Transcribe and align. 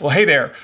Well, 0.00 0.08
hey 0.08 0.24
there. 0.24 0.54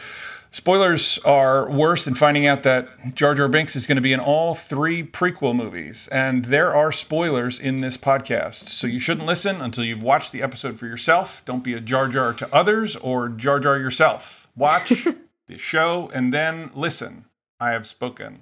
Spoilers 0.51 1.19
are 1.19 1.71
worse 1.71 2.07
than 2.07 2.15
finding 2.15 2.47
out 2.47 2.63
that 2.63 3.15
Jar 3.15 3.35
Jar 3.35 3.49
Binks 3.49 3.77
is 3.77 3.87
going 3.87 3.97
to 3.97 4.03
be 4.03 4.15
in 4.15 4.21
all 4.21 4.55
three 4.55 5.03
prequel 5.03 5.55
movies. 5.55 6.09
And 6.09 6.47
there 6.47 6.75
are 6.75 6.91
spoilers 6.91 7.61
in 7.61 7.83
this 7.83 7.99
podcast. 7.99 8.55
So 8.55 8.87
you 8.87 8.99
shouldn't 8.99 9.27
listen 9.27 9.61
until 9.61 9.85
you've 9.85 10.03
watched 10.03 10.33
the 10.33 10.41
episode 10.41 10.79
for 10.79 10.87
yourself. 10.87 11.45
Don't 11.45 11.63
be 11.63 11.75
a 11.75 11.83
Jar 11.83 12.09
Jar 12.09 12.33
to 12.33 12.49
others 12.51 12.97
or 12.97 13.29
Jar 13.29 13.61
Jar 13.61 13.77
yourself. 13.77 14.49
Watch 14.57 15.07
the 15.49 15.59
show 15.59 16.11
and 16.15 16.33
then 16.33 16.71
listen. 16.75 17.27
I 17.61 17.73
have 17.73 17.87
spoken. 17.87 18.41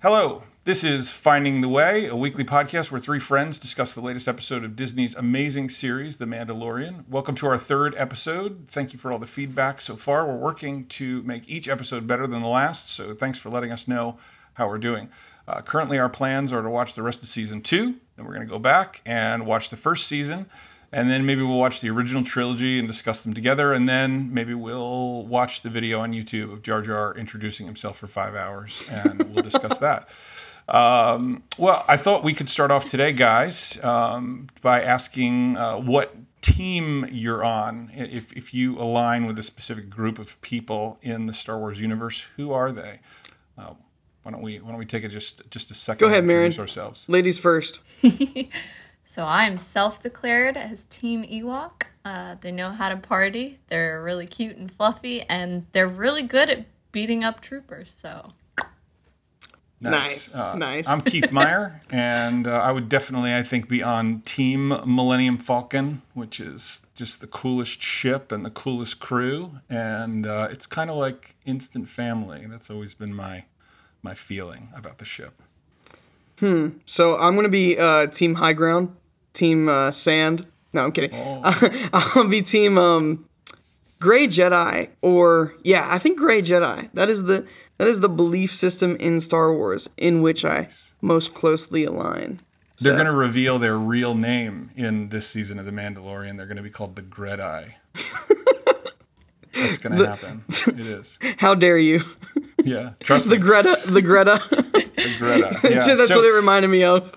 Hello, 0.00 0.44
this 0.64 0.84
is 0.84 1.10
Finding 1.16 1.62
the 1.62 1.68
Way, 1.68 2.06
a 2.06 2.14
weekly 2.14 2.44
podcast 2.44 2.92
where 2.92 3.00
three 3.00 3.18
friends 3.18 3.58
discuss 3.58 3.94
the 3.94 4.02
latest 4.02 4.28
episode 4.28 4.62
of 4.62 4.76
Disney's 4.76 5.14
amazing 5.14 5.70
series, 5.70 6.18
The 6.18 6.26
Mandalorian. 6.26 7.08
Welcome 7.08 7.34
to 7.36 7.46
our 7.46 7.56
third 7.56 7.94
episode. 7.96 8.66
Thank 8.66 8.92
you 8.92 8.98
for 8.98 9.10
all 9.10 9.18
the 9.18 9.26
feedback 9.26 9.80
so 9.80 9.96
far. 9.96 10.26
We're 10.26 10.36
working 10.36 10.86
to 10.88 11.22
make 11.22 11.48
each 11.48 11.66
episode 11.66 12.06
better 12.06 12.26
than 12.26 12.42
the 12.42 12.48
last, 12.48 12.90
so 12.90 13.14
thanks 13.14 13.38
for 13.38 13.48
letting 13.48 13.72
us 13.72 13.88
know 13.88 14.18
how 14.54 14.68
we're 14.68 14.78
doing. 14.78 15.08
Uh, 15.48 15.62
currently, 15.62 15.98
our 15.98 16.10
plans 16.10 16.52
are 16.52 16.62
to 16.62 16.70
watch 16.70 16.94
the 16.94 17.02
rest 17.02 17.22
of 17.22 17.28
season 17.28 17.62
two, 17.62 17.96
then 18.16 18.26
we're 18.26 18.34
going 18.34 18.46
to 18.46 18.52
go 18.52 18.58
back 18.58 19.00
and 19.06 19.46
watch 19.46 19.70
the 19.70 19.76
first 19.76 20.06
season 20.06 20.46
and 20.92 21.08
then 21.08 21.24
maybe 21.24 21.42
we'll 21.42 21.58
watch 21.58 21.80
the 21.80 21.88
original 21.88 22.24
trilogy 22.24 22.78
and 22.78 22.88
discuss 22.88 23.22
them 23.22 23.32
together, 23.32 23.72
and 23.72 23.88
then 23.88 24.34
maybe 24.34 24.54
we'll 24.54 25.24
watch 25.24 25.62
the 25.62 25.70
video 25.70 26.00
on 26.00 26.12
YouTube 26.12 26.52
of 26.52 26.62
Jar 26.62 26.82
Jar 26.82 27.14
introducing 27.14 27.66
himself 27.66 27.96
for 27.96 28.08
five 28.08 28.34
hours, 28.34 28.88
and 28.90 29.22
we'll 29.32 29.44
discuss 29.44 29.78
that. 29.86 30.10
Um, 30.70 31.42
well, 31.58 31.84
I 31.88 31.96
thought 31.96 32.22
we 32.22 32.32
could 32.32 32.48
start 32.48 32.70
off 32.70 32.84
today, 32.84 33.12
guys, 33.12 33.82
um, 33.82 34.46
by 34.62 34.82
asking 34.82 35.56
uh, 35.56 35.78
what 35.78 36.14
team 36.40 37.06
you're 37.10 37.44
on. 37.44 37.90
If, 37.94 38.32
if 38.32 38.54
you 38.54 38.78
align 38.78 39.26
with 39.26 39.38
a 39.38 39.42
specific 39.42 39.90
group 39.90 40.18
of 40.18 40.40
people 40.40 40.98
in 41.02 41.26
the 41.26 41.32
Star 41.32 41.58
Wars 41.58 41.80
universe, 41.80 42.28
who 42.36 42.52
are 42.52 42.72
they? 42.72 43.00
Uh, 43.58 43.74
why 44.22 44.32
don't 44.32 44.42
we 44.42 44.58
Why 44.58 44.70
don't 44.70 44.78
we 44.78 44.86
take 44.86 45.04
it 45.04 45.08
just 45.08 45.48
just 45.50 45.70
a 45.70 45.74
second? 45.74 46.00
Go 46.00 46.06
ahead, 46.06 46.24
Marin. 46.24 46.52
Ourselves, 46.58 47.08
ladies 47.08 47.38
first. 47.38 47.80
so 49.04 49.24
I'm 49.24 49.56
self-declared 49.56 50.56
as 50.56 50.84
Team 50.86 51.24
Ewok. 51.24 51.84
Uh, 52.04 52.36
they 52.40 52.52
know 52.52 52.70
how 52.70 52.90
to 52.90 52.96
party. 52.96 53.58
They're 53.68 54.02
really 54.02 54.26
cute 54.26 54.56
and 54.56 54.70
fluffy, 54.70 55.22
and 55.22 55.66
they're 55.72 55.88
really 55.88 56.22
good 56.22 56.50
at 56.50 56.66
beating 56.92 57.24
up 57.24 57.40
troopers. 57.40 57.90
So 57.92 58.30
Nice. 59.80 60.34
Nice. 60.34 60.34
Uh, 60.34 60.54
nice. 60.56 60.88
I'm 60.88 61.00
Keith 61.00 61.32
Meyer, 61.32 61.80
and 61.90 62.46
uh, 62.46 62.50
I 62.50 62.70
would 62.70 62.90
definitely, 62.90 63.34
I 63.34 63.42
think, 63.42 63.68
be 63.68 63.82
on 63.82 64.20
Team 64.20 64.68
Millennium 64.84 65.38
Falcon, 65.38 66.02
which 66.12 66.38
is 66.38 66.86
just 66.94 67.22
the 67.22 67.26
coolest 67.26 67.80
ship 67.80 68.30
and 68.30 68.44
the 68.44 68.50
coolest 68.50 69.00
crew, 69.00 69.60
and 69.70 70.26
uh, 70.26 70.48
it's 70.50 70.66
kind 70.66 70.90
of 70.90 70.96
like 70.96 71.34
instant 71.46 71.88
family. 71.88 72.46
That's 72.46 72.70
always 72.70 72.92
been 72.92 73.14
my 73.14 73.44
my 74.02 74.14
feeling 74.14 74.68
about 74.76 74.98
the 74.98 75.06
ship. 75.06 75.40
Hmm. 76.40 76.68
So 76.84 77.18
I'm 77.18 77.34
gonna 77.34 77.48
be 77.48 77.78
uh, 77.78 78.06
Team 78.08 78.34
High 78.34 78.52
Ground, 78.52 78.94
Team 79.32 79.68
uh, 79.68 79.90
Sand. 79.90 80.46
No, 80.74 80.84
I'm 80.84 80.92
kidding. 80.92 81.10
Oh. 81.14 81.40
I'll 82.14 82.28
be 82.28 82.42
Team 82.42 82.76
um, 82.76 83.26
Gray 83.98 84.26
Jedi, 84.26 84.90
or 85.00 85.54
yeah, 85.62 85.86
I 85.88 85.98
think 85.98 86.18
Gray 86.18 86.42
Jedi. 86.42 86.90
That 86.92 87.08
is 87.08 87.22
the 87.22 87.46
that 87.80 87.88
is 87.88 88.00
the 88.00 88.10
belief 88.10 88.52
system 88.52 88.94
in 88.96 89.22
Star 89.22 89.54
Wars 89.54 89.88
in 89.96 90.20
which 90.20 90.44
I 90.44 90.68
most 91.00 91.32
closely 91.32 91.84
align. 91.84 92.42
They're 92.76 92.92
so. 92.92 92.96
going 92.96 93.06
to 93.06 93.12
reveal 93.12 93.58
their 93.58 93.78
real 93.78 94.14
name 94.14 94.70
in 94.76 95.08
this 95.08 95.26
season 95.26 95.58
of 95.58 95.64
The 95.64 95.70
Mandalorian. 95.70 96.36
They're 96.36 96.44
going 96.44 96.58
to 96.58 96.62
be 96.62 96.68
called 96.68 96.94
the 96.94 97.00
Gredeye. 97.00 97.72
That's 99.54 99.78
going 99.78 99.96
to 99.98 100.06
happen. 100.06 100.44
It 100.48 100.80
is. 100.80 101.18
How 101.38 101.54
dare 101.54 101.78
you? 101.78 102.02
Yeah, 102.62 102.90
trust 103.00 103.30
the 103.30 103.36
me. 103.36 103.40
Greta, 103.40 103.74
the 103.86 104.02
Greta. 104.02 104.42
the 104.50 105.14
Greta. 105.16 105.58
Yeah. 105.64 105.80
That's 105.80 106.08
so, 106.08 106.16
what 106.16 106.26
it 106.26 106.36
reminded 106.36 106.68
me 106.68 106.84
of. 106.84 107.16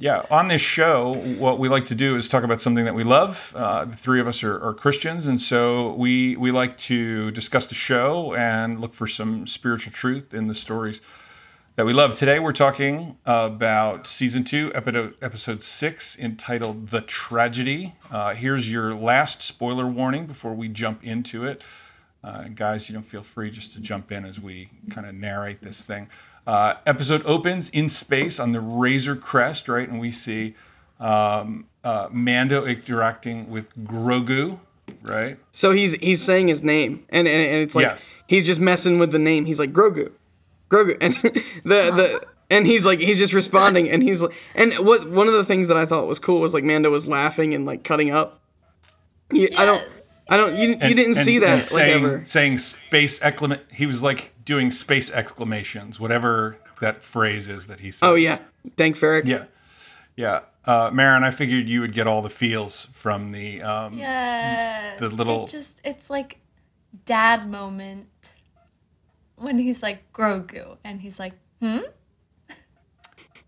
Yeah, 0.00 0.22
on 0.30 0.46
this 0.46 0.60
show, 0.60 1.14
what 1.38 1.58
we 1.58 1.68
like 1.68 1.86
to 1.86 1.94
do 1.96 2.14
is 2.14 2.28
talk 2.28 2.44
about 2.44 2.60
something 2.60 2.84
that 2.84 2.94
we 2.94 3.02
love. 3.02 3.52
Uh, 3.56 3.84
the 3.84 3.96
three 3.96 4.20
of 4.20 4.28
us 4.28 4.44
are, 4.44 4.56
are, 4.62 4.72
Christians, 4.72 5.26
and 5.26 5.40
so 5.40 5.92
we 5.94 6.36
we 6.36 6.52
like 6.52 6.78
to 6.78 7.32
discuss 7.32 7.66
the 7.66 7.74
show 7.74 8.32
and 8.34 8.80
look 8.80 8.94
for 8.94 9.08
some 9.08 9.44
spiritual 9.48 9.92
truth 9.92 10.32
in 10.32 10.46
the 10.46 10.54
stories 10.54 11.00
that 11.74 11.84
we 11.84 11.92
love. 11.92 12.14
Today, 12.14 12.38
we're 12.38 12.52
talking 12.52 13.16
about 13.26 14.06
season 14.06 14.44
two, 14.44 14.70
episode 14.72 15.16
episode 15.20 15.64
six, 15.64 16.16
entitled 16.16 16.90
"The 16.90 17.00
Tragedy." 17.00 17.96
Uh, 18.08 18.36
here's 18.36 18.72
your 18.72 18.94
last 18.94 19.42
spoiler 19.42 19.88
warning 19.88 20.26
before 20.26 20.54
we 20.54 20.68
jump 20.68 21.02
into 21.02 21.44
it, 21.44 21.66
uh, 22.22 22.44
guys. 22.54 22.88
You 22.88 22.94
know, 22.94 23.02
feel 23.02 23.22
free 23.22 23.50
just 23.50 23.72
to 23.72 23.80
jump 23.80 24.12
in 24.12 24.24
as 24.24 24.40
we 24.40 24.68
kind 24.90 25.08
of 25.08 25.16
narrate 25.16 25.60
this 25.60 25.82
thing. 25.82 26.08
Uh, 26.48 26.78
episode 26.86 27.22
opens 27.26 27.68
in 27.68 27.90
space 27.90 28.40
on 28.40 28.52
the 28.52 28.60
Razor 28.62 29.16
Crest, 29.16 29.68
right? 29.68 29.86
And 29.86 30.00
we 30.00 30.10
see 30.10 30.54
um, 30.98 31.66
uh, 31.84 32.08
Mando 32.10 32.64
interacting 32.64 33.50
with 33.50 33.70
Grogu, 33.84 34.58
right? 35.02 35.36
So 35.50 35.72
he's 35.72 35.92
he's 35.96 36.22
saying 36.22 36.48
his 36.48 36.62
name, 36.62 37.04
and 37.10 37.28
and, 37.28 37.42
and 37.42 37.56
it's 37.56 37.74
like 37.74 37.82
yes. 37.82 38.14
he's 38.26 38.46
just 38.46 38.60
messing 38.60 38.98
with 38.98 39.12
the 39.12 39.18
name. 39.18 39.44
He's 39.44 39.60
like 39.60 39.72
Grogu, 39.72 40.10
Grogu, 40.70 40.96
and 41.02 41.12
the 41.64 41.92
the 41.92 42.26
and 42.50 42.66
he's 42.66 42.86
like 42.86 43.00
he's 43.00 43.18
just 43.18 43.34
responding, 43.34 43.90
and 43.90 44.02
he's 44.02 44.22
like, 44.22 44.34
and 44.54 44.72
what 44.78 45.06
one 45.06 45.28
of 45.28 45.34
the 45.34 45.44
things 45.44 45.68
that 45.68 45.76
I 45.76 45.84
thought 45.84 46.06
was 46.06 46.18
cool 46.18 46.40
was 46.40 46.54
like 46.54 46.64
Mando 46.64 46.90
was 46.90 47.06
laughing 47.06 47.52
and 47.52 47.66
like 47.66 47.84
cutting 47.84 48.10
up. 48.10 48.40
He, 49.30 49.50
yes. 49.50 49.60
I 49.60 49.66
don't. 49.66 49.86
I 50.28 50.36
don't. 50.36 50.56
You, 50.56 50.72
and, 50.72 50.82
you 50.82 50.94
didn't 50.94 51.16
and, 51.16 51.24
see 51.24 51.38
that 51.38 51.54
like 51.54 51.62
saying, 51.62 52.04
ever. 52.04 52.24
Saying 52.24 52.58
space 52.58 53.22
exclamation. 53.22 53.64
He 53.72 53.86
was 53.86 54.02
like 54.02 54.32
doing 54.44 54.70
space 54.70 55.10
exclamations, 55.10 55.98
whatever 55.98 56.58
that 56.80 57.02
phrase 57.02 57.48
is 57.48 57.66
that 57.68 57.80
he 57.80 57.90
says. 57.90 58.08
Oh 58.08 58.14
yeah, 58.14 58.38
Dank 58.76 58.96
Farrik. 58.96 59.26
Yeah, 59.26 59.46
yeah. 60.16 60.40
Uh, 60.64 60.90
Marin, 60.92 61.24
I 61.24 61.30
figured 61.30 61.66
you 61.66 61.80
would 61.80 61.92
get 61.92 62.06
all 62.06 62.20
the 62.20 62.28
feels 62.28 62.86
from 62.92 63.32
the 63.32 63.62
um, 63.62 63.96
yeah 63.96 64.96
the 64.98 65.08
little. 65.08 65.46
It 65.46 65.50
just 65.50 65.80
it's 65.82 66.10
like 66.10 66.40
dad 67.06 67.48
moment 67.48 68.06
when 69.36 69.58
he's 69.58 69.82
like 69.82 70.12
Grogu 70.12 70.76
and 70.84 71.00
he's 71.00 71.18
like 71.18 71.34
hmm. 71.60 71.78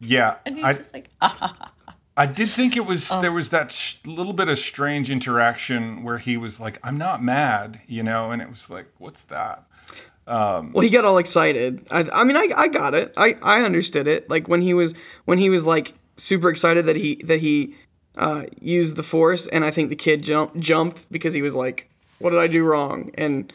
Yeah, 0.00 0.36
and 0.46 0.56
he's 0.56 0.64
I, 0.64 0.72
just 0.72 0.94
like 0.94 1.10
ah, 1.20 1.36
ha, 1.38 1.54
ha. 1.58 1.72
I 2.20 2.26
did 2.26 2.50
think 2.50 2.76
it 2.76 2.84
was 2.84 3.10
oh. 3.10 3.22
there 3.22 3.32
was 3.32 3.48
that 3.48 3.72
sh- 3.72 3.96
little 4.04 4.34
bit 4.34 4.50
of 4.50 4.58
strange 4.58 5.10
interaction 5.10 6.02
where 6.02 6.18
he 6.18 6.36
was 6.36 6.60
like, 6.60 6.78
"I'm 6.84 6.98
not 6.98 7.22
mad," 7.22 7.80
you 7.86 8.02
know, 8.02 8.30
and 8.30 8.42
it 8.42 8.50
was 8.50 8.68
like, 8.68 8.88
"What's 8.98 9.22
that?" 9.24 9.64
Um, 10.26 10.74
well, 10.74 10.82
he 10.82 10.90
got 10.90 11.06
all 11.06 11.16
excited. 11.16 11.86
I, 11.90 12.06
I 12.12 12.24
mean, 12.24 12.36
I, 12.36 12.48
I 12.54 12.68
got 12.68 12.92
it. 12.92 13.14
I, 13.16 13.38
I 13.40 13.62
understood 13.62 14.06
it. 14.06 14.28
Like 14.28 14.48
when 14.48 14.60
he 14.60 14.74
was 14.74 14.92
when 15.24 15.38
he 15.38 15.48
was 15.48 15.64
like 15.64 15.94
super 16.18 16.50
excited 16.50 16.84
that 16.84 16.96
he 16.96 17.14
that 17.24 17.40
he 17.40 17.74
uh, 18.16 18.44
used 18.60 18.96
the 18.96 19.02
force, 19.02 19.46
and 19.46 19.64
I 19.64 19.70
think 19.70 19.88
the 19.88 19.96
kid 19.96 20.22
jumped 20.22 20.60
jumped 20.60 21.10
because 21.10 21.32
he 21.32 21.40
was 21.40 21.56
like, 21.56 21.88
"What 22.18 22.30
did 22.30 22.38
I 22.38 22.48
do 22.48 22.64
wrong?" 22.64 23.12
and 23.14 23.50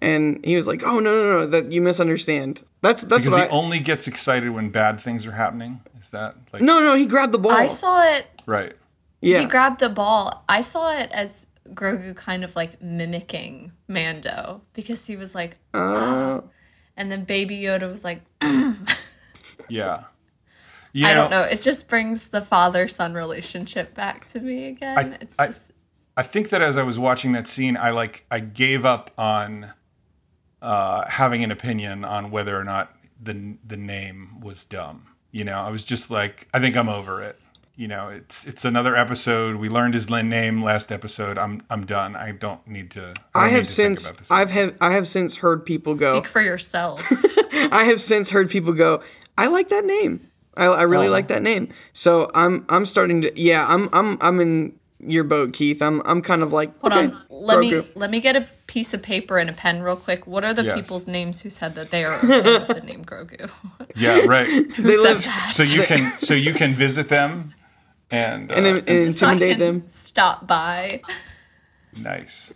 and 0.00 0.44
he 0.44 0.56
was 0.56 0.66
like, 0.66 0.82
"Oh 0.84 0.98
no 0.98 1.12
no 1.12 1.32
no, 1.38 1.46
that 1.46 1.72
you 1.72 1.80
misunderstand." 1.80 2.62
That's 2.80 3.02
that's 3.02 3.24
because 3.24 3.38
he 3.38 3.44
I, 3.44 3.48
only 3.48 3.80
gets 3.80 4.08
excited 4.08 4.50
when 4.50 4.70
bad 4.70 5.00
things 5.00 5.26
are 5.26 5.32
happening. 5.32 5.80
Is 5.98 6.10
that 6.10 6.36
like? 6.52 6.62
No 6.62 6.80
no, 6.80 6.94
he 6.94 7.06
grabbed 7.06 7.32
the 7.32 7.38
ball. 7.38 7.52
I 7.52 7.68
saw 7.68 8.02
it. 8.04 8.26
Right. 8.46 8.74
Yeah. 9.20 9.40
He 9.40 9.46
grabbed 9.46 9.80
the 9.80 9.90
ball. 9.90 10.44
I 10.48 10.62
saw 10.62 10.96
it 10.96 11.10
as 11.12 11.30
Grogu 11.74 12.16
kind 12.16 12.42
of 12.42 12.56
like 12.56 12.80
mimicking 12.80 13.72
Mando 13.86 14.62
because 14.72 15.06
he 15.06 15.16
was 15.16 15.34
like, 15.34 15.56
uh, 15.74 16.40
and 16.96 17.12
then 17.12 17.24
Baby 17.24 17.60
Yoda 17.60 17.90
was 17.90 18.04
like, 18.04 18.22
yeah. 19.68 20.04
You 20.92 21.06
I 21.06 21.14
don't 21.14 21.30
know. 21.30 21.42
It 21.42 21.62
just 21.62 21.86
brings 21.86 22.26
the 22.28 22.40
father 22.40 22.88
son 22.88 23.14
relationship 23.14 23.94
back 23.94 24.28
to 24.32 24.40
me 24.40 24.66
again. 24.66 24.98
I, 24.98 25.02
it's 25.20 25.38
I, 25.38 25.46
just. 25.46 25.70
I 26.16 26.22
think 26.24 26.48
that 26.48 26.62
as 26.62 26.76
I 26.76 26.82
was 26.82 26.98
watching 26.98 27.30
that 27.30 27.46
scene, 27.46 27.76
I 27.76 27.90
like 27.90 28.26
I 28.28 28.40
gave 28.40 28.84
up 28.84 29.12
on 29.16 29.72
uh, 30.62 31.08
having 31.08 31.44
an 31.44 31.50
opinion 31.50 32.04
on 32.04 32.30
whether 32.30 32.56
or 32.58 32.64
not 32.64 32.94
the 33.20 33.56
the 33.66 33.76
name 33.76 34.40
was 34.40 34.64
dumb. 34.64 35.06
You 35.32 35.44
know, 35.44 35.58
I 35.58 35.70
was 35.70 35.84
just 35.84 36.10
like, 36.10 36.48
I 36.52 36.58
think 36.58 36.76
I'm 36.76 36.88
over 36.88 37.22
it. 37.22 37.38
You 37.76 37.88
know, 37.88 38.08
it's 38.08 38.46
it's 38.46 38.64
another 38.64 38.94
episode. 38.94 39.56
We 39.56 39.68
learned 39.68 39.94
his 39.94 40.10
name 40.10 40.62
last 40.62 40.92
episode. 40.92 41.38
I'm 41.38 41.62
I'm 41.70 41.86
done. 41.86 42.14
I 42.14 42.32
don't 42.32 42.66
need 42.66 42.90
to. 42.92 43.14
I, 43.34 43.46
I 43.46 43.48
have 43.48 43.66
since 43.66 44.30
I've 44.30 44.50
have 44.50 44.76
I 44.80 44.92
have 44.92 45.08
since 45.08 45.36
heard 45.36 45.64
people 45.64 45.96
go. 45.96 46.20
Speak 46.20 46.30
for 46.30 46.42
yourself. 46.42 47.10
I 47.52 47.84
have 47.84 48.00
since 48.00 48.30
heard 48.30 48.50
people 48.50 48.72
go. 48.72 49.02
I 49.38 49.46
like 49.46 49.68
that 49.68 49.84
name. 49.84 50.30
I, 50.56 50.66
I 50.66 50.82
really 50.82 51.06
oh. 51.06 51.10
like 51.10 51.28
that 51.28 51.42
name. 51.42 51.72
So 51.92 52.30
I'm 52.34 52.66
I'm 52.68 52.84
starting 52.84 53.22
to 53.22 53.40
yeah 53.40 53.64
I'm 53.66 53.88
I'm 53.92 54.18
I'm 54.20 54.40
in 54.40 54.78
your 55.06 55.24
boat, 55.24 55.52
Keith. 55.52 55.82
I'm 55.82 56.02
I'm 56.04 56.22
kind 56.22 56.42
of 56.42 56.52
like 56.52 56.78
hold 56.80 56.92
okay, 56.92 57.06
on. 57.06 57.22
Let 57.28 57.58
Grogu. 57.58 57.84
me 57.84 57.90
let 57.94 58.10
me 58.10 58.20
get 58.20 58.36
a 58.36 58.46
piece 58.66 58.94
of 58.94 59.02
paper 59.02 59.38
and 59.38 59.48
a 59.48 59.52
pen 59.52 59.82
real 59.82 59.96
quick. 59.96 60.26
What 60.26 60.44
are 60.44 60.54
the 60.54 60.64
yes. 60.64 60.78
people's 60.78 61.06
names 61.06 61.40
who 61.40 61.50
said 61.50 61.74
that 61.74 61.90
they 61.90 62.04
are 62.04 62.18
okay 62.18 62.58
with 62.58 62.68
the 62.68 62.80
name 62.86 63.04
Grogu? 63.04 63.50
Yeah, 63.96 64.20
right. 64.26 64.46
they 64.78 64.96
live 64.96 65.24
that? 65.24 65.50
so 65.50 65.62
you 65.62 65.82
can 65.82 66.12
so 66.20 66.34
you 66.34 66.52
can 66.52 66.74
visit 66.74 67.08
them 67.08 67.54
and 68.10 68.50
uh, 68.50 68.54
and, 68.54 68.66
and 68.66 68.88
intimidate 68.88 69.58
them. 69.58 69.84
Stop 69.90 70.46
by. 70.46 71.02
Nice. 72.00 72.54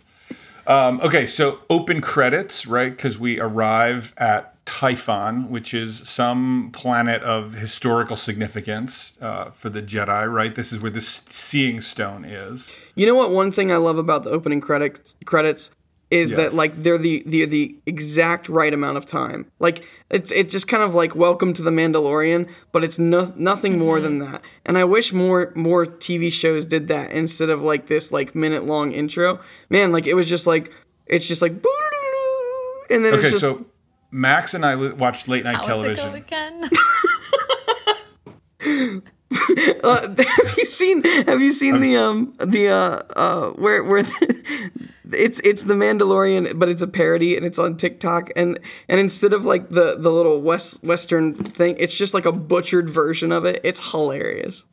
Um, 0.67 0.99
okay, 1.01 1.27
so 1.27 1.59
open 1.69 2.01
credits, 2.01 2.65
right? 2.65 2.89
Because 2.89 3.19
we 3.19 3.39
arrive 3.39 4.13
at 4.17 4.54
Tython, 4.65 5.47
which 5.49 5.73
is 5.73 6.07
some 6.09 6.69
planet 6.73 7.21
of 7.23 7.53
historical 7.53 8.15
significance 8.15 9.17
uh, 9.21 9.51
for 9.51 9.69
the 9.69 9.81
Jedi, 9.81 10.31
right? 10.31 10.53
This 10.55 10.73
is 10.73 10.81
where 10.81 10.91
this 10.91 11.07
seeing 11.07 11.81
stone 11.81 12.25
is. 12.25 12.75
You 12.95 13.05
know 13.05 13.15
what? 13.15 13.31
One 13.31 13.51
thing 13.51 13.71
I 13.71 13.77
love 13.77 13.97
about 13.97 14.23
the 14.23 14.31
opening 14.31 14.61
credits 14.61 15.15
credits 15.25 15.71
is 16.11 16.31
Yes. 16.31 16.37
that 16.37 16.53
like 16.53 16.75
they're 16.81 16.97
the, 16.99 17.23
the 17.25 17.45
the 17.45 17.75
exact 17.85 18.47
right 18.49 18.73
amount 18.73 18.97
of 18.97 19.05
time. 19.05 19.51
Like 19.59 19.85
it's 20.09 20.31
it's 20.31 20.51
just 20.51 20.67
kind 20.67 20.83
of 20.83 20.93
like 20.95 21.15
Welcome 21.15 21.53
to 21.53 21.61
the 21.63 21.71
Mandalorian, 21.71 22.49
but 22.71 22.83
it's 22.83 22.99
no, 22.99 23.31
nothing 23.35 23.79
more 23.79 23.99
than 23.99 24.19
that. 24.19 24.41
And 24.65 24.77
I 24.77 24.83
wish 24.83 25.13
more 25.13 25.51
more 25.55 25.85
TV 25.85 26.31
shows 26.31 26.65
did 26.65 26.87
that 26.89 27.11
instead 27.11 27.49
of 27.49 27.61
like 27.61 27.87
this 27.87 28.11
like 28.11 28.35
minute 28.35 28.65
long 28.65 28.91
intro. 28.91 29.39
Man, 29.69 29.91
like 29.91 30.05
it 30.07 30.15
was 30.15 30.27
just 30.29 30.45
like 30.47 30.71
it's 31.07 31.27
just 31.27 31.41
like 31.41 31.53
and 32.91 33.03
then 33.03 33.13
Okay, 33.13 33.21
it's 33.23 33.29
just 33.31 33.41
so 33.41 33.65
Max 34.11 34.53
and 34.53 34.65
I 34.65 34.75
watched 34.75 35.27
late 35.27 35.43
night 35.43 35.65
How 35.65 35.81
was 35.81 35.91
it 35.91 35.97
television. 35.97 36.15
again? 36.15 36.69
Uh, 39.83 40.01
have 40.17 40.57
you 40.57 40.65
seen 40.65 41.03
have 41.03 41.41
you 41.41 41.51
seen 41.51 41.79
the 41.81 41.95
um 41.97 42.33
the 42.39 42.69
uh 42.69 43.01
uh 43.15 43.49
where 43.51 43.83
where 43.83 43.99
it's 45.11 45.39
it's 45.41 45.65
the 45.65 45.73
Mandalorian 45.73 46.57
but 46.57 46.69
it's 46.69 46.81
a 46.81 46.87
parody 46.87 47.35
and 47.35 47.45
it's 47.45 47.59
on 47.59 47.75
TikTok 47.75 48.31
and 48.35 48.57
and 48.87 48.99
instead 48.99 49.33
of 49.33 49.43
like 49.45 49.69
the 49.69 49.97
the 49.99 50.11
little 50.11 50.41
west 50.41 50.83
western 50.83 51.33
thing 51.33 51.75
it's 51.79 51.95
just 51.95 52.13
like 52.13 52.25
a 52.25 52.31
butchered 52.31 52.89
version 52.89 53.31
of 53.31 53.45
it 53.45 53.59
it's 53.63 53.91
hilarious 53.91 54.65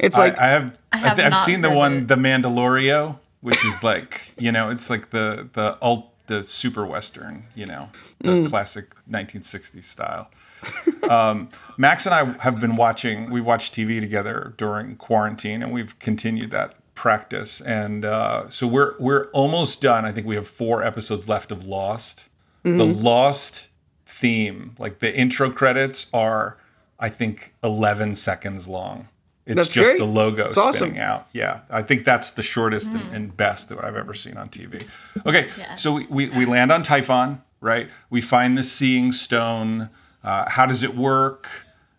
it's 0.00 0.18
like 0.18 0.38
I, 0.38 0.44
I 0.44 0.48
have, 0.48 0.78
I 0.92 0.96
have 0.98 1.16
th- 1.16 1.32
I've 1.32 1.38
seen 1.38 1.62
the 1.62 1.70
one, 1.70 1.94
it. 1.98 2.08
the 2.08 2.16
Mandalorio, 2.16 3.18
which 3.40 3.64
is 3.64 3.82
like 3.82 4.32
you 4.38 4.52
know, 4.52 4.70
it's 4.70 4.90
like 4.90 5.10
the 5.10 5.48
the 5.52 5.78
ult 5.80 6.12
the 6.26 6.42
super 6.44 6.84
western, 6.86 7.44
you 7.54 7.66
know, 7.66 7.90
the 8.20 8.30
Mm. 8.30 8.48
classic 8.48 8.94
1960s 9.10 9.84
style. 9.84 10.30
um, 11.10 11.48
Max 11.76 12.06
and 12.06 12.14
I 12.14 12.42
have 12.42 12.60
been 12.60 12.76
watching. 12.76 13.30
We 13.30 13.40
watched 13.40 13.74
TV 13.74 14.00
together 14.00 14.54
during 14.56 14.96
quarantine, 14.96 15.62
and 15.62 15.72
we've 15.72 15.98
continued 15.98 16.50
that 16.52 16.74
practice. 16.94 17.60
And 17.60 18.04
uh, 18.04 18.48
so 18.50 18.66
we're 18.66 18.94
we're 18.98 19.26
almost 19.32 19.82
done. 19.82 20.04
I 20.04 20.12
think 20.12 20.26
we 20.26 20.34
have 20.34 20.48
four 20.48 20.82
episodes 20.82 21.28
left 21.28 21.50
of 21.52 21.66
Lost. 21.66 22.28
The 22.62 22.70
Mm-hmm. 22.70 23.02
Lost 23.04 23.68
theme, 24.06 24.74
like 24.78 24.98
the 25.00 25.14
intro 25.16 25.50
credits, 25.50 26.08
are 26.12 26.56
I 26.98 27.08
think 27.10 27.52
11 27.62 28.14
seconds 28.16 28.66
long. 28.66 29.08
It's 29.46 29.54
That's 29.54 29.72
just 29.72 29.92
great. 29.92 29.98
the 30.00 30.06
logo 30.06 30.46
It's 30.46 30.58
awesome. 30.58 30.88
spinning 30.90 30.98
out. 31.00 31.28
Yeah, 31.32 31.60
I 31.70 31.82
think 31.82 32.04
that's 32.04 32.32
the 32.32 32.42
shortest 32.42 32.92
and, 32.92 33.14
and 33.14 33.36
best 33.36 33.68
that 33.68 33.82
I've 33.82 33.94
ever 33.96 34.12
seen 34.12 34.36
on 34.36 34.48
TV. 34.48 34.84
Okay, 35.24 35.48
Yes. 35.56 35.80
so 35.82 35.94
we, 35.94 36.06
we, 36.06 36.28
we 36.30 36.44
land 36.46 36.72
on 36.72 36.82
Tython, 36.82 37.40
right? 37.60 37.88
We 38.10 38.20
find 38.20 38.58
the 38.58 38.64
seeing 38.64 39.12
stone. 39.12 39.88
Uh, 40.24 40.50
how 40.50 40.66
does 40.66 40.82
it 40.82 40.96
work? 40.96 41.48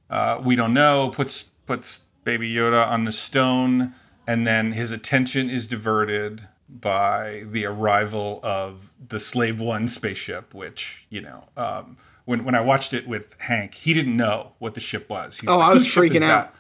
Uh, 0.10 0.42
we 0.44 0.56
don't 0.58 0.74
know. 0.74 1.10
Puts 1.14 1.44
puts 1.66 2.08
Baby 2.26 2.54
Yoda 2.54 2.86
on 2.86 3.06
the 3.06 3.12
stone, 3.14 3.94
and 4.28 4.46
then 4.46 4.74
his 4.74 4.92
attention 4.92 5.50
is 5.50 5.68
diverted 5.68 6.48
by 6.70 7.44
the 7.50 7.66
arrival 7.66 8.42
of 8.44 8.92
the 9.08 9.20
Slave 9.22 9.62
One 9.62 9.88
spaceship, 9.88 10.54
which 10.54 11.06
you 11.10 11.22
know. 11.22 11.46
Um, 11.56 11.98
when, 12.26 12.44
when 12.44 12.56
I 12.56 12.60
watched 12.62 12.94
it 12.94 13.08
with 13.08 13.40
Hank, 13.40 13.74
he 13.74 13.94
didn't 13.94 14.18
know 14.18 14.52
what 14.60 14.74
the 14.76 14.82
ship 14.82 15.10
was. 15.10 15.40
He's 15.40 15.50
Oh, 15.50 15.60
like, 15.60 15.70
I 15.70 15.74
was 15.74 15.84
"Whose 15.84 15.94
ship 15.94 16.04
is 16.04 16.10
freaking 16.12 16.24
out. 16.26 16.52
that?" 16.52 16.56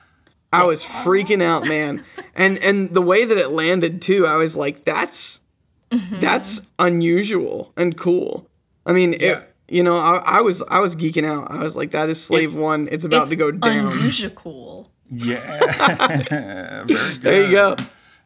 I 0.51 0.65
was 0.65 0.83
freaking 0.83 1.43
out 1.43 1.65
man 1.67 2.03
and 2.35 2.57
and 2.59 2.89
the 2.89 3.01
way 3.01 3.25
that 3.25 3.37
it 3.37 3.49
landed 3.49 4.01
too 4.01 4.25
I 4.25 4.37
was 4.37 4.55
like 4.55 4.83
that's 4.85 5.41
mm-hmm. 5.91 6.19
that's 6.19 6.61
unusual 6.79 7.73
and 7.75 7.97
cool 7.97 8.49
I 8.85 8.93
mean 8.93 9.13
Yeah. 9.13 9.19
it 9.19 9.53
you 9.67 9.83
know 9.83 9.97
I, 9.97 10.21
I 10.25 10.41
was 10.41 10.63
I 10.69 10.79
was 10.79 10.95
geeking 10.95 11.25
out 11.25 11.51
I 11.51 11.63
was 11.63 11.75
like 11.75 11.91
that 11.91 12.09
is 12.09 12.23
slave 12.23 12.53
one 12.53 12.87
it's 12.91 13.05
about 13.05 13.23
it's 13.23 13.31
to 13.31 13.35
go 13.35 13.51
down 13.51 13.91
unusual. 13.91 14.91
Yeah, 15.09 15.39
very 16.85 16.85
good. 16.85 17.21
there 17.21 17.45
you 17.45 17.51
go 17.51 17.75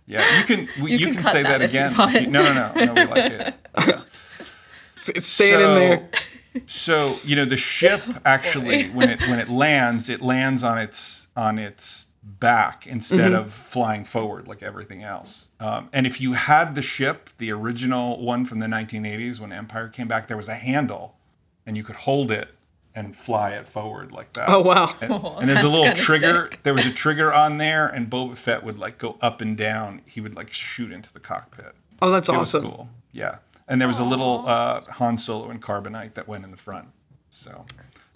Yeah, 0.07 0.39
you 0.39 0.45
can 0.45 0.68
we, 0.81 0.91
you, 0.91 0.97
You 0.97 1.06
can, 1.07 1.15
can 1.15 1.23
say 1.25 1.44
that, 1.44 1.59
that 1.59 1.69
again. 1.69 1.94
No, 2.31 2.41
no, 2.41 2.73
no, 2.73 2.85
no. 2.85 2.94
We 2.94 3.06
like 3.06 3.31
it. 3.31 3.56
Yeah. 3.77 4.01
it's, 4.95 5.09
it's 5.09 5.27
staying 5.27 5.62
in 5.62 5.75
there 5.75 6.09
So 6.65 7.15
you 7.23 7.35
know 7.35 7.45
the 7.45 7.57
ship 7.57 8.01
oh, 8.07 8.18
actually 8.25 8.89
when 8.89 9.09
it 9.09 9.21
when 9.21 9.39
it 9.39 9.50
lands, 9.50 10.09
it 10.09 10.21
lands 10.21 10.63
on 10.63 10.77
its 10.77 11.27
on 11.35 11.57
its 11.59 12.07
back 12.23 12.85
instead 12.85 13.31
Mm-hmm. 13.31 13.35
of 13.45 13.53
flying 13.53 14.03
forward 14.03 14.47
like 14.47 14.62
everything 14.62 15.03
else. 15.03 15.50
Um, 15.59 15.89
and 15.91 16.06
if 16.06 16.21
you 16.21 16.33
had 16.33 16.75
the 16.75 16.81
ship, 16.81 17.29
the 17.38 17.51
original 17.51 18.21
one 18.23 18.45
from 18.45 18.59
the 18.59 18.68
1980s 18.68 19.39
when 19.39 19.51
Empire 19.51 19.88
came 19.88 20.07
back, 20.07 20.27
there 20.27 20.38
was 20.38 20.47
a 20.47 20.53
handle, 20.56 21.15
and 21.65 21.75
you 21.75 21.83
could 21.83 21.95
hold 21.97 22.31
it 22.31 22.50
and 22.94 23.15
fly 23.15 23.51
it 23.51 23.68
forward 23.68 24.12
like 24.12 24.33
that. 24.33 24.50
oh 24.50 24.62
wow 24.62 24.94
And, 25.01 25.12
and 25.39 25.50
there's 25.50 25.63
a 25.63 25.69
little 25.69 25.94
trigger. 25.95 26.50
sick. 26.51 26.63
There 26.63 26.73
was 26.73 26.85
a 26.85 26.91
trigger 26.91 27.33
on 27.33 27.57
there, 27.57 27.88
and 27.88 28.09
Boba 28.09 28.35
Fett 28.38 28.63
would 28.63 28.77
like 28.77 28.97
go 28.97 29.18
up 29.21 29.41
and 29.41 29.57
down. 29.57 30.01
He 30.06 30.19
would 30.21 30.35
like 30.35 30.51
shoot 30.51 30.91
into 30.91 31.12
the 31.13 31.19
cockpit. 31.21 31.73
oh 32.01 32.12
that's 32.12 32.27
It 32.29 32.35
awesome 32.35 32.63
cool. 32.63 32.89
Yeah. 33.13 33.38
And 33.68 33.79
there 33.79 33.88
was 33.88 34.00
a 34.00 34.03
little 34.03 34.44
uh, 34.45 34.81
Han 34.95 35.18
Solo 35.18 35.50
and 35.50 35.62
carbonite 35.62 36.13
that 36.15 36.27
went 36.27 36.44
in 36.44 36.51
the 36.51 36.57
front. 36.57 36.89
So 37.29 37.65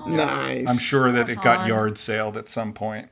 nice 0.05 0.69
I'm 0.69 0.77
sure 0.77 1.11
that 1.13 1.29
it 1.29 1.41
got 1.41 1.67
yard 1.67 1.97
sailed 1.97 2.35
at 2.35 2.49
some 2.49 2.73
point. 2.73 3.07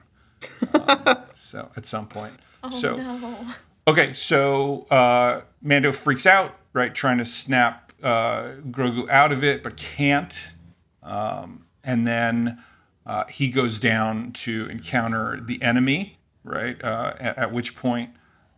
Um, 0.74 1.18
so 1.32 1.70
at 1.78 1.86
some 1.86 2.08
point. 2.08 2.34
so 2.70 2.98
No. 2.98 3.48
okay, 3.88 4.14
so 4.14 4.86
uh, 4.90 5.42
Mando 5.62 5.92
freaks 5.92 6.26
out, 6.26 6.56
right, 6.74 6.94
trying 6.94 7.20
to 7.20 7.26
snap 7.26 7.92
uh, 8.02 8.52
Grogu 8.70 9.10
out 9.10 9.32
of 9.32 9.44
it, 9.44 9.64
but 9.64 9.78
can't. 9.78 10.54
Um, 11.02 11.66
and 11.84 12.06
then 12.08 12.64
uh, 13.06 13.26
he 13.26 13.50
goes 13.50 13.80
down 13.80 14.32
to 14.32 14.68
encounter 14.70 15.40
the 15.42 15.62
enemy, 15.62 16.18
right? 16.44 16.82
Uh, 16.84 17.14
at, 17.20 17.38
at 17.38 17.52
which 17.52 17.76
point 17.76 18.12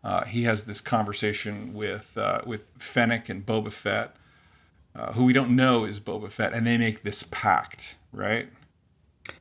uh, 0.03 0.25
he 0.25 0.43
has 0.43 0.65
this 0.65 0.81
conversation 0.81 1.73
with 1.73 2.17
uh, 2.17 2.41
with 2.45 2.67
Fennec 2.77 3.27
and 3.29 3.45
Boba 3.45 3.71
Fett, 3.71 4.15
uh, 4.95 5.13
who 5.13 5.25
we 5.25 5.33
don't 5.33 5.55
know 5.55 5.83
is 5.83 5.99
Boba 5.99 6.29
Fett, 6.29 6.53
and 6.53 6.65
they 6.65 6.77
make 6.77 7.03
this 7.03 7.23
pact, 7.23 7.95
right? 8.11 8.49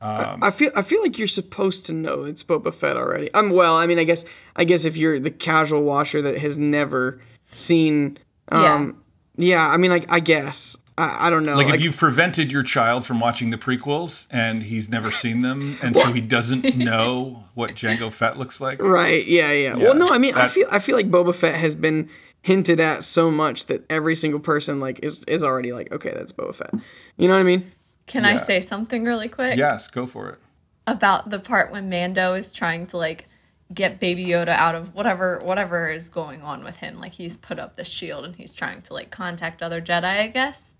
I 0.01 0.51
feel 0.51 0.71
I 0.75 0.81
feel 0.81 1.01
like 1.01 1.17
you're 1.17 1.27
supposed 1.27 1.85
to 1.87 1.93
know 1.93 2.23
it's 2.23 2.43
Boba 2.43 2.73
Fett 2.73 2.97
already. 2.97 3.29
I'm 3.33 3.49
well. 3.49 3.75
I 3.75 3.85
mean, 3.87 3.99
I 3.99 4.03
guess 4.03 4.25
I 4.55 4.63
guess 4.63 4.85
if 4.85 4.97
you're 4.97 5.19
the 5.19 5.31
casual 5.31 5.83
watcher 5.83 6.21
that 6.21 6.37
has 6.37 6.57
never 6.57 7.21
seen, 7.51 8.17
um, 8.49 9.01
yeah. 9.37 9.67
I 9.67 9.77
mean, 9.77 9.91
like 9.91 10.05
I 10.09 10.19
guess 10.19 10.77
I, 10.97 11.27
I 11.27 11.29
don't 11.29 11.43
know. 11.43 11.55
Like, 11.55 11.67
Like, 11.67 11.75
if 11.75 11.81
you've 11.81 11.97
prevented 11.97 12.51
your 12.51 12.63
child 12.63 13.05
from 13.05 13.19
watching 13.19 13.49
the 13.49 13.57
prequels 13.57 14.27
and 14.31 14.63
he's 14.63 14.89
never 14.89 15.11
seen 15.11 15.41
them, 15.41 15.77
and 15.81 15.95
so 15.95 16.11
he 16.11 16.21
doesn't 16.21 16.75
know 16.77 17.43
what 17.53 17.71
Jango 17.71 18.11
Fett 18.11 18.37
looks 18.37 18.61
like. 18.61 18.81
right? 18.81 19.25
Yeah, 19.25 19.51
yeah. 19.51 19.75
Well, 19.75 19.95
no. 19.95 20.07
I 20.09 20.17
mean, 20.17 20.35
I 20.35 20.47
feel 20.47 20.67
I 20.71 20.79
feel 20.79 20.95
like 20.95 21.09
Boba 21.09 21.33
Fett 21.33 21.55
has 21.55 21.75
been 21.75 22.09
hinted 22.41 22.79
at 22.79 23.03
so 23.03 23.31
much 23.31 23.65
that 23.65 23.83
every 23.89 24.15
single 24.15 24.39
person 24.39 24.79
like 24.79 24.99
is 25.03 25.23
is 25.27 25.43
already 25.43 25.73
like, 25.73 25.91
okay, 25.91 26.11
that's 26.13 26.31
Boba 26.31 26.55
Fett. 26.55 26.73
You 27.17 27.27
know 27.27 27.33
what 27.33 27.39
I 27.39 27.43
mean? 27.43 27.71
Can 28.07 28.25
I 28.25 28.37
say 28.37 28.61
something 28.61 29.03
really 29.03 29.29
quick? 29.29 29.57
Yes, 29.57 29.87
go 29.87 30.05
for 30.05 30.29
it. 30.29 30.39
about 30.87 31.29
the 31.31 31.39
part 31.39 31.71
when 31.71 31.89
Mando 31.89 32.33
is 32.35 32.51
trying 32.51 32.85
to 32.87 32.97
like 32.97 33.27
get 33.73 33.99
Baby 33.99 34.25
Yoda 34.25 34.49
out 34.49 34.75
of 34.75 34.93
whatever 34.93 35.39
whatever 35.43 35.89
is 35.89 36.09
going 36.11 36.41
on 36.43 36.63
with 36.63 36.77
him. 36.77 36.99
Like 36.99 37.13
he's 37.13 37.37
put 37.37 37.57
up 37.57 37.75
the 37.75 37.83
shield 37.83 38.23
and 38.25 38.35
he's 38.35 38.53
trying 38.53 38.83
to 38.83 38.93
like 38.93 39.09
contact 39.09 39.63
other 39.63 39.81
Jedi, 39.81 40.03
I 40.03 40.27
guess. 40.27 40.75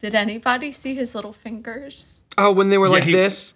Did 0.00 0.14
anybody 0.14 0.72
see 0.72 0.94
his 0.94 1.14
little 1.14 1.32
fingers? 1.32 2.24
Oh, 2.38 2.50
when 2.52 2.70
they 2.70 2.78
were 2.78 2.88
like 2.88 3.04
he- 3.04 3.12
this, 3.12 3.54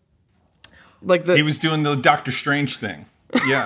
like 1.02 1.24
the 1.24 1.36
He 1.36 1.42
was 1.42 1.58
doing 1.58 1.82
the 1.82 1.96
Doctor 1.96 2.30
Strange 2.30 2.76
thing. 2.76 3.06
Yeah. 3.46 3.64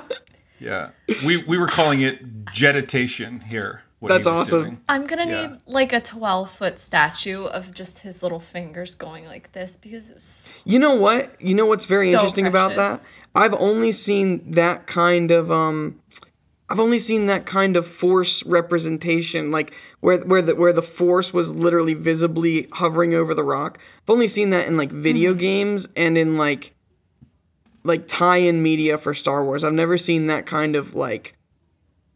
yeah. 0.60 0.90
We 1.26 1.42
we 1.42 1.58
were 1.58 1.66
calling 1.66 2.00
it 2.00 2.46
jetitation 2.52 3.40
here. 3.40 3.82
What 4.00 4.10
he 4.10 4.16
That's 4.18 4.26
was 4.26 4.40
awesome. 4.40 4.62
doing. 4.62 4.80
I'm 4.88 5.06
gonna 5.06 5.26
Yeah. 5.26 5.46
need 5.48 5.58
like 5.66 5.92
a 5.92 6.00
12 6.00 6.50
foot 6.50 6.78
statue 6.78 7.44
of 7.44 7.72
just 7.72 8.00
his 8.00 8.22
little 8.22 8.40
fingers 8.40 8.94
going 8.94 9.26
like 9.26 9.52
this 9.52 9.76
because 9.76 10.10
it 10.10 10.14
was 10.14 10.48
You 10.64 10.78
know 10.78 10.94
what? 10.94 11.40
You 11.40 11.54
know 11.54 11.66
what's 11.66 11.84
very 11.84 12.08
So 12.08 12.12
interesting 12.14 12.46
about 12.46 12.74
that? 12.76 13.00
I've 13.34 13.54
only 13.54 13.92
seen 13.92 14.50
that 14.52 14.86
kind 14.86 15.30
of 15.30 15.52
um 15.52 16.00
I've 16.70 16.80
only 16.80 16.98
seen 17.00 17.26
that 17.26 17.46
kind 17.46 17.76
of 17.76 17.86
force 17.86 18.44
representation 18.46 19.50
like 19.50 19.74
where 20.00 20.18
where 20.20 20.40
the 20.40 20.54
where 20.54 20.72
the 20.72 20.82
force 20.82 21.32
was 21.34 21.54
literally 21.54 21.94
visibly 21.94 22.68
hovering 22.72 23.12
over 23.12 23.34
the 23.34 23.44
rock. 23.44 23.78
I've 24.04 24.10
only 24.10 24.28
seen 24.28 24.50
that 24.50 24.66
in 24.66 24.76
like 24.76 24.90
video 24.92 25.34
games 25.34 25.88
and 25.96 26.16
in 26.16 26.38
like 26.38 26.74
like 27.82 28.06
tie-in 28.06 28.62
media 28.62 28.98
for 28.98 29.12
Star 29.14 29.44
Wars. 29.44 29.64
I've 29.64 29.72
never 29.72 29.98
seen 29.98 30.26
that 30.28 30.46
kind 30.46 30.74
of 30.76 30.94
like 30.94 31.34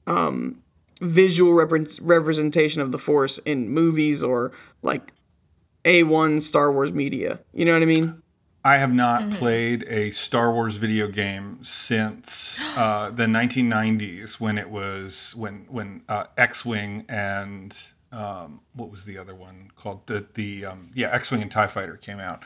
um 0.07 0.61
visual 1.05 1.53
repre- 1.53 1.99
representation 2.03 2.81
of 2.81 2.93
the 2.93 2.99
force 2.99 3.39
in 3.39 3.69
movies 3.69 4.23
or 4.23 4.53
like 4.83 5.13
A1 5.85 6.43
Star 6.43 6.73
Wars 6.73 6.93
media. 6.93 7.41
You 7.53 7.65
know 7.65 7.73
what 7.73 7.83
I 7.83 7.87
mean? 7.87 8.23
I 8.67 8.79
have 8.79 8.95
not 8.95 9.31
played 9.33 9.85
a 9.89 10.11
Star 10.11 10.51
Wars 10.51 10.77
video 10.77 11.07
game 11.07 11.63
since 11.63 12.65
uh, 12.77 13.11
the 13.11 13.27
1990s 13.27 14.41
when 14.41 14.57
it 14.57 14.71
was 14.71 15.35
when 15.37 15.67
when 15.69 16.03
uh, 16.09 16.25
X-wing 16.39 17.05
and 17.07 17.77
um, 18.11 18.61
what 18.75 18.91
was 18.91 19.05
the 19.05 19.19
other 19.19 19.35
one 19.35 19.71
called 19.77 20.07
the 20.07 20.27
the 20.33 20.65
um, 20.65 20.91
yeah 20.95 21.11
X-wing 21.13 21.43
and 21.43 21.51
Tie 21.51 21.67
Fighter 21.67 21.99
came 21.99 22.21
out, 22.21 22.43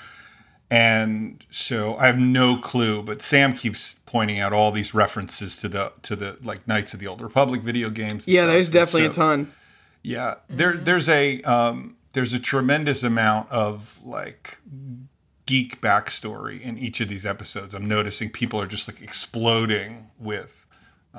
and 0.71 1.45
so 1.51 1.97
I 1.97 2.07
have 2.07 2.19
no 2.19 2.57
clue. 2.59 3.03
But 3.03 3.23
Sam 3.23 3.55
keeps 3.55 3.95
pointing 4.07 4.39
out 4.39 4.53
all 4.53 4.71
these 4.73 4.95
references 4.95 5.57
to 5.59 5.69
the 5.69 5.93
to 6.03 6.17
the 6.17 6.39
like 6.43 6.67
Knights 6.69 6.95
of 6.95 7.01
the 7.01 7.07
Old 7.07 7.21
Republic 7.21 7.63
video 7.63 7.91
games. 7.91 8.29
Yeah, 8.29 8.43
stuff. 8.43 8.53
there's 8.53 8.71
definitely 8.71 9.13
so- 9.13 9.23
a 9.23 9.25
ton. 9.25 9.53
yeah, 10.03 10.35
there 10.49 10.75
there's 10.77 11.09
a 11.09 11.41
um, 11.43 11.97
there's 12.13 12.33
a 12.33 12.39
tremendous 12.39 13.03
amount 13.03 13.51
of 13.51 14.01
like 14.05 14.59
geek 15.47 15.81
backstory 15.81 16.61
in 16.61 16.77
each 16.77 17.01
of 17.01 17.09
these 17.09 17.25
episodes. 17.25 17.73
I'm 17.75 17.87
noticing 17.89 18.29
people 18.31 18.61
are 18.61 18.67
just 18.67 18.87
like 18.89 19.01
exploding 19.03 20.09
with 20.19 20.67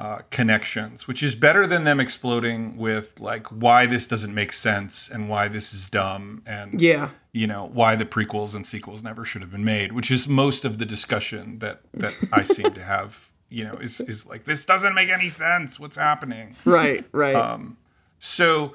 uh, 0.04 0.20
connections, 0.32 1.08
which 1.10 1.22
is 1.22 1.36
better 1.36 1.68
than 1.68 1.84
them 1.84 2.00
exploding 2.00 2.62
with 2.78 3.20
like 3.20 3.46
why 3.48 3.86
this 3.86 4.08
doesn't 4.08 4.34
make 4.34 4.54
sense 4.54 5.10
and 5.14 5.22
why 5.30 5.50
this 5.50 5.74
is 5.74 5.90
dumb 5.90 6.42
and 6.46 6.80
Yeah. 6.82 7.10
you 7.34 7.48
know 7.48 7.64
why 7.80 7.92
the 7.98 8.06
prequels 8.06 8.56
and 8.56 8.66
sequels 8.66 9.04
never 9.04 9.26
should 9.26 9.42
have 9.42 9.52
been 9.52 9.66
made, 9.66 9.92
which 9.92 10.10
is 10.10 10.28
most 10.28 10.64
of 10.66 10.78
the 10.80 10.86
discussion 10.86 11.60
that 11.60 11.82
that 11.94 12.16
I 12.32 12.44
seem 12.56 12.72
to 12.74 12.82
have. 12.96 13.12
You 13.58 13.64
know, 13.66 13.76
is 13.88 14.00
is 14.02 14.26
like 14.32 14.44
this 14.46 14.66
doesn't 14.66 14.94
make 14.94 15.10
any 15.10 15.30
sense. 15.30 15.80
What's 15.82 15.98
happening? 15.98 16.56
Right. 16.66 17.04
Right. 17.12 17.36
Um, 17.36 17.78
So, 18.20 18.74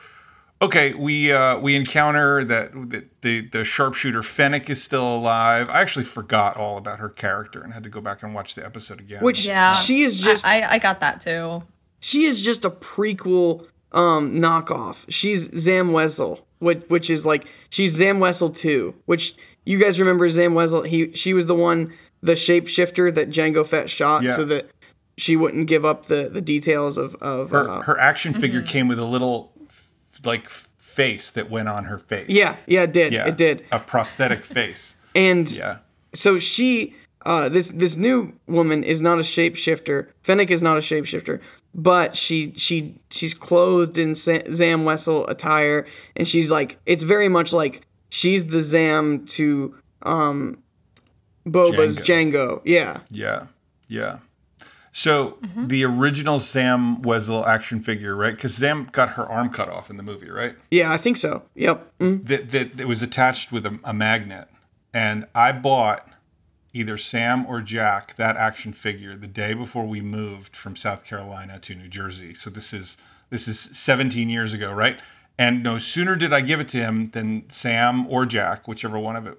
okay, 0.65 0.95
we 0.95 1.33
uh, 1.33 1.59
we 1.59 1.75
encounter 1.77 2.45
that, 2.45 2.73
that 2.91 3.23
the 3.23 3.49
the 3.49 3.65
sharpshooter 3.65 4.23
Fennec 4.23 4.69
is 4.71 4.83
still 4.83 5.17
alive. 5.17 5.69
I 5.71 5.81
actually 5.81 6.05
forgot 6.05 6.57
all 6.57 6.77
about 6.79 6.99
her 6.99 7.09
character 7.09 7.63
and 7.63 7.73
had 7.73 7.83
to 7.85 7.91
go 7.91 8.01
back 8.01 8.23
and 8.23 8.35
watch 8.35 8.55
the 8.55 8.65
episode 8.65 9.01
again. 9.01 9.23
Which 9.23 9.47
Yeah. 9.47 9.73
she 9.73 10.03
is 10.03 10.21
just 10.21 10.45
I, 10.47 10.61
I, 10.61 10.73
I 10.75 10.79
got 10.79 11.01
that 11.01 11.21
too. 11.21 11.63
she 12.01 12.25
is 12.25 12.41
just 12.41 12.65
a 12.65 12.71
prequel 12.71 13.67
um 13.93 14.35
knockoff. 14.41 15.05
She's 15.09 15.51
Zam 15.57 15.91
Wesell, 15.91 16.41
which 16.59 16.83
which 16.89 17.11
is 17.11 17.25
like 17.25 17.47
she's 17.71 17.93
Zam 17.93 18.19
Wesell 18.19 18.55
2, 18.57 18.95
which 19.07 19.35
you 19.65 19.79
guys 19.79 19.99
remember 20.01 20.29
Zam 20.29 20.53
Wesell, 20.55 20.87
he 20.87 21.13
she 21.13 21.33
was 21.35 21.47
the 21.47 21.55
one 21.55 21.93
the 22.23 22.33
shapeshifter 22.33 23.15
that 23.15 23.29
Jango 23.29 23.67
Fett 23.67 23.89
shot 23.91 24.23
Yeah. 24.23 24.31
so 24.33 24.45
that 24.47 24.71
she 25.17 25.37
wouldn't 25.37 25.69
give 25.69 25.85
up 25.85 26.07
the 26.07 26.29
the 26.33 26.41
details 26.43 26.99
of 26.99 27.15
of 27.17 27.51
her, 27.51 27.71
uh, 27.71 27.83
her 27.83 27.99
action 27.99 28.35
figure 28.35 28.63
came 28.63 28.89
with 28.89 28.99
a 28.99 29.05
little 29.05 29.53
f- 29.64 29.64
like 30.27 30.49
face 30.49 31.31
that 31.33 31.51
went 31.51 31.69
on 31.69 31.85
her 31.85 31.99
face. 31.99 32.29
Yeah, 32.29 32.57
yeah, 32.67 32.83
it 32.83 32.93
did. 32.93 33.13
yeah, 33.13 33.27
It 33.29 33.37
did. 33.37 33.65
a 33.73 33.79
prosthetic 33.81 34.45
face. 34.45 34.97
And 35.17 35.49
Yeah, 35.49 35.79
so 36.13 36.41
she 36.41 36.93
uh 37.25 37.49
this 37.49 37.71
this 37.71 37.97
new 37.97 38.33
woman 38.49 38.83
is 38.83 39.01
not 39.01 39.19
a 39.19 39.23
shapeshifter 39.23 40.09
fennec 40.23 40.51
is 40.51 40.61
not 40.61 40.77
a 40.77 40.81
shapeshifter 40.81 41.41
but 41.73 42.17
she 42.17 42.53
she 42.57 42.97
she's 43.11 43.33
clothed 43.33 43.97
in 43.97 44.15
zam 44.15 44.83
wesell 44.85 45.29
attire 45.31 45.87
and 46.17 46.27
she's 46.27 46.51
like 46.51 46.79
it's 46.85 47.03
very 47.05 47.29
much 47.29 47.53
like 47.53 47.87
she's 48.11 48.47
the 48.47 48.61
zam 48.61 49.25
to 49.27 49.75
um 50.03 50.59
boba's 51.47 51.99
jango, 51.99 52.61
yeah 52.65 53.01
yeah, 53.11 53.47
yeah. 53.89 54.19
So 54.97 55.39
Mm-hmm. 55.43 55.67
the 55.67 55.85
original 55.85 56.39
Zam 56.41 57.03
Wesell 57.03 57.47
action 57.47 57.81
figure, 57.81 58.15
right? 58.15 58.35
Because 58.35 58.55
Zam 58.55 58.89
got 58.93 59.11
her 59.11 59.27
arm 59.27 59.51
cut 59.51 59.69
off 59.69 59.91
in 59.91 59.97
the 59.97 60.03
movie, 60.03 60.31
right? 60.31 60.55
yeah 60.71 60.93
i 60.93 60.97
think 60.97 61.17
so 61.17 61.43
yep 61.55 61.93
mm. 61.99 62.25
that, 62.27 62.51
that, 62.51 62.77
that 62.77 62.87
was 62.87 63.03
attached 63.03 63.53
with 63.53 63.67
a, 63.67 63.79
a 63.85 63.93
magnet. 63.93 64.49
And 64.95 65.27
I 65.35 65.51
bought 65.53 66.09
either 66.73 66.97
Sam 66.97 67.45
or 67.47 67.61
Jack 67.61 68.15
that 68.17 68.37
action 68.37 68.73
figure 68.73 69.17
the 69.17 69.27
day 69.27 69.53
before 69.53 69.85
we 69.87 70.01
moved 70.01 70.55
from 70.55 70.77
South 70.77 71.05
Carolina 71.05 71.59
to 71.61 71.75
New 71.75 71.89
Jersey. 71.89 72.33
So 72.33 72.49
this 72.49 72.73
is 72.73 72.97
this 73.31 73.49
is 73.49 73.59
17 73.59 74.29
years 74.29 74.53
ago, 74.53 74.73
right? 74.73 75.01
And 75.37 75.65
no 75.65 75.79
sooner 75.79 76.15
did 76.15 76.33
I 76.33 76.41
give 76.43 76.61
it 76.61 76.69
to 76.69 76.79
him 76.79 77.11
than 77.11 77.51
Sam 77.51 78.07
or 78.07 78.25
Jack, 78.27 78.69
whichever 78.69 78.99
one 78.99 79.17
of 79.17 79.27
it 79.27 79.39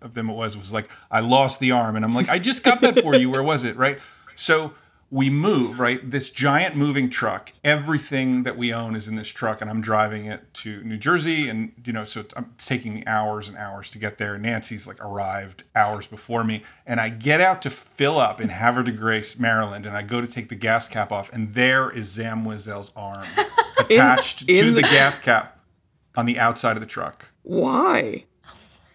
of 0.00 0.14
them 0.14 0.30
it 0.30 0.34
was, 0.34 0.56
was 0.56 0.72
like, 0.72 0.88
"I 1.10 1.20
lost 1.20 1.60
the 1.60 1.70
arm," 1.70 1.96
and 1.96 2.04
I'm 2.04 2.14
like, 2.14 2.30
"I 2.30 2.38
just 2.38 2.64
got 2.64 2.80
that 2.80 3.00
for 3.00 3.14
you. 3.14 3.28
Where 3.30 3.42
was 3.42 3.62
it?" 3.64 3.76
Right? 3.76 3.98
So 4.34 4.72
we 5.14 5.30
move 5.30 5.78
right 5.78 6.10
this 6.10 6.30
giant 6.30 6.74
moving 6.74 7.08
truck 7.08 7.52
everything 7.62 8.42
that 8.42 8.56
we 8.56 8.72
own 8.74 8.96
is 8.96 9.06
in 9.06 9.14
this 9.14 9.28
truck 9.28 9.60
and 9.60 9.70
i'm 9.70 9.80
driving 9.80 10.24
it 10.26 10.42
to 10.52 10.82
new 10.82 10.96
jersey 10.96 11.48
and 11.48 11.70
you 11.84 11.92
know 11.92 12.02
so 12.04 12.18
it's, 12.20 12.34
um, 12.36 12.50
it's 12.56 12.66
taking 12.66 12.94
me 12.94 13.04
hours 13.06 13.48
and 13.48 13.56
hours 13.56 13.90
to 13.90 13.98
get 13.98 14.18
there 14.18 14.36
nancy's 14.38 14.88
like 14.88 15.00
arrived 15.04 15.62
hours 15.76 16.08
before 16.08 16.42
me 16.42 16.62
and 16.84 16.98
i 16.98 17.08
get 17.08 17.40
out 17.40 17.62
to 17.62 17.70
fill 17.70 18.18
up 18.18 18.40
in 18.40 18.48
havre 18.48 18.82
de 18.82 18.90
grace 18.90 19.38
maryland 19.38 19.86
and 19.86 19.96
i 19.96 20.02
go 20.02 20.20
to 20.20 20.26
take 20.26 20.48
the 20.48 20.56
gas 20.56 20.88
cap 20.88 21.12
off 21.12 21.32
and 21.32 21.54
there 21.54 21.90
is 21.90 22.08
zam 22.08 22.44
Wesell's 22.44 22.90
arm 22.96 23.26
attached 23.78 24.48
in 24.50 24.64
to 24.64 24.70
the 24.72 24.80
the- 24.80 24.88
gas 24.88 25.20
cap 25.20 25.60
on 26.16 26.26
the 26.26 26.38
outside 26.40 26.76
of 26.76 26.80
the 26.80 26.86
truck 26.88 27.26
why 27.42 28.24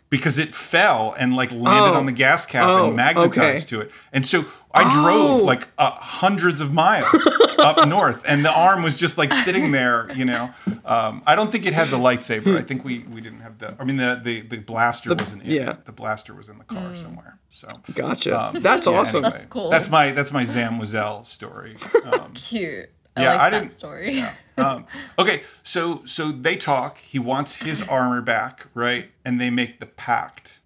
because 0.10 0.40
it 0.40 0.56
fell 0.56 1.16
and 1.20 1.36
like 1.36 1.52
landed 1.52 1.96
Oh. 1.96 2.00
on 2.00 2.08
the 2.08 2.12
gas 2.12 2.46
cap 2.48 2.64
Oh, 2.68 2.88
and 2.88 2.96
magnetized 2.96 3.72
okay. 3.72 3.76
to 3.76 3.82
it. 3.82 3.92
And 4.12 4.26
so 4.26 4.44
I 4.72 4.84
drove 5.02 5.42
Oh. 5.42 5.44
like 5.44 5.68
uh, 5.80 5.92
hundreds 5.92 6.62
of 6.62 6.72
miles 6.74 7.08
up 7.60 7.88
north, 7.88 8.24
and 8.28 8.46
the 8.46 8.52
arm 8.52 8.84
was 8.84 8.98
just 9.00 9.18
like 9.18 9.34
sitting 9.34 9.72
there. 9.72 10.12
You 10.14 10.26
know, 10.26 10.52
um, 10.86 11.24
I 11.26 11.36
don't 11.36 11.52
think 11.52 11.66
it 11.66 11.74
had 11.74 11.88
the 11.88 11.98
lightsaber. 11.98 12.56
I 12.58 12.62
think 12.62 12.84
we 12.86 13.00
we 13.00 13.20
didn't 13.20 13.40
have 13.42 13.58
the. 13.58 13.76
I 13.80 13.84
mean, 13.84 13.98
the 13.98 14.20
the, 14.24 14.42
the 14.42 14.58
blaster 14.58 15.14
wasn't 15.16 15.44
in 15.44 15.50
yeah. 15.52 15.72
it. 15.72 15.86
The 15.86 15.92
blaster 15.92 16.36
was 16.36 16.50
in 16.50 16.58
the 16.60 16.64
car 16.66 16.96
somewhere. 16.96 17.40
So 17.48 17.68
gotcha 17.96 18.40
um, 18.40 18.60
that's 18.62 18.86
yeah, 18.86 18.94
awesome 18.94 19.26
anyway, 19.26 19.46
cool. 19.50 19.70
That's 19.72 19.90
my 19.90 20.12
that's 20.12 20.32
my 20.32 20.46
Zam 20.46 20.80
Wesell 20.80 21.26
story. 21.26 21.76
Um, 22.06 22.34
Cute. 22.34 22.90
I 23.18 23.22
Yeah, 23.24 23.32
like 23.34 23.40
I 23.42 23.50
that 23.50 23.60
didn't- 23.62 23.76
story. 23.76 24.24
um, 24.58 24.86
okay, 25.18 25.42
so 25.64 26.04
so 26.06 26.32
they 26.32 26.56
talk. 26.56 27.00
He 27.00 27.18
wants 27.18 27.56
his 27.56 27.82
armor 27.88 28.22
back, 28.22 28.68
right? 28.76 29.10
And 29.26 29.42
they 29.42 29.50
make 29.50 29.80
the 29.80 29.86
pact, 29.88 30.60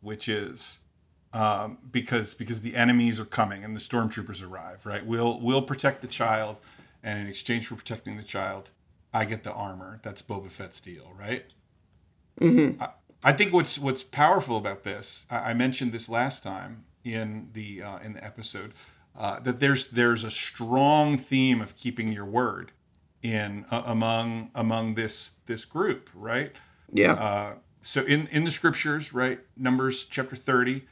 which 0.00 0.28
is 0.28 0.80
um, 1.34 1.78
because 1.90 2.32
because 2.32 2.62
the 2.62 2.76
enemies 2.76 3.20
are 3.20 3.26
coming 3.26 3.64
and 3.64 3.74
the 3.76 3.80
stormtroopers 3.80 4.48
arrive, 4.48 4.86
right? 4.86 5.04
We'll 5.04 5.40
we'll 5.40 5.62
protect 5.62 6.00
the 6.00 6.08
child, 6.08 6.60
and 7.02 7.18
in 7.18 7.26
exchange 7.26 7.66
for 7.66 7.74
protecting 7.74 8.16
the 8.16 8.22
child, 8.22 8.70
I 9.12 9.24
get 9.26 9.42
the 9.42 9.52
armor. 9.52 10.00
That's 10.02 10.22
Boba 10.22 10.50
Fett's 10.50 10.80
deal, 10.80 11.12
right? 11.18 11.44
I, 12.80 12.88
I 13.24 13.32
think 13.32 13.52
what's 13.52 13.78
what's 13.78 14.04
powerful 14.04 14.56
about 14.56 14.84
this, 14.84 15.26
I, 15.30 15.50
I 15.50 15.54
mentioned 15.54 15.92
this 15.92 16.08
last 16.08 16.42
time 16.42 16.84
in 17.02 17.48
the 17.52 17.82
uh, 17.82 17.98
in 17.98 18.12
the 18.14 18.24
episode, 18.24 18.72
uh, 19.18 19.40
that 19.40 19.60
there's 19.60 19.90
there's 19.90 20.24
a 20.24 20.30
strong 20.30 21.18
theme 21.18 21.60
of 21.60 21.76
keeping 21.76 22.12
your 22.12 22.26
word 22.26 22.72
in 23.22 23.64
uh, 23.72 23.82
among 23.86 24.50
among 24.54 24.94
this 24.94 25.38
this 25.46 25.64
group, 25.64 26.10
right? 26.14 26.52
yeah 26.92 27.12
Uh, 27.12 27.54
so 27.82 28.02
in 28.02 28.28
in 28.28 28.44
the 28.44 28.50
scriptures, 28.50 29.12
right, 29.12 29.40
Numbers 29.56 30.04
chapter 30.04 30.36
thirty, 30.36 30.84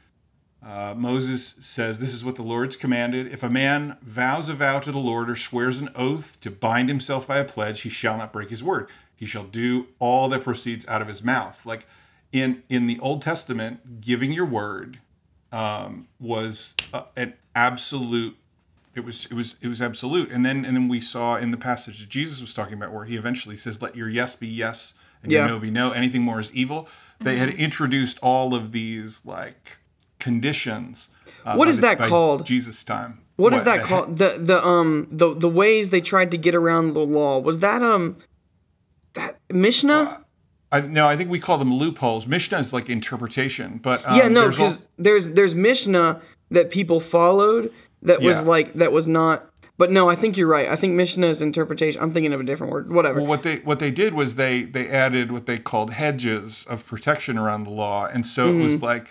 uh, 0.65 0.93
Moses 0.95 1.45
says, 1.61 1.99
"This 1.99 2.13
is 2.13 2.23
what 2.23 2.35
the 2.35 2.43
Lord's 2.43 2.75
commanded: 2.77 3.31
If 3.31 3.43
a 3.43 3.49
man 3.49 3.97
vows 4.01 4.49
a 4.49 4.53
vow 4.53 4.79
to 4.79 4.91
the 4.91 4.97
Lord 4.99 5.29
or 5.29 5.35
swears 5.35 5.79
an 5.79 5.89
oath 5.95 6.39
to 6.41 6.51
bind 6.51 6.89
himself 6.89 7.27
by 7.27 7.37
a 7.37 7.43
pledge, 7.45 7.81
he 7.81 7.89
shall 7.89 8.17
not 8.17 8.31
break 8.33 8.49
his 8.49 8.63
word. 8.63 8.89
He 9.15 9.25
shall 9.25 9.43
do 9.45 9.87
all 9.99 10.29
that 10.29 10.43
proceeds 10.43 10.87
out 10.87 11.01
of 11.01 11.07
his 11.07 11.23
mouth." 11.23 11.65
Like 11.65 11.85
in 12.31 12.63
in 12.69 12.87
the 12.87 12.99
Old 12.99 13.21
Testament, 13.21 14.01
giving 14.01 14.31
your 14.31 14.45
word 14.45 14.99
um, 15.51 16.07
was 16.19 16.75
uh, 16.93 17.03
an 17.15 17.33
absolute 17.55 18.35
it 18.95 19.03
was 19.03 19.25
it 19.25 19.33
was 19.33 19.55
it 19.61 19.67
was 19.67 19.81
absolute 19.81 20.31
and 20.31 20.45
then 20.45 20.65
and 20.65 20.75
then 20.75 20.87
we 20.87 20.99
saw 20.99 21.35
in 21.35 21.51
the 21.51 21.57
passage 21.57 21.99
that 21.99 22.09
jesus 22.09 22.41
was 22.41 22.53
talking 22.53 22.73
about 22.73 22.91
where 22.91 23.05
he 23.05 23.15
eventually 23.15 23.55
says 23.57 23.79
let 23.81 23.95
your 23.95 24.09
yes 24.09 24.35
be 24.35 24.47
yes 24.47 24.93
and 25.21 25.31
Yeah. 25.31 25.41
your 25.41 25.47
no 25.49 25.59
be 25.59 25.69
no 25.71 25.91
anything 25.91 26.21
more 26.23 26.39
is 26.39 26.51
evil 26.53 26.87
they 27.19 27.37
had 27.37 27.49
introduced 27.49 28.17
all 28.23 28.53
of 28.55 28.71
these 28.71 29.23
like 29.25 29.77
conditions 30.23 31.09
uh, 31.45 31.55
What 31.55 31.67
the- 31.67 31.81
that 31.81 31.97
called? 31.97 32.45
jesus 32.45 32.83
time. 32.83 33.19
What 33.35 33.53
is 33.53 33.63
that 33.63 33.81
called? 33.89 34.17
the 34.21 34.29
the 34.49 34.57
um 34.73 35.07
the 35.11 35.33
the 35.45 35.49
ways 35.49 35.89
they 35.89 36.01
tried 36.01 36.29
to 36.31 36.37
get 36.37 36.53
around 36.61 36.93
the 36.93 37.05
law. 37.19 37.39
Was 37.39 37.59
that 37.59 37.81
um 37.81 38.17
that 39.13 39.37
mishnah? 39.51 40.19
I, 40.71 40.81
no 40.81 41.07
i 41.07 41.15
think 41.17 41.29
we 41.29 41.39
call 41.39 41.57
them 41.57 41.73
loopholes. 41.73 42.25
Mishnah 42.25 42.59
is 42.59 42.73
like 42.73 42.89
interpretation 42.89 43.79
but 43.89 43.97
um, 44.07 44.17
yeah 44.17 44.27
no 44.27 44.41
there's 44.43 44.55
because 44.57 44.85
there's 44.97 45.25
there's 45.37 45.55
mishnah 45.55 46.21
that 46.49 46.71
people 46.71 46.99
followed 46.99 47.71
that 48.01 48.21
was 48.21 48.43
like 48.43 48.73
that 48.81 48.91
was 48.91 49.07
not 49.07 49.45
but 49.77 49.91
no 49.91 50.09
i 50.09 50.15
think 50.15 50.35
you're 50.37 50.47
right. 50.57 50.67
I 50.67 50.75
think 50.75 50.93
mishnah 50.93 51.27
is 51.27 51.41
interpretation 51.41 52.01
i'm 52.01 52.11
thinking 52.15 52.33
of 52.33 52.39
a 52.39 52.43
different 52.43 52.71
word 52.73 52.91
whatever. 52.91 53.19
Well, 53.19 53.29
what 53.33 53.43
they 53.43 53.57
what 53.69 53.79
they 53.79 53.91
did 53.91 54.13
was 54.13 54.35
they 54.35 54.63
they 54.63 54.85
added 54.89 55.31
what 55.31 55.45
they 55.45 55.57
called 55.59 55.89
hedges 56.03 56.65
of 56.69 56.85
protection 56.87 57.37
around 57.37 57.61
the 57.65 57.71
law, 57.83 58.05
and 58.05 58.25
so 58.25 58.41
it 58.47 58.63
was 58.63 58.81
like, 58.81 59.07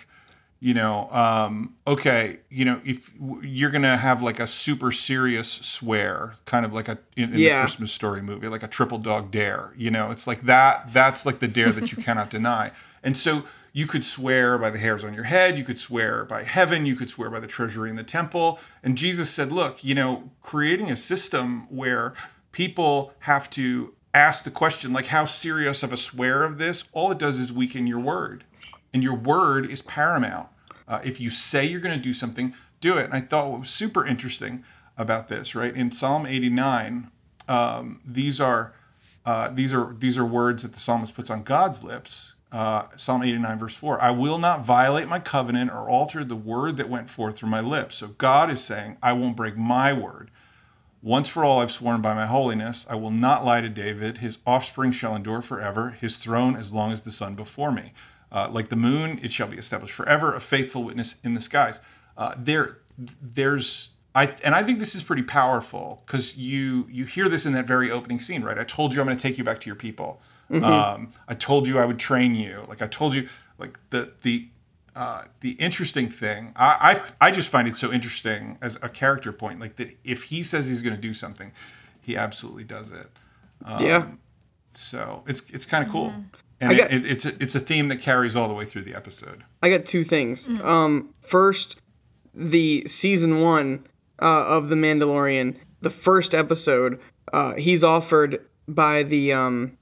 you 0.63 0.73
know, 0.73 1.11
um, 1.11 1.75
okay, 1.85 2.39
you 2.49 2.63
know, 2.63 2.79
if 2.85 3.11
you're 3.41 3.69
gonna 3.69 3.97
have 3.97 4.23
like 4.23 4.39
a 4.39 4.47
super 4.47 4.93
serious 4.93 5.51
swear, 5.51 6.35
kind 6.45 6.65
of 6.65 6.71
like 6.71 6.87
a 6.87 6.97
in, 7.17 7.33
in 7.33 7.39
Yeah. 7.39 7.57
the 7.57 7.61
Christmas 7.63 7.91
story 7.91 8.21
movie, 8.21 8.47
like 8.47 8.63
a 8.63 8.67
triple 8.69 8.97
dog 8.97 9.29
dare, 9.29 9.73
you 9.75 9.91
know, 9.91 10.09
it's 10.09 10.25
like 10.25 10.43
that. 10.43 10.93
That's 10.93 11.25
like 11.25 11.39
the 11.39 11.49
dare 11.49 11.73
that 11.73 11.91
you 11.91 12.01
cannot 12.07 12.29
deny. 12.29 12.71
And 13.03 13.17
so 13.17 13.43
you 13.73 13.85
could 13.87 14.05
swear 14.05 14.57
by 14.57 14.69
the 14.69 14.77
hairs 14.79 15.03
on 15.03 15.13
your 15.13 15.25
head, 15.25 15.57
you 15.57 15.65
could 15.65 15.79
swear 15.81 16.23
by 16.23 16.43
heaven, 16.43 16.85
you 16.85 16.95
could 16.95 17.09
swear 17.09 17.29
by 17.29 17.41
the 17.41 17.47
treasury 17.47 17.89
in 17.89 17.97
the 17.97 18.03
temple. 18.03 18.57
And 18.81 18.97
Jesus 18.97 19.29
said, 19.29 19.51
look, 19.51 19.83
you 19.83 19.95
know, 19.95 20.31
creating 20.41 20.89
a 20.89 20.95
system 20.95 21.67
where 21.75 22.13
people 22.53 23.11
have 23.21 23.49
to 23.49 23.93
ask 24.13 24.45
the 24.45 24.51
question, 24.51 24.93
like, 24.93 25.07
how 25.07 25.25
serious 25.25 25.83
of 25.83 25.91
a 25.91 25.97
swear 25.97 26.43
of 26.43 26.57
this? 26.57 26.87
All 26.93 27.11
it 27.11 27.17
does 27.17 27.37
is 27.37 27.51
weaken 27.51 27.85
your 27.85 27.99
word. 27.99 28.45
And 28.93 29.03
your 29.03 29.15
word 29.15 29.69
is 29.69 29.81
paramount. 29.81 30.47
Uh, 30.87 30.99
if 31.03 31.19
you 31.19 31.29
say 31.29 31.65
you're 31.65 31.79
going 31.79 31.97
to 31.97 32.01
do 32.03 32.13
something, 32.13 32.53
do 32.81 32.97
it. 32.97 33.05
And 33.05 33.13
I 33.13 33.21
thought 33.21 33.49
what 33.49 33.61
was 33.61 33.69
super 33.69 34.05
interesting 34.05 34.63
about 34.97 35.27
this, 35.27 35.55
right? 35.55 35.75
In 35.75 35.91
Psalm 35.91 36.25
89, 36.25 37.09
um, 37.47 38.01
these 38.05 38.39
are 38.39 38.73
uh, 39.25 39.49
these 39.49 39.73
are 39.73 39.95
these 39.97 40.17
are 40.17 40.25
words 40.25 40.63
that 40.63 40.73
the 40.73 40.79
psalmist 40.79 41.15
puts 41.15 41.29
on 41.29 41.43
God's 41.43 41.83
lips 41.83 42.33
uh, 42.53 42.85
Psalm 42.95 43.23
89, 43.23 43.57
verse 43.57 43.75
4 43.75 43.99
I 43.99 44.11
will 44.11 44.37
not 44.37 44.63
violate 44.63 45.07
my 45.07 45.19
covenant 45.19 45.71
or 45.71 45.89
alter 45.89 46.23
the 46.23 46.35
word 46.35 46.77
that 46.77 46.87
went 46.87 47.09
forth 47.09 47.37
through 47.37 47.49
my 47.49 47.61
lips. 47.61 47.95
So 47.95 48.09
God 48.09 48.51
is 48.51 48.63
saying, 48.63 48.97
I 49.01 49.13
won't 49.13 49.35
break 49.35 49.57
my 49.57 49.91
word. 49.91 50.29
Once 51.01 51.27
for 51.27 51.43
all, 51.43 51.59
I've 51.59 51.71
sworn 51.71 52.01
by 52.01 52.13
my 52.13 52.27
holiness, 52.27 52.85
I 52.89 52.95
will 52.95 53.11
not 53.11 53.43
lie 53.43 53.59
to 53.59 53.67
David. 53.67 54.19
His 54.19 54.37
offspring 54.45 54.91
shall 54.91 55.15
endure 55.15 55.41
forever, 55.41 55.97
his 55.99 56.15
throne 56.15 56.55
as 56.55 56.71
long 56.71 56.93
as 56.93 57.01
the 57.01 57.11
sun 57.11 57.33
before 57.33 57.71
me. 57.71 57.91
Uh, 58.33 58.49
like 58.51 58.69
the 58.69 58.75
moon, 58.75 59.19
it 59.21 59.31
shall 59.31 59.47
be 59.47 59.57
established 59.57 59.93
forever, 59.93 60.35
a 60.35 60.41
faithful 60.41 60.83
witness 60.83 61.19
in 61.23 61.35
the 61.35 61.41
skies. 61.41 61.79
Uh, 62.17 62.33
there, 62.35 62.79
there's 62.97 63.91
I, 64.15 64.35
and 64.43 64.53
I 64.53 64.63
think 64.63 64.79
this 64.79 64.93
is 64.93 65.03
pretty 65.03 65.23
powerful 65.23 66.03
because 66.05 66.37
you 66.37 66.87
you 66.89 67.05
hear 67.05 67.29
this 67.29 67.45
in 67.45 67.53
that 67.53 67.65
very 67.65 67.89
opening 67.89 68.19
scene, 68.19 68.43
right? 68.43 68.57
I 68.57 68.63
told 68.63 68.93
you 68.93 69.01
I'm 69.01 69.07
going 69.07 69.17
to 69.17 69.21
take 69.21 69.37
you 69.37 69.43
back 69.43 69.59
to 69.61 69.67
your 69.67 69.75
people. 69.75 70.21
Mm-hmm. 70.51 70.63
Um, 70.63 71.11
I 71.27 71.33
told 71.33 71.67
you 71.67 71.79
I 71.79 71.85
would 71.85 71.99
train 71.99 72.35
you. 72.35 72.63
Like 72.67 72.81
I 72.81 72.87
told 72.87 73.15
you, 73.15 73.27
like 73.57 73.79
the 73.89 74.11
the 74.21 74.47
uh, 74.95 75.23
the 75.39 75.51
interesting 75.53 76.09
thing, 76.09 76.53
I, 76.55 77.01
I 77.19 77.27
I 77.27 77.31
just 77.31 77.49
find 77.49 77.67
it 77.67 77.75
so 77.75 77.91
interesting 77.91 78.59
as 78.61 78.77
a 78.83 78.89
character 78.89 79.31
point, 79.31 79.59
like 79.59 79.77
that 79.77 79.97
if 80.03 80.25
he 80.25 80.43
says 80.43 80.67
he's 80.67 80.83
going 80.83 80.95
to 80.95 81.01
do 81.01 81.13
something, 81.13 81.51
he 82.01 82.15
absolutely 82.15 82.65
does 82.65 82.91
it. 82.91 83.07
Um, 83.65 83.83
yeah. 83.83 84.07
So 84.73 85.23
it's 85.25 85.49
it's 85.49 85.65
kind 85.65 85.83
of 85.83 85.91
cool, 85.91 86.09
mm-hmm. 86.09 86.21
And 86.61 86.77
got, 86.77 86.91
it, 86.91 87.05
it, 87.05 87.11
it's 87.11 87.25
a, 87.25 87.43
it's 87.43 87.55
a 87.55 87.59
theme 87.59 87.87
that 87.89 88.01
carries 88.01 88.35
all 88.35 88.47
the 88.47 88.53
way 88.53 88.65
through 88.65 88.83
the 88.83 88.95
episode. 88.95 89.43
I 89.61 89.69
got 89.69 89.85
two 89.85 90.03
things. 90.03 90.47
Mm-hmm. 90.47 90.65
Um, 90.65 91.13
first, 91.21 91.79
the 92.33 92.83
season 92.85 93.41
one 93.41 93.85
uh, 94.21 94.45
of 94.47 94.69
the 94.69 94.75
Mandalorian, 94.75 95.57
the 95.81 95.89
first 95.89 96.33
episode, 96.33 96.99
uh, 97.31 97.55
he's 97.55 97.83
offered 97.83 98.45
by 98.67 99.03
the 99.03 99.33
um, 99.33 99.77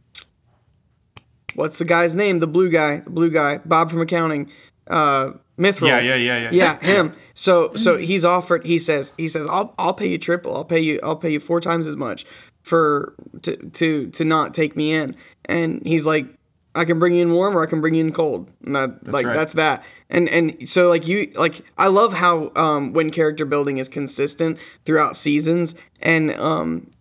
what's 1.56 1.78
the 1.78 1.86
guy's 1.86 2.16
name? 2.16 2.40
The 2.40 2.48
blue 2.48 2.70
guy, 2.70 2.98
the 2.98 3.10
blue 3.10 3.30
guy, 3.30 3.58
Bob 3.60 3.90
from 3.92 4.02
accounting. 4.02 4.50
Uh, 4.88 5.32
Mythrol. 5.58 5.88
Yeah, 5.88 6.00
yeah, 6.00 6.16
yeah, 6.16 6.38
yeah. 6.40 6.50
Yeah, 6.52 6.80
him. 6.80 7.16
So, 7.34 7.74
so 7.74 7.98
he's 7.98 8.24
offered. 8.24 8.66
He 8.66 8.78
says, 8.78 9.14
he 9.18 9.28
says, 9.28 9.48
I'll, 9.48 9.74
I'll 9.80 9.96
pay 9.96 10.08
you 10.08 10.20
triple. 10.20 10.56
I'll 10.56 10.66
pay 10.66 10.80
you, 10.80 11.00
I'll 11.02 11.16
pay 11.16 11.32
you 11.32 11.40
four 11.40 11.60
times 11.60 11.88
as 11.88 11.96
much 11.96 12.26
for 12.62 13.16
to 13.42 13.56
to 13.56 14.08
to 14.12 14.26
not 14.26 14.54
take 14.54 14.76
me 14.76 14.94
in. 14.94 15.16
And 15.46 15.82
he's 15.86 16.06
like, 16.06 16.28
I 16.74 16.86
can 16.86 17.00
bring 17.00 17.16
you 17.16 17.22
in 17.22 17.32
warm 17.32 17.56
or 17.56 17.64
I 17.64 17.66
can 17.66 17.82
bring 17.82 17.96
you 17.96 18.02
in 18.06 18.14
cold. 18.14 18.50
And 18.66 18.76
that 18.76 19.04
that's 19.04 19.14
like 19.14 19.26
right. 19.26 19.36
that's 19.36 19.54
that. 19.54 19.84
And 20.10 20.30
and 20.30 20.68
so 20.70 20.90
like 20.90 21.08
you 21.08 21.32
like 21.36 21.66
I 21.78 21.88
love 21.88 22.14
how 22.14 22.52
um 22.56 22.94
when 22.94 23.10
character 23.10 23.46
building 23.46 23.78
is 23.78 23.90
consistent 23.90 24.58
throughout 24.86 25.16
seasons 25.16 25.76
and 26.02 26.32
um 26.32 26.92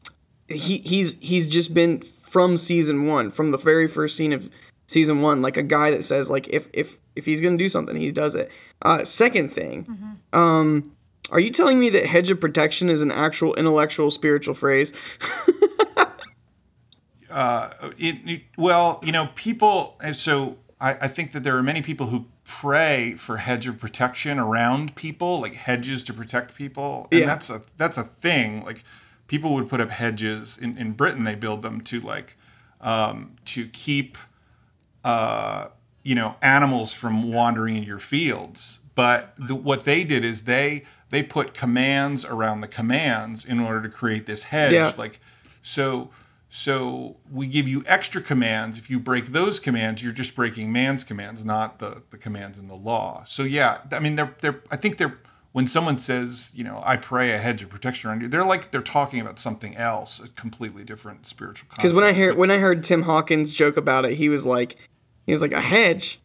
he 0.49 0.79
he's 0.79 1.17
he's 1.21 1.47
just 1.47 1.73
been 1.73 2.01
from 2.01 2.59
season 2.59 3.07
one, 3.07 3.31
from 3.31 3.51
the 3.51 3.59
very 3.59 3.87
first 3.87 4.17
scene 4.17 4.33
of 4.33 4.51
season 4.87 5.21
one, 5.21 5.43
like 5.43 5.57
a 5.57 5.63
guy 5.63 5.91
that 5.91 6.05
says 6.05 6.31
like 6.31 6.49
if 6.49 6.69
if 6.73 6.97
if 7.17 7.27
he's 7.27 7.41
gonna 7.41 7.57
do 7.57 7.69
something, 7.69 7.97
he 7.97 8.13
does 8.13 8.35
it. 8.35 8.51
Uh, 8.83 9.05
second 9.05 9.53
thing, 9.53 9.85
mm-hmm. 9.85 10.39
um, 10.39 10.97
are 11.31 11.41
you 11.41 11.51
telling 11.51 11.79
me 11.79 11.91
that 11.91 12.07
hedge 12.07 12.31
of 12.31 12.41
protection 12.41 12.91
is 12.91 13.03
an 13.03 13.13
actual 13.13 13.55
intellectual 13.55 14.11
spiritual 14.11 14.55
phrase? 14.55 14.93
uh, 17.31 17.71
it, 17.99 18.17
it, 18.27 18.43
well, 18.57 19.01
you 19.03 19.13
know, 19.13 19.29
people. 19.35 19.99
So 20.13 20.59
I, 20.81 20.93
I 20.93 21.09
think 21.09 21.33
that 21.33 21.43
there 21.43 21.57
are 21.57 21.63
many 21.63 21.83
people 21.83 22.07
who 22.07 22.27
pray 22.45 23.15
for 23.15 23.37
hedge 23.37 23.69
of 23.69 23.79
protection 23.79 24.39
around 24.39 24.97
people, 24.97 25.41
like 25.41 25.55
hedges 25.55 26.03
to 26.05 26.13
protect 26.13 26.55
people, 26.55 27.07
and 27.13 27.21
yeah. 27.21 27.27
that's 27.27 27.51
a 27.51 27.63
that's 27.77 27.97
a 27.97 28.03
thing. 28.03 28.65
Like 28.65 28.85
people 29.29 29.55
would 29.55 29.69
put 29.69 29.81
up 29.81 29.91
hedges 29.91 30.59
in, 30.59 30.77
in 30.77 30.93
Britain. 30.93 31.25
They 31.25 31.37
build 31.37 31.63
them 31.63 31.81
to 31.83 32.01
like 32.01 32.37
um, 32.81 33.37
to 33.47 33.69
keep 33.69 34.19
uh, 35.05 35.69
you 36.03 36.15
know 36.15 36.37
animals 36.43 36.93
from 36.93 37.33
wandering 37.33 37.77
in 37.77 37.83
your 37.85 38.01
fields. 38.01 38.81
But 38.97 39.35
the, 39.39 39.55
what 39.55 39.85
they 39.85 40.03
did 40.03 40.25
is 40.25 40.45
they 40.45 40.83
they 41.11 41.23
put 41.23 41.55
commands 41.55 42.25
around 42.25 42.61
the 42.61 42.69
commands 42.69 43.45
in 43.45 43.61
order 43.61 43.83
to 43.83 43.89
create 43.89 44.27
this 44.27 44.45
hedge. 44.45 44.73
Yeah. 44.73 44.93
Like 44.97 45.21
so 45.63 46.11
so 46.53 47.17
we 47.31 47.47
give 47.47 47.69
you 47.69 47.85
extra 47.87 48.21
commands. 48.21 48.77
If 48.77 48.91
you 48.91 48.99
break 48.99 49.27
those 49.27 49.61
commands, 49.61 50.03
you're 50.03 50.13
just 50.13 50.35
breaking 50.35 50.73
man's 50.73 51.05
commands, 51.05 51.45
not 51.45 51.79
the 51.79 52.03
the 52.11 52.19
commands 52.19 52.59
in 52.59 52.67
the 52.67 52.75
law. 52.75 53.23
So 53.25 53.45
yeah, 53.45 53.83
I 53.93 54.01
mean 54.01 54.17
they're 54.17 54.35
they're 54.41 54.61
I 54.71 54.77
think 54.77 54.97
they're 54.97 55.17
when 55.53 55.67
someone 55.67 55.99
says, 55.99 56.53
you 56.55 56.65
know, 56.65 56.83
I 56.85 56.97
pray 56.97 57.33
a 57.33 57.39
hedge 57.39 57.63
of 57.63 57.71
protection 57.71 58.11
around 58.11 58.23
you, 58.23 58.29
they're 58.29 58.45
like 58.45 58.73
they're 58.73 58.83
talking 58.83 59.21
about 59.21 59.39
something 59.39 59.77
else, 59.77 60.21
a 60.21 60.29
completely 60.31 60.85
different 60.85 61.25
spiritual. 61.25 61.69
Because 61.75 61.93
when 61.93 62.05
I 62.05 62.13
hear 62.13 62.35
when 62.35 62.51
I 62.51 62.59
heard 62.59 62.83
Tim 62.83 63.03
Hawkins 63.03 63.53
joke 63.53 63.77
about 63.77 64.05
it, 64.05 64.15
he 64.15 64.29
was 64.29 64.45
like, 64.45 64.77
he 65.27 65.33
was 65.33 65.43
like 65.43 65.53
a 65.53 65.61
hedge. 65.61 66.21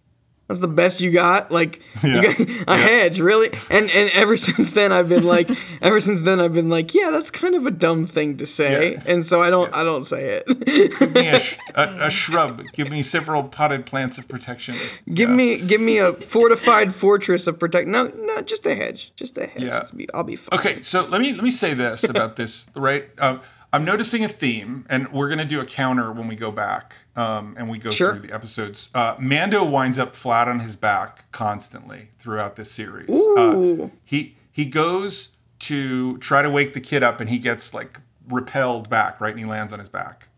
That's 0.48 0.60
the 0.60 0.68
best 0.68 1.02
you 1.02 1.10
got, 1.10 1.52
like 1.52 1.82
yeah. 2.04 2.16
you 2.16 2.22
got 2.22 2.40
a 2.40 2.64
yeah. 2.68 2.78
hedge, 2.78 3.20
really. 3.20 3.50
And 3.72 3.90
and 3.90 4.12
ever 4.14 4.38
since 4.48 4.72
then, 4.72 4.92
I've 4.92 5.10
been 5.10 5.24
like, 5.24 5.50
ever 5.82 6.00
since 6.00 6.22
then, 6.22 6.40
I've 6.40 6.54
been 6.54 6.70
like, 6.70 6.94
yeah, 6.94 7.10
that's 7.10 7.32
kind 7.32 7.56
of 7.56 7.66
a 7.66 7.72
dumb 7.72 8.06
thing 8.06 8.38
to 8.38 8.46
say, 8.46 8.94
yeah. 8.94 9.04
and 9.08 9.26
so 9.26 9.42
I 9.42 9.50
don't, 9.50 9.74
I 9.74 9.84
don't 9.84 10.04
say 10.04 10.44
it. 10.46 11.00
give 11.00 11.14
me 11.16 11.30
a, 11.30 11.40
sh- 11.40 11.58
a, 11.74 11.98
a, 12.02 12.10
shrub. 12.12 12.64
Give 12.74 12.92
me 12.92 13.02
several 13.02 13.44
potted 13.44 13.88
plants 13.88 14.20
of 14.20 14.28
protection. 14.28 14.76
Give 15.12 15.32
me, 15.32 15.66
give 15.66 15.82
me 15.82 15.98
a 15.98 16.14
fortified 16.14 16.94
fortress 16.94 17.48
of 17.48 17.58
protect. 17.58 17.88
No, 17.88 18.12
no, 18.16 18.42
just 18.42 18.66
a 18.68 18.76
hedge, 18.76 19.14
just 19.16 19.38
a 19.40 19.48
hedge. 19.48 19.64
Yeah, 19.64 19.84
be, 19.96 20.08
I'll 20.14 20.24
be 20.24 20.36
fine. 20.36 20.60
Okay, 20.60 20.82
so 20.82 21.08
let 21.08 21.22
me 21.22 21.34
let 21.34 21.44
me 21.44 21.52
say 21.52 21.74
this 21.74 22.04
about 22.04 22.36
this, 22.36 22.70
right? 22.76 23.10
Uh, 23.18 23.40
I'm 23.76 23.84
noticing 23.84 24.24
a 24.24 24.30
theme, 24.30 24.86
and 24.90 25.12
we're 25.12 25.28
going 25.28 25.40
to 25.40 25.44
do 25.44 25.60
a 25.60 25.66
counter 25.66 26.10
when 26.10 26.30
we 26.30 26.38
go 26.38 26.50
back 26.50 26.96
um, 27.14 27.56
and 27.58 27.70
we 27.70 27.78
go 27.78 27.92
sure. 27.92 28.14
through 28.14 28.26
the 28.26 28.34
episodes. 28.34 28.90
Uh, 28.96 29.18
Mando 29.20 29.66
winds 29.66 30.00
up 30.00 30.16
flat 30.16 30.48
on 30.48 30.62
his 30.62 30.78
back 30.78 31.30
constantly 31.34 32.08
throughout 32.18 32.56
this 32.56 32.72
series. 32.72 33.10
Uh, 33.10 33.90
he 34.06 34.38
he 34.50 34.64
goes 34.64 35.36
to 35.60 36.18
try 36.20 36.42
to 36.42 36.50
wake 36.50 36.74
the 36.74 36.80
kid 36.80 37.04
up, 37.04 37.20
and 37.20 37.30
he 37.30 37.38
gets 37.38 37.74
like 37.74 38.00
repelled 38.30 38.90
back, 38.90 39.20
right? 39.20 39.32
And 39.32 39.40
he 39.40 39.46
lands 39.46 39.74
on 39.74 39.80
his 39.80 39.90
back, 39.90 40.30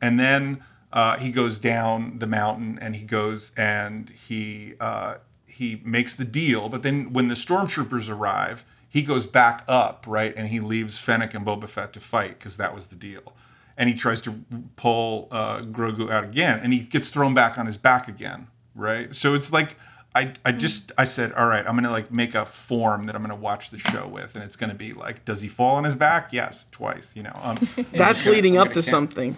and 0.00 0.20
then 0.20 0.62
uh, 0.92 1.18
he 1.18 1.32
goes 1.32 1.58
down 1.58 2.20
the 2.20 2.28
mountain, 2.28 2.78
and 2.80 2.94
he 2.94 3.02
goes 3.02 3.50
and 3.56 4.10
he 4.10 4.74
uh, 4.78 5.16
he 5.48 5.82
makes 5.84 6.14
the 6.14 6.24
deal. 6.24 6.68
But 6.68 6.84
then 6.84 7.12
when 7.12 7.26
the 7.26 7.34
stormtroopers 7.34 8.08
arrive 8.08 8.64
he 8.90 9.02
goes 9.02 9.28
back 9.28 9.64
up, 9.68 10.04
right, 10.06 10.34
and 10.36 10.48
he 10.48 10.58
leaves 10.58 10.98
Fennec 10.98 11.32
and 11.32 11.46
Boba 11.46 11.68
Fett 11.68 11.92
to 11.92 12.00
fight 12.00 12.38
because 12.38 12.56
that 12.56 12.74
was 12.74 12.88
the 12.88 12.96
deal. 12.96 13.34
And 13.76 13.88
he 13.88 13.94
tries 13.94 14.20
to 14.22 14.40
pull 14.76 15.28
uh, 15.30 15.60
Grogu 15.60 16.10
out 16.10 16.24
again, 16.24 16.58
and 16.62 16.72
he 16.72 16.80
gets 16.80 17.08
thrown 17.08 17.32
back 17.32 17.56
on 17.56 17.66
his 17.66 17.78
back 17.78 18.08
again, 18.08 18.48
right? 18.74 19.14
So 19.14 19.34
it's 19.34 19.52
like 19.52 19.76
I, 20.14 20.32
I 20.44 20.50
just 20.50 20.90
I 20.98 21.04
said, 21.04 21.32
all 21.34 21.46
right, 21.46 21.64
I'm 21.66 21.76
gonna 21.76 21.90
like 21.90 22.10
make 22.10 22.34
a 22.34 22.44
form 22.44 23.04
that 23.06 23.14
I'm 23.14 23.22
gonna 23.22 23.36
watch 23.36 23.70
the 23.70 23.78
show 23.78 24.08
with, 24.08 24.34
and 24.34 24.42
it's 24.42 24.56
gonna 24.56 24.74
be 24.74 24.92
like, 24.92 25.24
does 25.24 25.40
he 25.40 25.48
fall 25.48 25.76
on 25.76 25.84
his 25.84 25.94
back? 25.94 26.32
Yes, 26.32 26.66
twice. 26.72 27.12
You 27.14 27.22
know, 27.22 27.38
um, 27.42 27.68
that's 27.92 28.26
leading 28.26 28.58
up 28.58 28.72
to 28.72 28.82
something. 28.82 29.36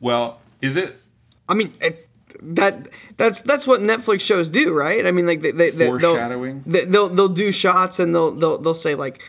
Well, 0.00 0.40
is 0.62 0.76
it? 0.76 0.96
I 1.48 1.54
mean, 1.54 1.74
it, 1.82 2.05
that 2.42 2.88
that's 3.16 3.40
that's 3.40 3.66
what 3.66 3.80
Netflix 3.80 4.20
shows 4.20 4.48
do, 4.48 4.72
right? 4.72 5.06
I 5.06 5.10
mean, 5.10 5.26
like 5.26 5.40
they, 5.40 5.50
they, 5.50 5.70
they 5.70 5.86
foreshadowing. 5.86 6.62
They'll, 6.66 6.86
they'll 6.86 7.08
they'll 7.08 7.28
do 7.28 7.52
shots 7.52 7.98
and 7.98 8.14
they'll 8.14 8.32
they'll 8.32 8.58
they'll 8.58 8.74
say 8.74 8.94
like, 8.94 9.22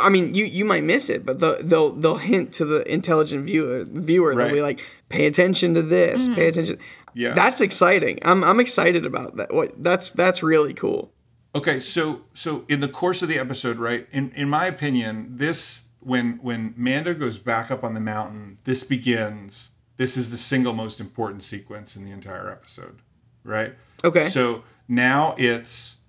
I 0.00 0.08
mean, 0.08 0.34
you 0.34 0.44
you 0.44 0.64
might 0.64 0.84
miss 0.84 1.08
it, 1.08 1.24
but 1.24 1.40
they'll 1.40 1.62
they'll, 1.62 1.90
they'll 1.92 2.16
hint 2.16 2.52
to 2.54 2.64
the 2.64 2.90
intelligent 2.90 3.46
viewer 3.46 3.84
viewer. 3.86 4.34
Right. 4.34 4.46
They'll 4.46 4.54
be 4.54 4.62
like, 4.62 4.80
pay 5.08 5.26
attention 5.26 5.74
to 5.74 5.82
this, 5.82 6.24
mm-hmm. 6.24 6.34
pay 6.34 6.48
attention. 6.48 6.78
Yeah, 7.14 7.34
that's 7.34 7.60
exciting. 7.60 8.18
I'm 8.22 8.42
I'm 8.42 8.60
excited 8.60 9.06
about 9.06 9.36
that. 9.36 9.52
What 9.52 9.82
that's 9.82 10.10
that's 10.10 10.42
really 10.42 10.74
cool. 10.74 11.12
Okay, 11.54 11.80
so 11.80 12.22
so 12.32 12.64
in 12.68 12.80
the 12.80 12.88
course 12.88 13.20
of 13.20 13.28
the 13.28 13.38
episode, 13.38 13.76
right? 13.76 14.06
In 14.10 14.30
in 14.32 14.48
my 14.48 14.66
opinion, 14.66 15.36
this 15.36 15.90
when 16.00 16.38
when 16.42 16.74
Mando 16.76 17.14
goes 17.14 17.38
back 17.38 17.70
up 17.70 17.84
on 17.84 17.94
the 17.94 18.00
mountain, 18.00 18.58
this 18.64 18.84
begins 18.84 19.71
this 19.96 20.16
is 20.16 20.30
the 20.30 20.38
single 20.38 20.72
most 20.72 21.00
important 21.00 21.42
sequence 21.42 21.96
in 21.96 22.04
the 22.04 22.10
entire 22.10 22.50
episode, 22.50 23.00
right? 23.44 23.74
Okay. 24.04 24.24
So 24.24 24.64
now 24.88 25.34
it's 25.38 26.00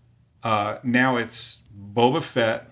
uh, 0.43 0.77
now 0.83 1.17
it's 1.17 1.61
Boba 1.93 2.21
Fett 2.21 2.71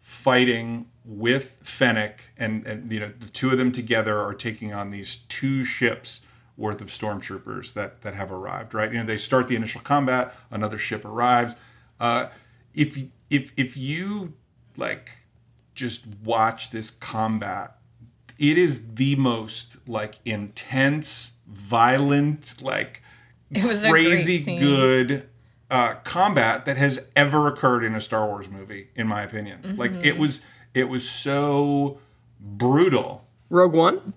fighting 0.00 0.86
with 1.04 1.58
Fennec, 1.62 2.30
and 2.36 2.66
and 2.66 2.92
you 2.92 3.00
know 3.00 3.12
the 3.18 3.28
two 3.28 3.50
of 3.50 3.58
them 3.58 3.72
together 3.72 4.18
are 4.18 4.34
taking 4.34 4.72
on 4.72 4.90
these 4.90 5.16
two 5.28 5.64
ships 5.64 6.22
worth 6.56 6.80
of 6.80 6.88
stormtroopers 6.88 7.72
that 7.74 8.02
that 8.02 8.14
have 8.14 8.30
arrived. 8.30 8.74
Right, 8.74 8.92
you 8.92 8.98
know, 8.98 9.04
they 9.04 9.16
start 9.16 9.48
the 9.48 9.56
initial 9.56 9.80
combat, 9.80 10.34
another 10.50 10.78
ship 10.78 11.04
arrives. 11.04 11.56
Uh, 11.98 12.26
if 12.74 13.02
if 13.30 13.52
if 13.56 13.76
you 13.76 14.34
like 14.76 15.10
just 15.74 16.06
watch 16.24 16.70
this 16.70 16.90
combat, 16.90 17.77
it 18.38 18.56
is 18.58 18.94
the 18.94 19.16
most 19.16 19.88
like 19.88 20.14
intense, 20.24 21.36
violent, 21.48 22.56
like 22.62 23.02
It 23.50 23.64
was 23.64 23.82
crazy 23.82 24.56
good 24.58 25.28
uh, 25.70 25.94
combat 26.04 26.64
that 26.66 26.76
has 26.76 27.06
ever 27.16 27.46
occurred 27.48 27.84
in 27.84 27.94
a 27.94 28.00
Star 28.00 28.26
Wars 28.26 28.48
movie, 28.48 28.88
in 28.94 29.06
my 29.06 29.22
opinion. 29.22 29.76
Like 29.76 29.90
Mm-hmm. 29.92 30.04
it 30.04 30.18
was, 30.18 30.46
it 30.74 30.88
was 30.88 31.08
so 31.08 31.98
brutal. 32.40 33.26
Rogue 33.50 33.74
One. 33.74 34.14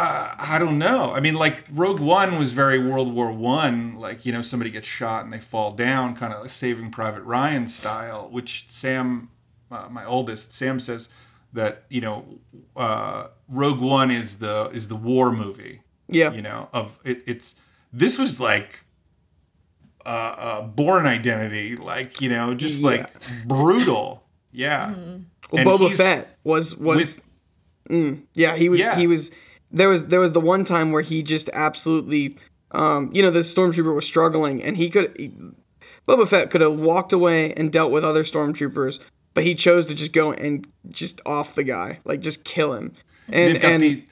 I 0.00 0.58
don't 0.60 0.78
know. 0.78 1.12
I 1.12 1.18
mean, 1.20 1.34
like 1.34 1.64
Rogue 1.72 1.98
One 1.98 2.38
was 2.38 2.52
very 2.52 2.78
World 2.78 3.12
War 3.12 3.32
One. 3.32 3.98
Like 3.98 4.24
you 4.24 4.32
know, 4.32 4.42
somebody 4.42 4.70
gets 4.70 4.86
shot 4.86 5.24
and 5.24 5.32
they 5.32 5.40
fall 5.40 5.72
down, 5.72 6.14
kind 6.14 6.32
of 6.32 6.40
like 6.42 6.50
Saving 6.50 6.90
Private 6.90 7.22
Ryan 7.24 7.66
style. 7.66 8.28
Which 8.30 8.70
Sam, 8.70 9.30
uh, 9.72 9.88
my 9.90 10.04
oldest, 10.04 10.54
Sam 10.54 10.78
says 10.78 11.08
that 11.52 11.84
you 11.88 12.00
know, 12.00 12.24
uh, 12.76 13.28
Rogue 13.48 13.80
One 13.80 14.10
is 14.10 14.38
the 14.38 14.70
is 14.72 14.88
the 14.88 14.96
war 14.96 15.32
movie. 15.32 15.82
Yeah. 16.08 16.32
You 16.32 16.42
know, 16.42 16.68
of 16.72 16.98
it, 17.04 17.22
it's 17.26 17.56
this 17.92 18.18
was 18.18 18.40
like 18.40 18.84
uh, 20.06 20.08
uh, 20.38 20.62
Bourne 20.62 21.06
Identity, 21.06 21.76
like 21.76 22.20
you 22.20 22.28
know, 22.28 22.54
just 22.54 22.82
like 22.82 23.08
brutal. 23.46 24.24
Yeah. 24.52 24.90
Well, 25.50 25.60
And 25.60 25.68
Boba 25.68 25.94
Fett 25.96 26.28
was 26.44 26.76
was 26.76 27.18
with- 27.88 28.22
yeah 28.34 28.56
he 28.56 28.68
was 28.68 28.80
Yeah. 28.80 28.96
he 28.96 29.06
was 29.06 29.30
there 29.70 29.88
was 29.88 30.06
there 30.06 30.20
was 30.20 30.32
the 30.32 30.40
one 30.40 30.64
time 30.64 30.92
where 30.92 31.02
he 31.02 31.22
just 31.22 31.48
absolutely 31.54 32.36
um 32.72 33.10
you 33.14 33.22
know 33.22 33.30
the 33.30 33.40
stormtrooper 33.40 33.94
was 33.94 34.04
struggling 34.04 34.62
and 34.62 34.76
he 34.76 34.90
could 34.90 35.14
he, 35.16 35.32
Boba 36.06 36.26
Fett 36.28 36.50
could 36.50 36.60
have 36.60 36.78
walked 36.78 37.12
away 37.14 37.52
and 37.54 37.72
dealt 37.72 37.90
with 37.92 38.04
other 38.04 38.22
stormtroopers 38.24 38.98
but 39.38 39.44
he 39.44 39.54
chose 39.54 39.86
to 39.86 39.94
just 39.94 40.12
go 40.12 40.32
and 40.32 40.66
just 40.88 41.20
off 41.24 41.54
the 41.54 41.62
guy 41.64 42.00
like 42.04 42.20
just 42.20 42.44
kill 42.44 42.72
him 42.74 42.92
and 43.28 43.54
they've 43.54 43.62
got 43.62 43.70
and 43.72 43.82
the 43.82 44.04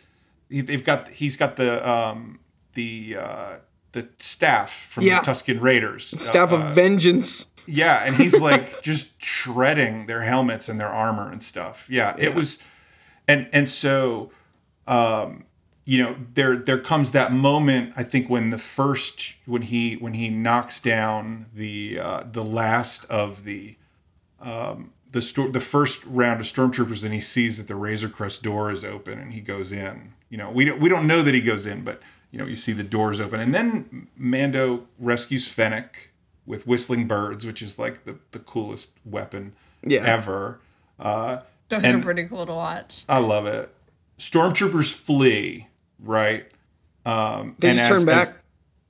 they've 0.63 0.85
got 0.85 1.09
he's 1.09 1.37
got 1.37 1.57
the 1.57 1.89
um 1.89 2.39
the 2.75 3.17
uh 3.19 3.57
the 3.93 4.09
staff 4.19 4.71
from 4.91 5.05
Yeah. 5.05 5.21
the 5.21 5.31
Tusken 5.31 5.61
Raiders. 5.61 6.15
staff 6.23 6.53
Uh, 6.53 6.57
of 6.57 6.75
vengeance 6.75 7.47
yeah, 7.67 8.05
and 8.05 8.15
he's 8.15 8.41
like 8.51 8.81
just 8.83 9.21
shredding 9.21 10.07
their 10.07 10.23
helmets 10.23 10.69
and 10.69 10.79
their 10.79 10.87
armor 10.89 11.29
and 11.29 11.43
stuff. 11.43 11.87
Yeah, 11.91 12.15
it 12.17 12.33
was 12.35 12.63
and 13.27 13.49
and 13.53 13.69
so 13.69 14.31
um 14.87 15.45
you 15.85 15.99
know 16.03 16.17
there 16.35 16.57
there 16.57 16.79
comes 16.79 17.11
that 17.13 17.33
moment 17.33 17.93
I 17.97 18.03
think 18.05 18.29
when 18.31 18.51
the 18.51 18.59
first 18.59 19.35
when 19.47 19.63
he 19.63 19.95
when 19.95 20.15
he 20.15 20.29
knocks 20.31 20.81
down 20.81 21.47
the 21.55 21.99
uh 22.01 22.25
the 22.31 22.45
last 22.45 23.05
of 23.11 23.43
the 23.45 23.77
um 24.41 24.93
the 25.17 25.23
sto- 25.23 25.49
the 25.49 25.61
first 25.61 26.05
round 26.07 26.39
of 26.41 26.47
stormtroopers 26.47 27.03
and 27.05 27.13
he 27.15 27.21
sees 27.21 27.57
that 27.57 27.67
the 27.69 27.75
Razor 27.75 28.09
Crest 28.11 28.43
door 28.43 28.71
is 28.71 28.85
open 28.85 29.19
and 29.19 29.33
he 29.33 29.41
goes 29.41 29.73
in. 29.73 30.13
You 30.31 30.39
know, 30.39 30.51
we 30.51 30.65
don't 30.65 30.81
we 30.81 30.89
don't 30.89 31.07
know 31.07 31.23
that 31.23 31.35
he 31.35 31.41
goes 31.41 31.67
in, 31.67 31.83
but 31.83 32.01
you 32.31 32.39
know, 32.39 32.47
you 32.47 32.55
see 32.57 32.73
the 32.73 32.83
doors 32.85 33.19
open 33.21 33.41
and 33.41 33.55
then 33.55 34.09
Mando 34.17 34.87
rescues 34.99 35.49
Fennec 35.49 36.11
with 36.45 36.67
whistling 36.67 37.09
birds, 37.09 37.45
which 37.47 37.63
is 37.63 37.79
like 37.79 38.05
the, 38.05 38.19
the 38.33 38.39
coolest 38.39 38.99
weapon 39.05 39.55
Yeah. 39.83 40.03
ever. 40.05 40.61
Uh, 41.01 41.39
Those 41.71 41.85
are 41.85 41.99
pretty 42.01 42.25
cool 42.27 42.47
to 42.47 42.53
watch. 42.55 43.05
I 43.09 43.19
love 43.19 43.47
it. 43.47 43.75
Stormtroopers 44.19 44.95
flee, 44.95 45.67
right? 45.99 46.47
Um, 47.05 47.57
they 47.59 47.71
and 47.71 47.79
just 47.79 47.91
as- 47.91 47.99
turn 47.99 48.07
back 48.07 48.29
as- 48.29 48.43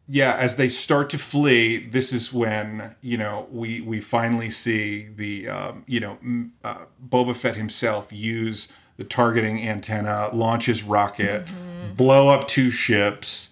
yeah, 0.08 0.36
as 0.36 0.56
they 0.56 0.68
start 0.68 1.10
to 1.10 1.18
flee, 1.18 1.78
this 1.78 2.12
is 2.12 2.32
when 2.32 2.94
you 3.00 3.18
know 3.18 3.48
we 3.50 3.80
we 3.80 4.00
finally 4.00 4.50
see 4.50 5.08
the 5.14 5.48
um, 5.48 5.84
you 5.86 6.00
know 6.00 6.18
uh, 6.62 6.84
Boba 7.08 7.34
Fett 7.34 7.56
himself 7.56 8.12
use 8.12 8.72
the 8.96 9.04
targeting 9.04 9.66
antenna, 9.66 10.30
launch 10.32 10.66
his 10.66 10.84
rocket, 10.84 11.46
blow 11.96 12.28
up 12.28 12.46
two 12.46 12.70
ships, 12.70 13.50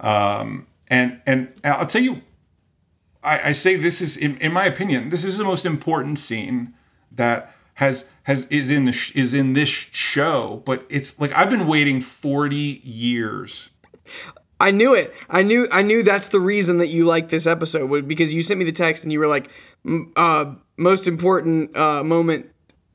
um, 0.00 0.66
and 0.88 1.20
and 1.26 1.52
I'll 1.62 1.86
tell 1.86 2.02
you, 2.02 2.22
I, 3.22 3.50
I 3.50 3.52
say 3.52 3.76
this 3.76 4.00
is 4.00 4.16
in, 4.16 4.38
in 4.38 4.52
my 4.52 4.64
opinion, 4.64 5.10
this 5.10 5.24
is 5.24 5.36
the 5.36 5.44
most 5.44 5.66
important 5.66 6.18
scene 6.18 6.72
that 7.12 7.54
has 7.74 8.08
has 8.22 8.46
is 8.46 8.70
in 8.70 8.86
the 8.86 8.92
sh- 8.92 9.14
is 9.14 9.34
in 9.34 9.52
this 9.52 9.68
show, 9.68 10.62
but 10.64 10.86
it's 10.88 11.20
like 11.20 11.32
I've 11.32 11.50
been 11.50 11.66
waiting 11.66 12.00
forty 12.00 12.80
years 12.82 13.68
I 14.60 14.70
knew 14.70 14.94
it. 14.94 15.12
I 15.28 15.42
knew. 15.42 15.66
I 15.72 15.82
knew 15.82 16.02
that's 16.02 16.28
the 16.28 16.38
reason 16.40 16.78
that 16.78 16.88
you 16.88 17.06
liked 17.06 17.30
this 17.30 17.46
episode 17.46 18.06
because 18.06 18.32
you 18.32 18.42
sent 18.42 18.58
me 18.58 18.64
the 18.64 18.72
text 18.72 19.02
and 19.04 19.12
you 19.12 19.18
were 19.18 19.26
like, 19.26 19.50
m- 19.86 20.12
uh, 20.16 20.54
most 20.76 21.08
important 21.08 21.76
uh, 21.76 22.04
moment 22.04 22.46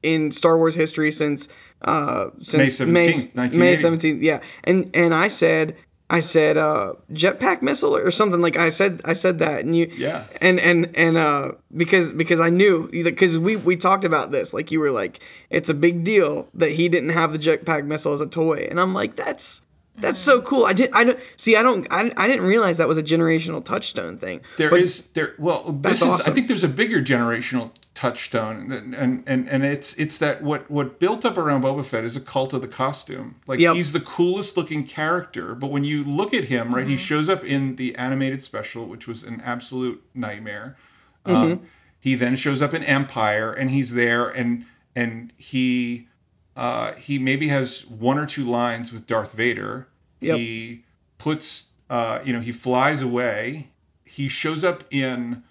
in 0.04 0.32
Star 0.32 0.58
Wars 0.58 0.76
history 0.76 1.12
since 1.12 1.50
uh, 1.82 2.30
since 2.42 2.80
May 2.80 3.10
17th, 3.10 3.58
May 3.58 3.76
seventeenth. 3.76 4.22
Yeah, 4.22 4.42
and 4.64 4.90
and 4.96 5.14
I 5.14 5.28
said. 5.28 5.76
I 6.08 6.20
said 6.20 6.56
uh, 6.56 6.94
jetpack 7.12 7.64
missile 7.64 7.96
or 7.96 8.12
something 8.12 8.40
like 8.40 8.58
I 8.58 8.70
said 8.70 9.02
I 9.06 9.14
said 9.14 9.40
that 9.40 9.62
and 9.62 9.76
you 9.76 9.92
Yeah. 9.98 10.26
and 10.40 10.60
and 10.60 10.96
and 10.96 11.18
uh 11.18 11.54
because 11.76 12.14
because 12.14 12.40
I 12.40 12.52
knew 12.52 12.88
because 12.92 13.40
we 13.40 13.56
we 13.56 13.76
talked 13.76 14.06
about 14.06 14.30
this 14.30 14.54
like 14.54 14.70
you 14.70 14.80
were 14.80 14.92
like 14.92 15.20
it's 15.50 15.68
a 15.68 15.74
big 15.74 16.04
deal 16.04 16.48
that 16.54 16.74
he 16.74 16.90
didn't 16.90 17.10
have 17.10 17.32
the 17.34 17.40
jetpack 17.40 17.88
missile 17.88 18.14
as 18.14 18.22
a 18.22 18.28
toy 18.28 18.68
and 18.70 18.80
I'm 18.80 18.94
like 18.94 19.16
that's 19.16 19.62
that's 19.98 20.20
so 20.20 20.42
cool 20.42 20.66
I 20.66 20.74
did 20.74 20.90
I 20.94 21.04
don't 21.06 21.20
see 21.38 21.56
I 21.56 21.64
don't 21.64 21.88
I, 21.92 22.12
I 22.18 22.28
didn't 22.28 22.46
realize 22.46 22.78
that 22.78 22.88
was 22.88 22.98
a 22.98 23.04
generational 23.04 23.64
touchstone 23.64 24.18
thing 24.18 24.42
There 24.58 24.76
is 24.76 25.08
there. 25.10 25.36
Well, 25.40 25.64
this 25.72 26.02
is. 26.02 26.08
awesome. 26.08 26.32
I 26.32 26.36
think 26.36 26.48
there's 26.48 26.64
a 26.64 26.70
bigger 26.70 27.02
generational 27.02 27.72
touchstone, 27.94 28.72
and 28.74 28.94
and 28.94 29.24
and, 29.26 29.48
and 29.48 29.64
it's 29.64 29.98
it's 29.98 30.18
that 30.18 30.44
what 30.44 30.70
what 30.70 31.00
built 31.00 31.24
up 31.24 31.38
around 31.38 31.64
Boba 31.64 31.86
Fett 31.86 32.04
is 32.04 32.18
a 32.18 32.22
cult 32.22 32.54
of 32.54 32.62
the 32.62 32.68
costume. 32.68 33.36
Like 33.48 33.60
Yep. 33.60 33.76
he's 33.78 33.94
the 33.94 34.02
coolest 34.02 34.58
looking 34.58 34.86
character, 34.86 35.56
but 35.56 35.72
when 35.72 35.86
you 35.86 36.04
look 36.04 36.34
at 36.34 36.46
him, 36.46 36.76
right, 36.76 36.88
he 36.88 36.98
shows 36.98 37.30
up 37.30 37.44
in 37.46 37.78
the 37.78 37.96
animated 37.96 38.42
special, 38.42 38.86
which 38.86 39.08
was 39.08 39.24
an 39.24 39.42
absolute 39.46 40.04
nightmare. 40.14 40.76
Um, 41.26 41.62
he 42.00 42.16
then 42.16 42.36
shows 42.36 42.62
up 42.62 42.74
in 42.74 42.84
Empire, 42.84 43.52
and 43.54 43.72
he's 43.72 43.94
there, 43.94 44.28
and 44.28 44.66
and 44.94 45.32
he 45.38 46.08
uh, 46.56 46.94
he 46.94 47.20
maybe 47.20 47.50
has 47.50 47.86
one 47.86 48.18
or 48.18 48.26
two 48.26 48.46
lines 48.46 48.94
with 48.94 49.06
Darth 49.06 49.34
Vader. 49.34 49.88
Yep. 50.22 50.38
He 50.38 50.84
puts, 51.18 51.72
uh, 51.90 52.20
you 52.24 52.34
know, 52.34 52.40
he 52.40 52.52
flies 52.52 53.02
away. 53.02 53.70
He 54.06 54.28
shows 54.28 54.64
up 54.64 54.84
in 54.92 55.44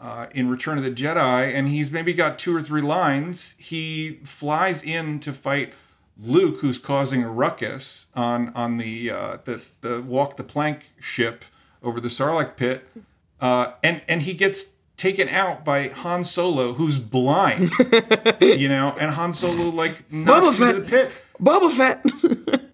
uh, 0.00 0.26
in 0.32 0.48
Return 0.48 0.78
of 0.78 0.84
the 0.84 0.90
Jedi, 0.90 1.52
and 1.52 1.68
he's 1.68 1.90
maybe 1.90 2.12
got 2.12 2.38
two 2.38 2.56
or 2.56 2.62
three 2.62 2.80
lines. 2.80 3.56
He 3.58 4.20
flies 4.24 4.82
in 4.82 5.20
to 5.20 5.32
fight 5.32 5.74
Luke, 6.18 6.58
who's 6.60 6.78
causing 6.78 7.22
a 7.22 7.30
ruckus 7.30 8.08
on 8.14 8.50
on 8.54 8.78
the 8.78 9.10
uh, 9.10 9.38
the 9.44 9.62
the 9.80 10.02
walk 10.02 10.36
the 10.36 10.44
plank 10.44 10.92
ship 11.00 11.44
over 11.82 12.00
the 12.00 12.08
Sarlacc 12.08 12.56
pit, 12.56 12.88
uh, 13.40 13.72
and 13.82 14.02
and 14.08 14.22
he 14.22 14.34
gets 14.34 14.77
taken 14.98 15.28
out 15.30 15.64
by 15.64 15.88
Han 15.88 16.24
Solo, 16.26 16.74
who's 16.74 16.98
blind, 16.98 17.70
you 18.40 18.68
know, 18.68 18.94
and 19.00 19.12
Han 19.12 19.32
Solo 19.32 19.70
like 19.70 20.12
knocks 20.12 20.48
Boba 20.48 20.56
him 20.60 20.68
into 20.68 20.80
the 20.82 20.88
pit 20.90 21.12
Boba 21.40 21.72
Fett 21.72 22.04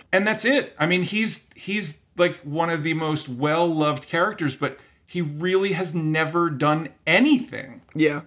and 0.13 0.27
that's 0.27 0.45
it. 0.45 0.75
I 0.79 0.87
mean, 0.87 1.03
he's 1.03 1.51
he's 1.55 2.07
like 2.17 2.35
one 2.39 2.71
of 2.71 2.83
the 2.83 2.95
most 2.95 3.29
well 3.29 3.67
loved 3.69 4.09
characters, 4.09 4.57
but 4.57 4.79
he 5.07 5.21
really 5.21 5.73
has 5.75 5.95
never 5.95 6.51
done 6.51 6.89
anything. 7.07 7.83
yeah 7.95 8.23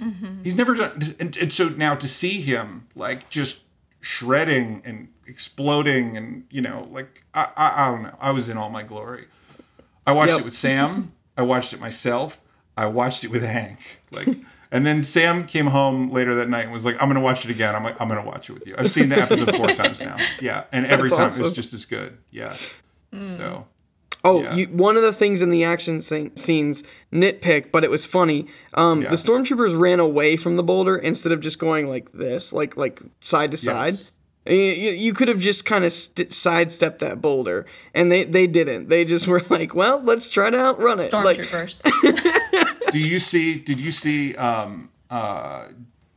mm-hmm. 0.00 0.42
He's 0.44 0.56
never 0.56 0.74
done, 0.74 1.14
and, 1.18 1.36
and 1.36 1.52
so 1.52 1.68
now 1.70 1.94
to 1.96 2.08
see 2.08 2.40
him 2.40 2.86
like 2.94 3.28
just 3.28 3.62
shredding 4.00 4.82
and 4.84 5.08
exploding, 5.26 6.16
and 6.16 6.44
you 6.50 6.60
know, 6.60 6.88
like 6.92 7.24
I 7.34 7.48
I, 7.56 7.84
I 7.86 7.90
don't 7.90 8.02
know, 8.04 8.16
I 8.20 8.30
was 8.30 8.48
in 8.48 8.56
all 8.56 8.70
my 8.70 8.82
glory. 8.84 9.26
I 10.06 10.12
watched 10.12 10.32
Yep. 10.32 10.40
it 10.40 10.44
with 10.44 10.54
Sam. 10.54 11.12
I 11.36 11.42
watched 11.42 11.72
it 11.72 11.80
myself. 11.80 12.40
I 12.76 12.86
watched 12.86 13.24
it 13.24 13.30
with 13.30 13.42
Hank. 13.42 14.00
Like. 14.10 14.28
And 14.74 14.86
then 14.86 15.04
Sam 15.04 15.46
came 15.46 15.66
home 15.66 16.10
later 16.10 16.34
that 16.36 16.48
night 16.48 16.64
and 16.64 16.72
was 16.72 16.86
like, 16.86 16.96
"I'm 17.02 17.06
gonna 17.06 17.20
watch 17.20 17.44
it 17.44 17.50
again." 17.50 17.74
I'm 17.74 17.84
like, 17.84 18.00
"I'm 18.00 18.08
gonna 18.08 18.24
watch 18.24 18.48
it 18.48 18.54
with 18.54 18.66
you." 18.66 18.74
I've 18.78 18.90
seen 18.90 19.10
the 19.10 19.20
episode 19.20 19.54
four 19.54 19.70
times 19.74 20.00
now. 20.00 20.16
Yeah, 20.40 20.64
and 20.72 20.86
every 20.86 21.10
That's 21.10 21.18
time 21.18 21.26
awesome. 21.26 21.44
it's 21.44 21.54
just 21.54 21.74
as 21.74 21.84
good. 21.84 22.16
Yeah. 22.30 22.56
So 23.20 23.66
Oh, 24.24 24.40
Yeah. 24.42 24.54
you, 24.54 24.66
one 24.68 24.96
of 24.96 25.02
the 25.02 25.12
things 25.12 25.42
in 25.42 25.50
the 25.50 25.64
action 25.64 26.00
scene, 26.00 26.34
scenes 26.36 26.84
nitpick, 27.12 27.70
but 27.70 27.84
it 27.84 27.90
was 27.90 28.06
funny. 28.06 28.46
Um, 28.72 29.02
Yeah. 29.02 29.10
The 29.10 29.16
stormtroopers 29.16 29.78
ran 29.78 30.00
away 30.00 30.36
from 30.38 30.56
the 30.56 30.62
boulder 30.62 30.96
instead 30.96 31.32
of 31.32 31.40
just 31.40 31.58
going 31.58 31.88
like 31.88 32.10
this, 32.12 32.52
like 32.54 32.74
like 32.76 33.02
side 33.20 33.50
to 33.50 33.58
side. 33.58 33.94
Yes. 33.94 34.10
You, 34.46 34.54
you 34.56 34.90
you 34.92 35.12
could 35.12 35.28
have 35.28 35.38
just 35.38 35.66
kind 35.66 35.84
of 35.84 35.92
st- 35.92 36.32
sidestepped 36.32 37.00
that 37.00 37.20
boulder, 37.20 37.66
and 37.94 38.10
they 38.10 38.24
they 38.24 38.46
didn't. 38.46 38.88
They 38.88 39.04
just 39.04 39.28
were 39.28 39.42
like, 39.50 39.74
"Well, 39.74 40.00
let's 40.02 40.28
try 40.28 40.48
to 40.50 40.58
outrun 40.58 40.98
it." 40.98 41.12
Like, 41.12 41.36
Stormtroopers. 41.38 41.82
do 42.92 42.98
you 43.00 43.18
see? 43.18 43.58
Did 43.58 43.80
you 43.80 43.90
see 43.92 44.34
um, 44.36 44.90
uh, 45.10 45.68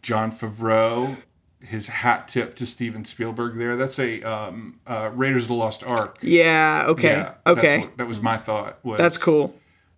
Jon 0.01 0.31
Favreau? 0.31 1.17
his 1.61 1.88
hat 1.88 2.27
tip 2.27 2.53
to 2.55 2.63
Steven 2.63 3.03
Spielberg 3.03 3.55
there. 3.57 3.75
That's 3.75 3.97
a 3.97 4.21
um, 4.21 4.79
uh, 4.85 5.09
Raiders 5.15 5.45
of 5.45 5.47
the 5.47 5.53
Lost 5.55 5.83
Ark. 5.83 6.19
Yeah. 6.21 6.83
Okay. 6.89 7.07
Yeah, 7.07 7.33
okay. 7.47 7.79
what- 7.79 7.97
that 7.97 8.07
was 8.07 8.21
my 8.21 8.38
thought. 8.38 8.77
Was, 8.85 8.99
That's 8.99 9.17
cool. 9.17 9.55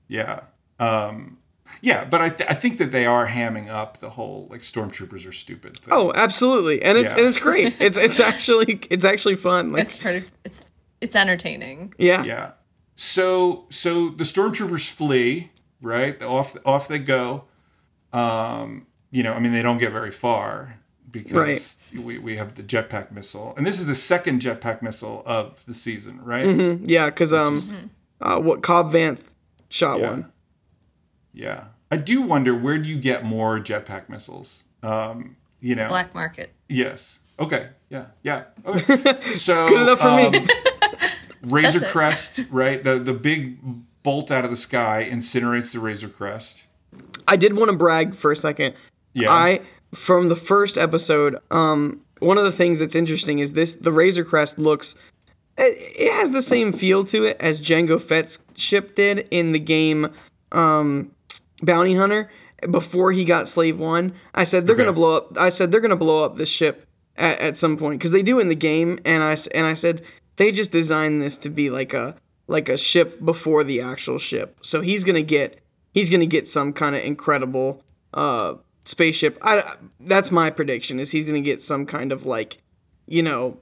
Yeah. 0.08 0.42
Um, 0.80 1.40
yeah, 1.82 2.06
but 2.06 2.22
I, 2.22 2.30
th- 2.30 2.50
I 2.50 2.54
think 2.54 2.78
that 2.78 2.94
they 2.94 3.06
are 3.06 3.28
hamming 3.28 3.68
up 3.68 3.98
the 4.00 4.12
whole 4.12 4.48
like 4.50 4.62
stormtroopers 4.62 5.28
are 5.28 5.34
stupid. 5.34 5.80
Thing. 5.80 5.90
Oh, 5.92 6.14
absolutely, 6.16 6.82
and 6.82 6.98
it's 6.98 7.12
Yeah. 7.12 7.20
and 7.20 7.28
it's 7.28 7.38
great. 7.38 7.76
It's 7.82 7.98
it's 7.98 8.22
actually 8.22 8.80
it's 8.90 9.04
actually 9.04 9.36
fun. 9.36 9.74
Like, 9.74 9.88
It's 9.88 9.98
pretty. 9.98 10.26
It's 10.46 10.62
it's 11.02 11.18
entertaining. 11.18 11.94
yeah. 11.98 12.24
Yeah. 12.24 12.52
So 12.96 13.66
so 13.70 14.08
the 14.10 14.24
stormtroopers 14.24 14.90
flee, 14.90 15.52
right? 15.82 16.22
Off 16.22 16.56
off 16.66 16.88
they 16.88 17.00
go. 17.00 17.46
Um, 18.14 18.88
you 19.12 19.24
know, 19.24 19.34
I 19.34 19.40
mean 19.40 19.52
they 19.54 19.62
don't 19.62 19.78
get 19.78 19.92
very 19.92 20.12
far 20.12 20.80
because 21.10 21.78
we, 21.96 22.18
we 22.18 22.38
have 22.38 22.56
the 22.56 22.64
jetpack 22.64 23.12
missile. 23.12 23.54
And 23.58 23.66
this 23.66 23.80
is 23.80 23.88
the 23.88 23.96
second 23.96 24.42
jetpack 24.42 24.82
missile 24.82 25.24
of 25.26 25.64
the 25.66 25.74
season, 25.74 26.20
right? 26.24 26.80
Yeah, 26.84 27.06
because 27.08 27.34
um, 27.34 27.92
uh, 28.22 28.40
what 28.42 28.62
Cobb 28.62 28.92
Vanth 28.92 29.24
shot 29.70 30.00
Yeah. 30.00 30.10
one. 30.10 30.32
Yeah. 31.34 31.64
I 31.92 31.98
do 31.98 32.22
wonder 32.22 32.54
where 32.56 32.78
do 32.78 32.90
you 32.90 33.00
get 33.00 33.24
more 33.24 33.60
jetpack 33.60 34.10
missiles? 34.10 34.66
Um, 34.84 35.38
you 35.62 35.76
know. 35.76 35.88
Black 35.88 36.14
market. 36.14 36.52
Yes. 36.68 37.20
Okay. 37.40 37.70
Yeah. 37.90 38.08
Yeah. 38.24 38.44
Okay. 38.66 39.14
So 39.22 39.68
Good 39.70 39.82
enough 39.84 40.00
for 40.00 40.16
me. 40.32 40.40
um, 40.40 40.48
Razor 41.44 41.82
Crest, 41.82 42.42
right? 42.50 42.84
The 42.84 43.00
the 43.00 43.14
big 43.14 43.58
bolt 44.04 44.32
out 44.32 44.44
of 44.44 44.52
the 44.52 44.58
sky 44.58 45.08
incinerates 45.10 45.74
the 45.74 45.80
Razor 45.80 46.10
Crest. 46.10 46.66
I 47.28 47.36
did 47.36 47.58
want 47.58 47.72
to 47.72 47.78
brag 47.78 48.16
for 48.16 48.32
a 48.32 48.36
second. 48.36 48.76
Yeah. 49.14 49.30
I 49.30 49.62
from 49.94 50.30
the 50.30 50.36
first 50.36 50.78
episode, 50.78 51.38
um, 51.52 52.02
one 52.20 52.38
of 52.38 52.44
the 52.44 52.52
things 52.52 52.80
that's 52.80 52.96
interesting 52.96 53.40
is 53.40 53.54
this: 53.54 53.76
the 53.76 53.92
Razor 53.92 54.24
Crest 54.24 54.60
looks. 54.60 54.96
It, 55.58 55.78
it 56.00 56.14
has 56.14 56.32
the 56.32 56.42
same 56.42 56.72
feel 56.72 57.04
to 57.06 57.24
it 57.24 57.38
as 57.40 57.60
Jango 57.60 58.00
Fett's 58.02 58.40
ship 58.56 58.96
did 58.96 59.28
in 59.32 59.54
the 59.54 59.60
game 59.60 60.14
um, 60.52 61.12
Bounty 61.62 61.96
Hunter 61.96 62.30
before 62.70 63.12
he 63.12 63.26
got 63.26 63.48
Slave 63.48 63.80
One. 63.80 64.14
I 64.34 64.44
said 64.44 64.68
they're 64.68 64.76
gonna 64.76 64.94
blow 64.94 65.18
up. 65.18 65.38
I 65.38 65.50
said 65.50 65.72
they're 65.72 65.82
gonna 65.82 65.96
blow 65.96 66.24
up 66.24 66.38
this 66.38 66.50
ship 66.50 66.88
at, 67.16 67.40
at 67.40 67.58
some 67.58 67.78
point 67.78 68.00
because 68.00 68.12
they 68.12 68.24
do 68.24 68.40
in 68.40 68.48
the 68.48 68.56
game, 68.56 69.00
and 69.06 69.24
I 69.24 69.36
and 69.54 69.66
I 69.66 69.74
said 69.74 70.04
they 70.38 70.52
just 70.52 70.72
designed 70.72 71.22
this 71.22 71.38
to 71.38 71.50
be 71.50 71.70
like 71.70 71.94
a 71.94 72.16
like 72.48 72.70
a 72.70 72.78
ship 72.78 73.24
before 73.24 73.64
the 73.64 73.82
actual 73.82 74.18
ship. 74.18 74.58
So 74.62 74.82
he's 74.82 75.04
gonna 75.04 75.22
get 75.22 75.60
he's 75.94 76.10
gonna 76.10 76.26
get 76.26 76.48
some 76.48 76.74
kind 76.74 76.96
of 76.96 77.04
incredible 77.04 77.84
uh 78.14 78.56
spaceship. 78.86 79.38
I 79.42 79.76
that's 80.00 80.32
my 80.32 80.50
prediction 80.50 81.00
is 81.00 81.12
he's 81.12 81.26
gonna 81.26 81.42
get 81.42 81.62
some 81.62 81.86
kind 81.86 82.12
of 82.12 82.26
like 82.26 82.62
you 83.06 83.22
know 83.22 83.60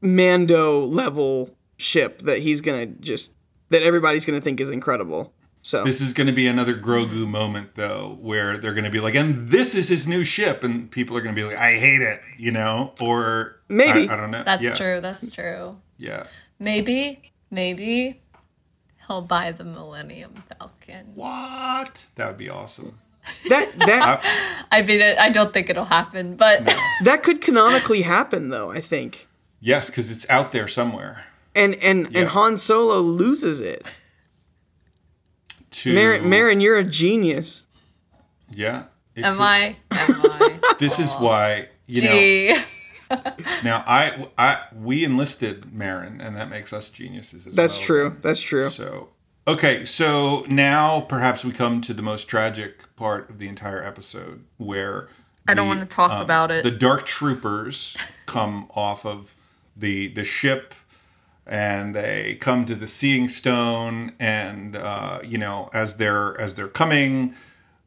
Mando 0.00 0.84
level 0.84 1.50
ship 1.78 2.20
that 2.20 2.40
he's 2.40 2.60
gonna 2.60 2.86
just 2.86 3.32
that 3.70 3.82
everybody's 3.82 4.24
gonna 4.24 4.40
think 4.40 4.60
is 4.60 4.70
incredible. 4.70 5.32
So 5.64 5.82
This 5.82 6.02
is 6.02 6.12
going 6.12 6.26
to 6.26 6.32
be 6.34 6.46
another 6.46 6.74
Grogu 6.74 7.26
moment, 7.26 7.74
though, 7.74 8.18
where 8.20 8.58
they're 8.58 8.74
going 8.74 8.84
to 8.84 8.90
be 8.90 9.00
like, 9.00 9.14
"And 9.14 9.48
this 9.48 9.74
is 9.74 9.88
his 9.88 10.06
new 10.06 10.22
ship," 10.22 10.62
and 10.62 10.90
people 10.90 11.16
are 11.16 11.22
going 11.22 11.34
to 11.34 11.40
be 11.40 11.48
like, 11.48 11.56
"I 11.56 11.78
hate 11.78 12.02
it," 12.02 12.20
you 12.36 12.52
know, 12.52 12.92
or 13.00 13.62
Maybe. 13.70 14.06
I, 14.06 14.12
I 14.12 14.16
don't 14.18 14.30
know. 14.30 14.44
That's 14.44 14.62
yeah. 14.62 14.74
true. 14.74 15.00
That's 15.00 15.30
true. 15.30 15.78
Yeah. 15.96 16.24
Maybe, 16.58 17.32
maybe 17.50 18.22
he'll 19.06 19.22
buy 19.22 19.52
the 19.52 19.64
Millennium 19.64 20.42
Falcon. 20.58 21.12
What? 21.14 22.06
That 22.14 22.28
would 22.28 22.38
be 22.38 22.48
awesome. 22.48 22.98
that 23.48 23.72
that 23.86 24.66
I 24.70 24.82
mean, 24.82 25.02
I 25.02 25.16
I 25.16 25.28
don't 25.30 25.52
think 25.52 25.70
it'll 25.70 25.86
happen, 25.86 26.36
but 26.36 26.64
that 27.04 27.22
could 27.22 27.40
canonically 27.40 28.02
happen 28.02 28.50
though. 28.50 28.70
I 28.70 28.80
think. 28.80 29.26
Yes, 29.60 29.88
because 29.88 30.10
it's 30.10 30.28
out 30.28 30.52
there 30.52 30.68
somewhere. 30.68 31.24
And 31.54 31.74
and 31.76 32.08
Yeah. 32.10 32.20
and 32.20 32.28
Han 32.30 32.56
Solo 32.58 32.98
loses 33.00 33.60
it. 33.60 33.86
To 35.70 35.92
Marin, 35.94 36.28
Marin, 36.28 36.60
you're 36.60 36.76
a 36.76 36.84
genius. 36.84 37.64
Yeah. 38.50 38.84
Am 39.16 39.32
could- 39.34 39.40
I? 39.42 39.76
Am 39.90 40.22
I? 40.30 40.60
This 40.78 40.98
is 40.98 41.14
why 41.14 41.68
you 41.86 42.02
know. 42.02 42.64
Gee. 43.10 43.16
Now 43.62 43.82
I, 43.86 44.28
I 44.36 44.62
we 44.74 45.04
enlisted 45.04 45.72
Marin, 45.72 46.20
and 46.20 46.36
that 46.36 46.50
makes 46.50 46.72
us 46.72 46.90
geniuses 46.90 47.46
as 47.46 47.54
That's 47.54 47.78
well. 47.78 47.86
true. 47.86 48.16
That's 48.20 48.40
true. 48.40 48.68
So 48.68 49.10
okay, 49.46 49.84
so 49.84 50.44
now 50.48 51.00
perhaps 51.02 51.44
we 51.44 51.52
come 51.52 51.80
to 51.82 51.94
the 51.94 52.02
most 52.02 52.24
tragic 52.24 52.94
part 52.96 53.30
of 53.30 53.38
the 53.38 53.48
entire 53.48 53.82
episode, 53.82 54.44
where 54.58 55.08
I 55.48 55.54
don't 55.54 55.68
the, 55.68 55.74
wanna 55.74 55.86
talk 55.86 56.10
um, 56.10 56.22
about 56.22 56.50
it. 56.50 56.64
The 56.64 56.70
Dark 56.70 57.06
Troopers 57.06 57.96
come 58.26 58.68
off 58.74 59.04
of 59.06 59.34
the 59.76 60.08
the 60.08 60.24
ship, 60.24 60.74
and 61.46 61.94
they 61.94 62.36
come 62.40 62.64
to 62.66 62.74
the 62.74 62.86
Seeing 62.86 63.28
Stone, 63.28 64.12
and 64.18 64.76
uh, 64.76 65.20
you 65.24 65.38
know 65.38 65.70
as 65.72 65.96
they're 65.96 66.38
as 66.40 66.56
they're 66.56 66.68
coming. 66.68 67.34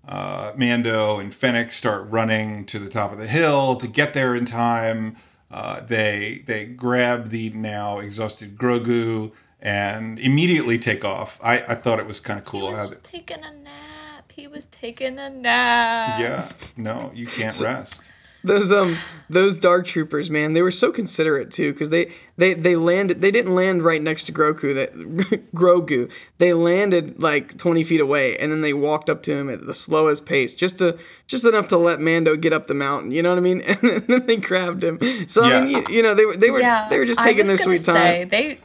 Uh, 0.07 0.53
Mando 0.55 1.19
and 1.19 1.33
Fennec 1.33 1.71
start 1.73 2.09
running 2.09 2.65
to 2.67 2.79
the 2.79 2.89
top 2.89 3.11
of 3.11 3.17
the 3.17 3.27
hill 3.27 3.75
to 3.75 3.87
get 3.87 4.13
there 4.13 4.35
in 4.35 4.45
time. 4.45 5.17
Uh, 5.51 5.81
they 5.81 6.43
they 6.45 6.65
grab 6.65 7.29
the 7.29 7.49
now 7.51 7.99
exhausted 7.99 8.57
Grogu 8.57 9.31
and 9.61 10.17
immediately 10.19 10.77
take 10.79 11.03
off. 11.03 11.39
I, 11.43 11.59
I 11.59 11.75
thought 11.75 11.99
it 11.99 12.05
was 12.05 12.19
kind 12.19 12.39
of 12.39 12.45
cool. 12.45 12.67
He 12.67 12.79
was 12.79 12.89
just 12.89 13.03
taking 13.03 13.43
a 13.43 13.51
nap. 13.51 14.31
He 14.31 14.47
was 14.47 14.67
taking 14.67 15.19
a 15.19 15.29
nap. 15.29 16.19
yeah, 16.19 16.49
no, 16.77 17.11
you 17.13 17.27
can't 17.27 17.59
rest. 17.59 18.03
Those 18.43 18.71
um 18.71 18.97
those 19.29 19.57
dark 19.57 19.85
troopers, 19.85 20.29
man, 20.29 20.53
they 20.53 20.61
were 20.61 20.71
so 20.71 20.91
considerate 20.91 21.51
too, 21.51 21.73
because 21.73 21.89
they 21.89 22.11
they 22.37 22.53
they 22.53 22.75
landed. 22.75 23.19
They 23.19 23.31
didn't 23.31 23.53
land 23.55 23.81
right 23.81 24.01
next 24.01 24.23
to 24.25 24.31
Grogu. 24.31 24.73
That 24.75 24.93
Grogu. 25.55 26.11
They 26.37 26.53
landed 26.53 27.19
like 27.19 27.57
twenty 27.57 27.83
feet 27.83 27.99
away, 27.99 28.37
and 28.37 28.51
then 28.51 28.61
they 28.61 28.73
walked 28.73 29.09
up 29.09 29.21
to 29.23 29.35
him 29.35 29.49
at 29.49 29.65
the 29.65 29.73
slowest 29.73 30.25
pace, 30.25 30.53
just 30.53 30.79
to 30.79 30.97
just 31.25 31.45
enough 31.45 31.67
to 31.69 31.77
let 31.77 31.99
Mando 31.99 32.35
get 32.35 32.53
up 32.53 32.67
the 32.67 32.73
mountain. 32.73 33.11
You 33.11 33.21
know 33.23 33.29
what 33.29 33.37
I 33.37 33.41
mean? 33.41 33.61
And 33.67 34.07
then 34.07 34.25
they 34.27 34.37
grabbed 34.37 34.83
him. 34.83 34.99
So 35.27 35.43
I 35.43 35.59
mean, 35.59 35.69
you, 35.69 35.85
you 35.89 36.03
know, 36.03 36.13
they 36.13 36.25
were 36.25 36.35
they 36.35 36.51
were 36.51 36.61
Yeah, 36.61 36.87
they 36.89 36.99
were 36.99 37.05
just 37.05 37.21
taking 37.21 37.45
their 37.47 37.55
was 37.55 37.65
gonna 37.65 37.77
sweet 37.77 37.85
time. 37.85 38.29
They 38.29 38.59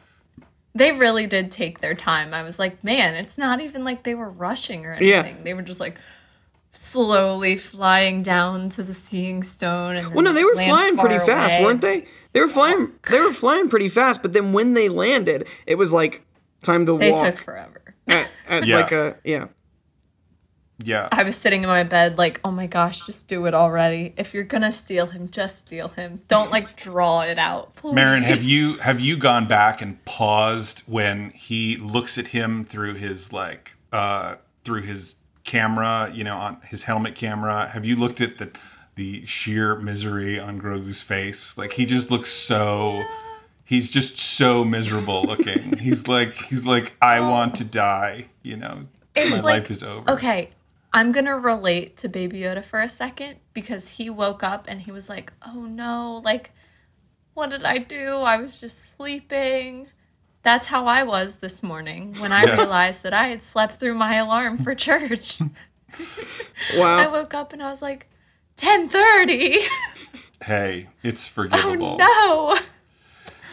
they 0.74 0.92
really 0.92 1.26
did 1.26 1.52
take 1.52 1.80
their 1.80 1.94
time. 1.94 2.32
I 2.32 2.42
was 2.42 2.58
like, 2.58 2.82
man, 2.85 3.14
it's 3.14 3.37
not 3.37 3.61
even 3.61 3.85
like 3.85 4.04
they 4.04 4.14
were 4.14 4.30
rushing 4.30 4.87
or 4.87 4.96
Yeah. 5.00 5.20
anything. 5.22 5.44
They 5.44 5.54
were 5.54 5.62
just 5.62 5.80
like 5.80 5.98
slowly 6.72 7.56
flying 7.56 8.22
down 8.22 8.68
to 8.70 8.82
the 8.82 8.94
seeing 8.94 9.42
stone 9.42 9.96
and 9.96 10.14
Well, 10.14 10.24
no, 10.24 10.32
they 10.32 10.44
were 10.44 10.54
flying 10.54 10.96
pretty 10.96 11.18
far 11.18 11.26
fast, 11.26 11.61
weren't 11.61 11.80
they? 11.80 12.06
They 12.32 12.40
were 12.40 12.48
flying. 12.48 12.92
They 13.11 13.20
were 13.20 13.32
flying 13.32 13.68
pretty 13.68 13.88
fast, 13.88 14.22
but 14.22 14.32
then 14.32 14.52
when 14.52 14.74
they 14.74 14.88
landed, 14.88 15.48
it 15.66 15.76
was 15.76 15.92
like 15.92 16.24
time 16.64 16.87
to 16.87 16.96
They 16.98 17.11
walk 17.12 17.26
took 17.26 17.38
forever. 17.38 17.94
at, 18.08 18.28
at 18.48 18.66
Yeah. 18.66 18.76
like 18.78 18.92
a 18.92 19.16
yeah. 19.24 19.46
Yeah, 20.85 21.08
I 21.12 21.22
was 21.22 21.37
sitting 21.37 21.62
in 21.62 21.68
my 21.68 21.85
bed 21.85 22.18
like, 22.18 22.40
oh 22.44 22.50
my 22.50 22.66
gosh, 22.66 23.06
just 23.06 23.28
do 23.28 23.46
it 23.46 23.54
already. 23.54 24.14
If 24.16 24.35
you're 24.35 24.42
gonna 24.42 24.72
steal 24.72 25.06
him, 25.06 25.30
just 25.30 25.61
steal 25.61 25.88
him. 25.88 26.22
Don't 26.26 26.50
like 26.50 26.74
draw 26.76 27.20
it 27.20 27.38
out. 27.38 27.76
Please. 27.76 27.94
Marin, 27.94 28.24
have 28.24 28.42
you 28.42 28.74
have 28.78 28.98
you 28.98 29.16
gone 29.16 29.46
back 29.46 29.80
and 29.80 30.04
paused 30.04 30.80
when 30.88 31.30
he 31.30 31.76
looks 31.76 32.18
at 32.18 32.28
him 32.28 32.64
through 32.64 32.94
his 32.94 33.32
like 33.32 33.76
uh 33.92 34.37
through 34.64 34.82
his 34.82 35.16
camera, 35.44 36.11
you 36.14 36.24
know, 36.24 36.37
on 36.37 36.61
his 36.68 36.85
helmet 36.85 37.14
camera? 37.14 37.68
Have 37.68 37.85
you 37.85 37.96
looked 37.96 38.20
at 38.20 38.38
the 38.38 38.50
the 38.94 39.24
sheer 39.24 39.76
misery 39.76 40.38
on 40.38 40.61
Grogu's 40.61 41.02
face? 41.02 41.57
Like 41.57 41.72
he 41.72 41.87
just 41.87 42.11
looks 42.11 42.31
so 42.31 43.02
he's 43.64 43.90
just 43.90 44.18
so 44.18 44.64
miserable 44.64 45.22
looking. 45.24 45.76
he's 45.78 46.09
like 46.09 46.33
he's 46.35 46.66
like 46.66 46.96
I 47.02 47.20
want 47.20 47.55
to 47.57 47.64
die, 47.64 48.26
you 48.42 48.57
know. 48.57 48.87
It's 49.14 49.31
My 49.31 49.37
like- 49.37 49.44
life 49.62 49.70
is 49.70 49.83
over. 49.83 50.11
Okay, 50.11 50.50
I'm 50.92 51.12
gonna 51.12 51.38
relate 51.38 51.96
to 51.98 52.09
Baby 52.09 52.40
Yoda 52.40 52.64
for 52.64 52.81
a 52.81 52.88
second 52.88 53.37
because 53.55 53.88
he 53.88 54.11
woke 54.11 54.42
up 54.42 54.66
and 54.68 54.81
he 54.81 54.92
was 54.92 55.09
like, 55.09 55.33
"Oh 55.46 55.64
no, 55.66 56.20
like, 56.24 56.50
what 57.35 57.50
did 57.50 57.64
I 57.64 57.78
do? 57.78 58.16
I 58.16 58.37
was 58.38 58.61
just 58.61 58.96
sleeping." 58.96 59.88
That's 60.42 60.66
how 60.66 60.87
I 60.87 61.02
was 61.05 61.37
this 61.37 61.62
morning 61.62 62.14
when 62.18 62.33
I 62.33 62.42
Yes. 62.44 62.59
realized 62.59 63.02
that 63.05 63.12
I 63.14 63.28
had 63.28 63.42
slept 63.42 63.78
through 63.78 63.94
my 63.94 64.16
alarm 64.16 64.59
for 64.59 64.74
church. 64.74 65.38
wow. 66.76 66.98
I 66.98 67.07
woke 67.09 67.33
up 67.35 67.52
and 67.52 67.62
I 67.62 67.70
was 67.70 67.81
like, 67.83 68.09
"10:30." 68.57 69.59
Hey, 70.44 70.88
it's 71.02 71.28
forgivable. 71.28 71.98
oh 72.00 72.57
forgivable. 72.57 72.57
no. 72.57 72.59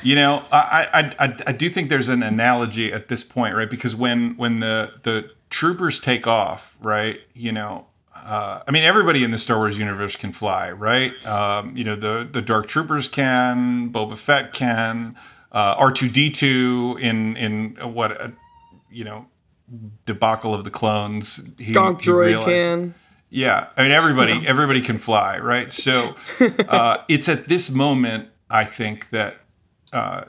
You 0.02 0.16
know, 0.16 0.44
I, 0.52 0.88
I 1.20 1.26
I 1.28 1.36
I 1.48 1.52
do 1.52 1.70
think 1.70 1.90
there's 1.90 2.10
an 2.10 2.24
analogy 2.24 2.92
at 2.94 3.10
this 3.10 3.24
point, 3.24 3.54
right? 3.56 3.70
Because 3.70 3.96
when 3.96 4.36
when 4.38 4.60
the 4.62 4.94
the 5.04 5.32
troopers 5.50 6.00
take 6.00 6.26
off, 6.26 6.78
right? 6.82 7.20
You 7.34 7.52
know, 7.52 7.86
uh, 8.16 8.62
I 8.66 8.72
mean, 8.72 8.84
everybody 8.84 9.24
in 9.26 9.32
the 9.32 9.38
Star 9.38 9.58
Wars 9.58 9.78
universe 9.78 10.16
can 10.16 10.32
fly, 10.32 10.72
right? 10.72 11.14
Um, 11.26 11.76
you 11.76 11.84
know, 11.84 11.96
the 11.98 12.28
the 12.32 12.42
Dark 12.42 12.68
Troopers 12.68 13.10
can, 13.10 13.92
Boba 13.92 14.16
Fett 14.18 14.54
can, 14.54 15.18
uh, 15.52 15.76
R 15.78 15.92
two 15.92 16.10
D 16.10 16.30
two 16.30 16.98
in 17.02 17.36
in 17.38 17.76
what 17.94 18.20
uh, 18.22 18.30
you 18.92 19.04
know 19.04 19.28
debacle 20.06 20.54
of 20.56 20.64
the 20.64 20.72
clones. 20.72 21.54
He, 21.58 21.74
Gonk 21.74 22.02
he 22.02 22.10
droid 22.12 22.26
realized- 22.28 22.50
can. 22.50 22.96
Yeah, 23.32 23.68
I 23.78 23.84
mean 23.84 23.92
everybody 23.92 24.44
everybody 24.48 24.82
can 24.82 24.98
fly, 24.98 25.38
right? 25.38 25.72
So 25.72 26.16
uh, 26.68 26.98
it's 27.08 27.30
at 27.30 27.48
this 27.48 27.70
moment 27.70 28.30
I 28.50 28.66
think 28.66 29.10
that 29.12 29.38
uh, 29.94 30.26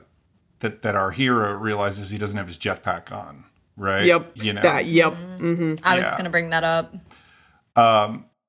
that 0.59 0.83
that 0.83 0.95
our 0.97 1.11
hero 1.11 1.55
realizes 1.55 2.11
he 2.11 2.19
doesn't 2.19 2.37
have 2.37 2.47
his 2.49 2.59
jetpack 2.59 3.11
on, 3.11 3.45
right? 3.79 4.05
Yep. 4.05 4.33
You 4.35 4.53
know 4.53 4.61
That. 4.63 4.85
Yep. 4.85 5.13
I 5.15 5.97
was 5.97 6.05
Yeah. 6.05 6.15
gonna 6.17 6.29
bring 6.29 6.51
that 6.51 6.63
up. 6.65 6.95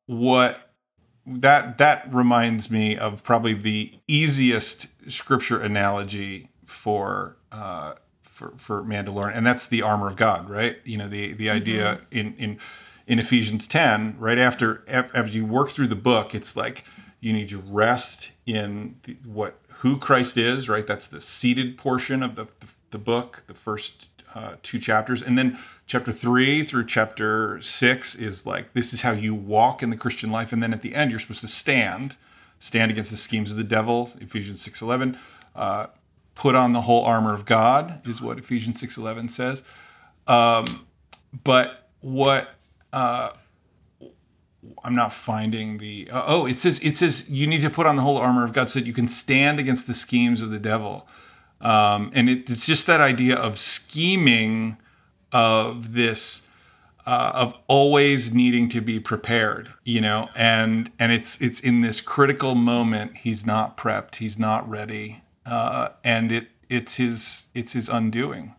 what 0.07 0.69
that 1.25 1.77
that 1.77 2.13
reminds 2.13 2.69
me 2.69 2.97
of 2.97 3.23
probably 3.23 3.53
the 3.53 3.93
easiest 4.07 4.87
scripture 5.09 5.61
analogy 5.61 6.49
for 6.71 7.37
uh, 7.51 7.93
for 8.21 8.53
for 8.57 8.81
Mandalorian, 8.83 9.35
and 9.35 9.45
that's 9.45 9.67
the 9.67 9.81
armor 9.81 10.07
of 10.07 10.15
God, 10.15 10.49
right? 10.49 10.77
You 10.85 10.97
know, 10.97 11.07
the 11.07 11.33
the 11.33 11.49
idea 11.49 12.01
in 12.09 12.33
in 12.37 12.57
in 13.05 13.19
Ephesians 13.19 13.67
ten, 13.67 14.15
right 14.17 14.39
after 14.39 14.83
af- 14.87 15.11
after 15.13 15.31
you 15.31 15.45
work 15.45 15.69
through 15.69 15.87
the 15.87 15.95
book, 15.95 16.33
it's 16.33 16.55
like 16.55 16.85
you 17.19 17.33
need 17.33 17.49
to 17.49 17.59
rest 17.59 18.31
in 18.45 18.95
the, 19.03 19.17
what 19.25 19.59
who 19.81 19.97
Christ 19.97 20.37
is, 20.37 20.69
right? 20.69 20.87
That's 20.87 21.07
the 21.07 21.21
seated 21.21 21.77
portion 21.77 22.23
of 22.23 22.35
the 22.35 22.45
the, 22.45 22.73
the 22.91 22.97
book, 22.97 23.43
the 23.47 23.53
first 23.53 24.09
uh, 24.33 24.55
two 24.63 24.79
chapters, 24.79 25.21
and 25.21 25.37
then 25.37 25.59
chapter 25.85 26.11
three 26.11 26.63
through 26.63 26.85
chapter 26.85 27.61
six 27.61 28.15
is 28.15 28.45
like 28.45 28.73
this 28.73 28.93
is 28.93 29.01
how 29.01 29.11
you 29.11 29.35
walk 29.35 29.83
in 29.83 29.89
the 29.89 29.97
Christian 29.97 30.31
life, 30.31 30.53
and 30.53 30.63
then 30.63 30.73
at 30.73 30.81
the 30.81 30.95
end 30.95 31.11
you're 31.11 31.19
supposed 31.19 31.41
to 31.41 31.47
stand, 31.49 32.15
stand 32.59 32.91
against 32.91 33.11
the 33.11 33.17
schemes 33.17 33.51
of 33.51 33.57
the 33.57 33.63
devil. 33.63 34.09
Ephesians 34.19 34.61
six 34.61 34.81
eleven. 34.81 35.17
Uh, 35.53 35.87
put 36.35 36.55
on 36.55 36.73
the 36.73 36.81
whole 36.81 37.03
armor 37.03 37.33
of 37.33 37.45
God 37.45 38.05
is 38.07 38.21
what 38.21 38.37
Ephesians 38.37 38.79
six 38.79 38.97
eleven 38.97 39.27
says. 39.27 39.63
Um, 40.27 40.85
but 41.43 41.89
what 42.01 42.55
uh, 42.93 43.31
I'm 44.83 44.95
not 44.95 45.13
finding 45.13 45.77
the 45.77 46.09
uh, 46.11 46.23
oh 46.25 46.45
it 46.45 46.57
says 46.57 46.79
it 46.83 46.97
says 46.97 47.29
you 47.29 47.47
need 47.47 47.61
to 47.61 47.69
put 47.69 47.85
on 47.85 47.95
the 47.95 48.01
whole 48.01 48.17
armor 48.17 48.43
of 48.43 48.53
God 48.53 48.69
so 48.69 48.79
that 48.79 48.85
you 48.85 48.93
can 48.93 49.07
stand 49.07 49.59
against 49.59 49.87
the 49.87 49.93
schemes 49.93 50.41
of 50.41 50.49
the 50.49 50.59
devil. 50.59 51.07
Um, 51.59 52.09
and 52.13 52.27
it, 52.27 52.49
it's 52.49 52.65
just 52.65 52.87
that 52.87 53.01
idea 53.01 53.35
of 53.35 53.59
scheming 53.59 54.77
of 55.31 55.93
this 55.93 56.47
uh, 57.05 57.31
of 57.33 57.55
always 57.67 58.33
needing 58.33 58.69
to 58.69 58.81
be 58.81 58.99
prepared 58.99 59.73
you 59.83 60.01
know 60.01 60.29
and 60.35 60.91
and 60.99 61.11
it's 61.11 61.41
it's 61.41 61.59
in 61.59 61.81
this 61.81 62.01
critical 62.01 62.53
moment 62.53 63.17
he's 63.17 63.45
not 63.45 63.75
prepped 63.77 64.15
he's 64.15 64.37
not 64.37 64.67
ready 64.69 65.21
uh, 65.51 65.89
and 66.03 66.31
it 66.31 66.47
it's 66.69 66.95
his 66.95 67.47
it's 67.53 67.73
his 67.73 67.89
undoing 67.89 68.55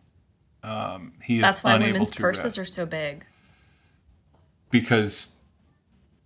um, 0.63 1.13
he 1.23 1.37
is 1.37 1.41
That's 1.41 1.63
why 1.63 1.73
unable 1.75 1.93
women's 1.93 2.11
to 2.11 2.21
purses 2.21 2.43
rest 2.45 2.57
are 2.59 2.65
so 2.65 2.85
big. 2.85 3.25
because 4.71 5.41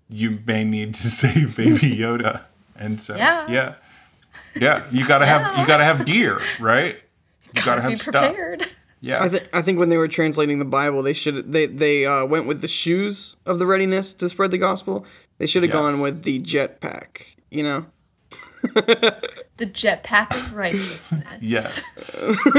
you 0.09 0.39
may 0.45 0.63
need 0.63 0.93
to 0.95 1.07
save 1.21 1.55
baby 1.57 1.77
Yoda 2.03 2.43
and 2.75 2.99
so 3.01 3.15
Yeah. 3.15 3.49
yeah 3.49 3.75
yeah 4.55 4.83
you 4.91 5.05
gotta 5.07 5.25
have 5.25 5.57
you 5.59 5.65
gotta 5.65 5.83
have 5.83 6.05
gear 6.05 6.39
right 6.59 6.97
you 7.55 7.61
gotta, 7.63 7.81
Be 7.81 7.89
have 7.89 7.99
stuff 8.01 8.33
prepared. 8.33 8.67
yeah 9.01 9.23
I 9.23 9.29
think 9.29 9.49
I 9.53 9.61
think 9.61 9.79
when 9.79 9.89
they 9.89 9.97
were 9.97 10.07
translating 10.09 10.59
the 10.59 10.65
Bible, 10.65 11.01
they 11.01 11.13
should 11.13 11.51
they 11.53 11.65
they 11.65 12.05
uh, 12.05 12.25
went 12.25 12.45
with 12.45 12.59
the 12.61 12.67
shoes 12.67 13.37
of 13.45 13.57
the 13.59 13.65
readiness 13.65 14.13
to 14.13 14.27
spread 14.29 14.51
the 14.51 14.57
gospel. 14.57 15.05
They 15.37 15.45
should 15.47 15.63
have 15.63 15.71
Yes. 15.73 15.79
gone 15.81 16.01
with 16.01 16.23
the 16.23 16.39
jetpack. 16.41 17.23
You 17.49 17.63
know. 17.63 17.85
The 19.57 19.65
jetpack 19.65 20.31
of 20.31 20.53
righteousness. 20.53 21.23
yes 21.41 21.83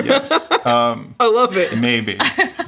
yes 0.05 0.49
I 0.65 1.07
love 1.21 1.57
it. 1.57 1.79
Maybe, 1.79 2.19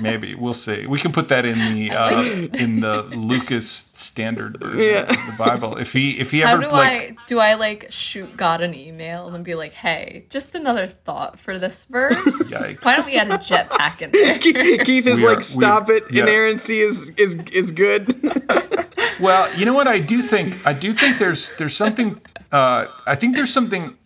maybe 0.01 0.35
we'll 0.35 0.55
see. 0.55 0.87
We 0.87 0.99
can 1.01 1.11
put 1.13 1.29
that 1.29 1.45
in 1.45 1.59
the 1.75 1.91
uh, 1.91 2.23
in 2.55 2.81
the 2.81 3.03
Lucas 3.03 3.69
standard 3.69 4.59
version 4.61 4.81
Yeah. 4.81 5.01
of 5.03 5.09
the 5.09 5.35
Bible. 5.39 5.77
If 5.79 5.93
he 5.93 6.19
if 6.21 6.31
he 6.31 6.41
How 6.41 6.53
ever 6.53 6.63
do 6.63 6.69
like, 6.71 6.93
I 7.11 7.17
do 7.27 7.39
I 7.41 7.55
like 7.55 7.87
shoot 7.91 8.37
God 8.37 8.61
an 8.61 8.75
email 8.77 9.29
and 9.35 9.45
be 9.45 9.55
like, 9.57 9.73
hey, 9.73 10.27
just 10.31 10.55
another 10.55 10.87
thought 10.87 11.39
for 11.39 11.59
this 11.59 11.85
verse? 11.91 12.15
Yikes. 12.51 12.85
Why 12.85 12.97
don't 12.97 13.07
we 13.07 13.17
add 13.17 13.31
a 13.33 13.39
jetpack 13.39 14.01
in 14.01 14.13
there? 14.13 14.39
Keith 14.85 15.07
is 15.07 15.21
We 15.21 15.27
are- 15.27 15.35
like, 15.35 15.43
stop 15.45 15.89
we- 15.89 15.97
it. 15.97 16.05
yeah. 16.13 16.23
Inerrancy 16.23 16.79
is 16.81 17.11
is 17.17 17.35
is 17.53 17.73
good. 17.73 18.15
well, 19.21 19.53
you 19.57 19.65
know 19.65 19.75
what? 19.75 19.89
I 19.89 19.99
do 19.99 20.23
think 20.23 20.65
I 20.67 20.73
do 20.73 20.93
think 20.93 21.19
there's 21.19 21.55
there's 21.57 21.75
something. 21.77 22.21
Uh, 22.53 22.87
I 23.07 23.15
think 23.15 23.37
there's 23.37 23.53
something 23.53 23.97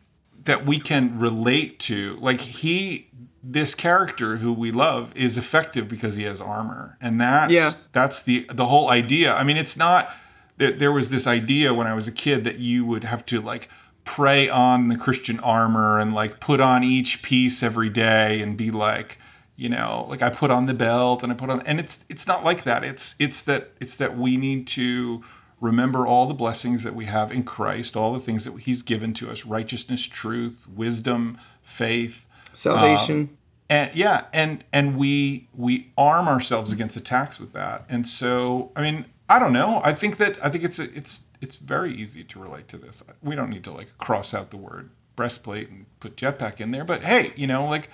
that 0.45 0.65
we 0.67 0.79
can 0.79 1.19
relate 1.19 1.79
to. 1.81 2.17
Like 2.21 2.41
he, 2.41 3.09
this 3.43 3.75
character 3.75 4.37
who 4.37 4.53
we 4.53 4.71
love 4.73 5.15
is 5.17 5.37
effective 5.37 5.89
because 5.89 6.15
he 6.17 6.25
has 6.25 6.41
armor, 6.41 6.97
and 7.01 7.21
that's 7.21 7.53
Yeah. 7.53 7.73
that's 7.93 8.23
the 8.23 8.47
the 8.53 8.67
whole 8.67 8.91
idea. 8.91 9.35
I 9.35 9.45
mean, 9.45 9.57
it's 9.57 9.77
not 9.77 10.11
that 10.57 10.79
there 10.79 10.93
was 10.93 11.11
this 11.11 11.27
idea 11.27 11.75
when 11.75 11.87
I 11.87 11.95
was 11.95 12.07
a 12.09 12.13
kid 12.13 12.45
that 12.45 12.59
you 12.59 12.85
would 12.87 13.05
have 13.05 13.27
to 13.27 13.41
like 13.41 13.69
pray 14.05 14.49
on 14.49 14.89
the 14.89 14.97
Christian 14.97 15.41
armor 15.41 15.99
and 15.99 16.15
like 16.15 16.39
put 16.41 16.61
on 16.61 16.85
each 16.85 17.23
piece 17.23 17.63
every 17.63 17.89
day 17.89 18.41
and 18.43 18.57
be 18.57 18.71
like, 18.71 19.19
you 19.57 19.69
know, 19.69 20.07
like 20.09 20.21
I 20.23 20.29
put 20.31 20.51
on 20.51 20.67
the 20.67 20.75
belt 20.75 21.23
and 21.23 21.33
I 21.33 21.35
put 21.35 21.49
on 21.51 21.61
and 21.63 21.81
it's 21.81 22.05
it's 22.09 22.27
not 22.27 22.45
like 22.45 22.65
that. 22.65 22.85
It's 22.85 23.15
it's 23.19 23.43
that 23.43 23.71
it's 23.81 23.97
that 23.97 24.17
we 24.17 24.37
need 24.37 24.67
to 24.69 25.23
remember 25.65 26.07
all 26.07 26.27
the 26.27 26.35
blessings 26.35 26.85
that 26.85 26.95
we 26.95 27.07
have 27.07 27.33
in 27.33 27.43
Christ, 27.43 27.97
all 27.97 28.13
the 28.13 28.21
things 28.21 28.45
that 28.45 28.57
he's 28.61 28.83
given 28.83 29.15
to 29.15 29.31
us, 29.31 29.47
righteousness, 29.47 30.07
truth, 30.07 30.69
wisdom, 30.69 31.39
faith, 31.63 32.27
Salvation. 32.53 33.21
Um, 33.21 33.39
and 33.71 33.95
yeah 33.95 34.27
and 34.33 34.63
and 34.73 34.97
we 34.99 35.49
we 35.55 35.91
arm 35.97 36.29
ourselves 36.29 36.71
against 36.71 36.97
attacks 36.97 37.41
with 37.41 37.53
that. 37.55 37.85
And 37.89 38.07
so 38.07 38.71
i 38.77 38.83
mean 38.83 39.07
i 39.29 39.39
don't 39.39 39.55
know. 39.55 39.81
I 39.83 39.95
think 39.95 40.19
that 40.19 40.37
i 40.45 40.51
think 40.51 40.65
it's 40.65 40.79
a, 40.79 40.85
it's 40.95 41.29
it's 41.41 41.57
very 41.57 41.93
easy 41.93 42.23
to 42.23 42.39
relate 42.39 42.69
to 42.69 42.77
this. 42.77 43.03
We 43.23 43.35
don't 43.35 43.51
need 43.51 43.65
to 43.65 43.73
like 43.73 43.97
cross 43.99 44.35
out 44.35 44.51
the 44.51 44.59
word 44.59 44.91
breastplate 45.17 45.71
and 45.71 45.87
put 46.01 46.17
jetpack 46.17 46.61
in 46.61 46.71
there 46.73 46.85
but 46.85 47.05
hey 47.05 47.33
you 47.37 47.47
know 47.47 47.67
like 47.67 47.89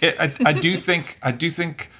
it, 0.00 0.14
I, 0.20 0.32
I 0.44 0.52
do 0.52 0.76
think 0.88 1.18
i 1.22 1.32
do 1.32 1.50
think 1.50 1.90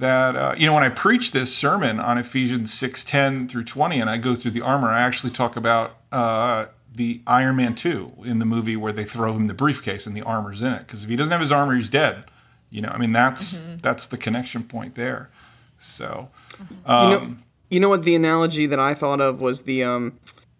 that 0.00 0.36
uh, 0.36 0.54
you 0.56 0.66
know 0.66 0.74
when 0.74 0.82
i 0.82 0.88
preach 0.88 1.30
this 1.30 1.54
sermon 1.54 2.00
on 2.00 2.18
ephesians 2.18 2.72
6 2.72 3.04
10 3.04 3.48
through 3.48 3.64
20 3.64 4.00
and 4.00 4.10
i 4.10 4.16
go 4.16 4.34
through 4.34 4.50
the 4.50 4.60
armor 4.60 4.88
i 4.88 5.00
actually 5.00 5.30
talk 5.30 5.56
about 5.56 5.96
uh, 6.10 6.66
the 6.94 7.20
iron 7.26 7.56
man 7.56 7.74
2 7.74 8.12
in 8.24 8.38
the 8.38 8.44
movie 8.44 8.76
where 8.76 8.92
they 8.92 9.04
throw 9.04 9.32
him 9.34 9.46
the 9.46 9.54
briefcase 9.54 10.06
and 10.06 10.16
the 10.16 10.22
armor's 10.22 10.60
in 10.60 10.72
it. 10.72 10.80
Because 10.80 11.04
if 11.04 11.08
he 11.08 11.16
doesn't 11.16 11.30
have 11.30 11.40
his 11.40 11.52
armor 11.52 11.74
he's 11.74 11.88
dead. 11.88 12.24
You 12.68 12.82
know 12.82 12.90
i 12.90 12.98
mean 12.98 13.12
that's 13.12 13.60
that's 13.82 14.06
the 14.06 14.16
connection 14.16 14.62
point 14.64 14.94
there. 14.94 15.30
So 15.78 16.30
you 16.58 16.66
know, 16.86 17.36
you 17.68 17.80
know 17.80 17.88
what 17.88 18.02
the 18.02 18.14
analogy 18.14 18.66
that 18.66 18.78
I 18.78 18.94
thought 18.94 19.20
of 19.20 19.40
was 19.40 19.62
the 19.62 19.82
um 19.84 20.18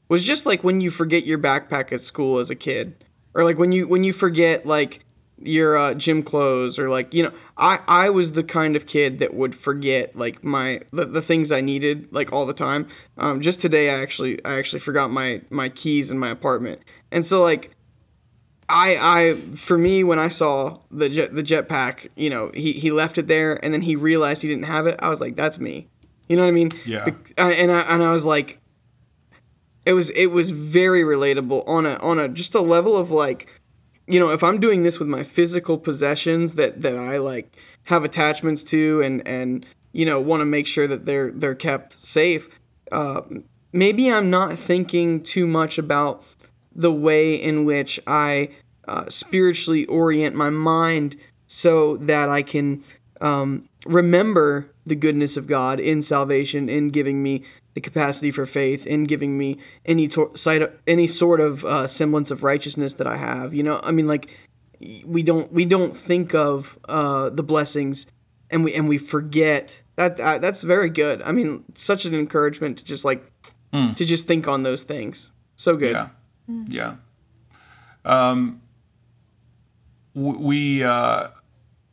was 0.08 0.24
just 0.24 0.46
like 0.46 0.64
when 0.64 0.80
you 0.80 0.90
forget 0.90 1.24
your 1.24 1.38
backpack 1.38 1.92
at 1.92 2.00
school 2.00 2.38
as 2.38 2.50
a 2.50 2.56
kid, 2.56 3.04
or 3.34 3.44
like 3.44 3.58
when 3.58 3.70
you 3.70 3.86
when 3.86 4.02
you 4.02 4.12
forget 4.12 4.66
like 4.66 5.04
your 5.40 5.76
uh, 5.76 5.94
gym 5.94 6.22
clothes, 6.22 6.78
or 6.78 6.88
like 6.88 7.12
you 7.12 7.22
know, 7.22 7.32
I 7.56 7.80
I 7.88 8.10
was 8.10 8.32
the 8.32 8.44
kind 8.44 8.76
of 8.76 8.86
kid 8.86 9.18
that 9.18 9.34
would 9.34 9.54
forget 9.54 10.16
like 10.16 10.44
my 10.44 10.80
the, 10.92 11.04
the 11.04 11.22
things 11.22 11.52
I 11.52 11.60
needed 11.60 12.08
like 12.12 12.32
all 12.32 12.46
the 12.46 12.54
time. 12.54 12.86
Um, 13.18 13.40
just 13.40 13.60
today 13.60 13.90
I 13.90 14.00
actually 14.00 14.44
I 14.44 14.58
actually 14.58 14.80
forgot 14.80 15.10
my 15.10 15.42
my 15.50 15.68
keys 15.68 16.10
in 16.10 16.18
my 16.18 16.30
apartment, 16.30 16.82
and 17.10 17.24
so 17.24 17.42
like. 17.42 17.74
I, 18.72 18.98
I, 19.00 19.34
for 19.56 19.76
me, 19.76 20.04
when 20.04 20.20
I 20.20 20.28
saw 20.28 20.78
the 20.92 21.08
jet, 21.08 21.34
the 21.34 21.42
jetpack, 21.42 22.08
you 22.14 22.30
know, 22.30 22.52
he, 22.54 22.72
he 22.72 22.92
left 22.92 23.18
it 23.18 23.26
there, 23.26 23.58
and 23.64 23.74
then 23.74 23.82
he 23.82 23.96
realized 23.96 24.42
he 24.42 24.48
didn't 24.48 24.66
have 24.66 24.86
it. 24.86 24.94
I 25.00 25.08
was 25.08 25.20
like, 25.20 25.34
"That's 25.34 25.58
me," 25.58 25.88
you 26.28 26.36
know 26.36 26.42
what 26.42 26.50
I 26.50 26.52
mean? 26.52 26.68
Yeah. 26.86 27.06
And 27.36 27.72
I 27.72 27.80
and 27.80 28.00
I 28.00 28.12
was 28.12 28.24
like, 28.24 28.60
it 29.84 29.94
was 29.94 30.10
it 30.10 30.26
was 30.28 30.50
very 30.50 31.02
relatable 31.02 31.66
on 31.66 31.84
a 31.84 31.94
on 31.96 32.20
a 32.20 32.28
just 32.28 32.54
a 32.54 32.60
level 32.60 32.96
of 32.96 33.10
like, 33.10 33.59
you 34.10 34.18
know, 34.18 34.30
if 34.30 34.42
I'm 34.42 34.58
doing 34.58 34.82
this 34.82 34.98
with 34.98 35.08
my 35.08 35.22
physical 35.22 35.78
possessions 35.78 36.56
that 36.56 36.82
that 36.82 36.96
I 36.96 37.18
like 37.18 37.56
have 37.84 38.04
attachments 38.04 38.62
to 38.64 39.00
and 39.02 39.26
and 39.26 39.64
you 39.92 40.04
know 40.04 40.20
want 40.20 40.40
to 40.40 40.44
make 40.44 40.66
sure 40.66 40.86
that 40.86 41.06
they're 41.06 41.30
they're 41.30 41.54
kept 41.54 41.92
safe. 41.92 42.48
Uh, 42.90 43.22
maybe 43.72 44.10
I'm 44.10 44.30
not 44.30 44.58
thinking 44.58 45.22
too 45.22 45.46
much 45.46 45.78
about 45.78 46.24
the 46.74 46.92
way 46.92 47.34
in 47.34 47.64
which 47.64 48.00
I 48.06 48.50
uh, 48.88 49.08
spiritually 49.08 49.86
orient 49.86 50.34
my 50.34 50.50
mind 50.50 51.16
so 51.46 51.96
that 51.98 52.28
I 52.28 52.42
can 52.42 52.82
um, 53.20 53.68
remember 53.86 54.70
the 54.86 54.96
goodness 54.96 55.36
of 55.36 55.46
God 55.46 55.78
in 55.78 56.02
salvation, 56.02 56.68
in 56.68 56.88
giving 56.88 57.22
me 57.22 57.44
the 57.74 57.80
capacity 57.80 58.30
for 58.30 58.46
faith, 58.46 58.86
in 58.86 59.04
giving 59.04 59.38
me 59.38 59.58
any 59.84 60.08
to- 60.08 60.32
site, 60.34 60.70
any 60.86 61.06
sort 61.06 61.40
of 61.40 61.64
uh, 61.64 61.86
semblance 61.86 62.30
of 62.30 62.42
righteousness 62.42 62.94
that 62.94 63.06
I 63.06 63.16
have. 63.16 63.54
You 63.54 63.62
know, 63.62 63.80
I 63.82 63.92
mean, 63.92 64.06
like 64.06 64.36
we 65.06 65.22
don't 65.22 65.52
we 65.52 65.64
don't 65.64 65.96
think 65.96 66.34
of 66.34 66.78
uh, 66.88 67.30
the 67.30 67.42
blessings, 67.42 68.06
and 68.50 68.64
we 68.64 68.74
and 68.74 68.88
we 68.88 68.98
forget 68.98 69.82
that, 69.96 70.16
that 70.16 70.40
that's 70.40 70.62
very 70.62 70.90
good. 70.90 71.22
I 71.22 71.32
mean, 71.32 71.64
such 71.74 72.04
an 72.04 72.14
encouragement 72.14 72.78
to 72.78 72.84
just 72.84 73.04
like 73.04 73.30
to 73.94 74.04
just 74.04 74.26
think 74.26 74.48
on 74.48 74.62
those 74.62 74.82
things. 74.82 75.32
So 75.56 75.76
good. 75.76 75.92
Yeah, 75.92 76.08
yeah. 76.66 76.94
Um, 78.04 78.62
we 80.14 80.82
uh, 80.82 81.28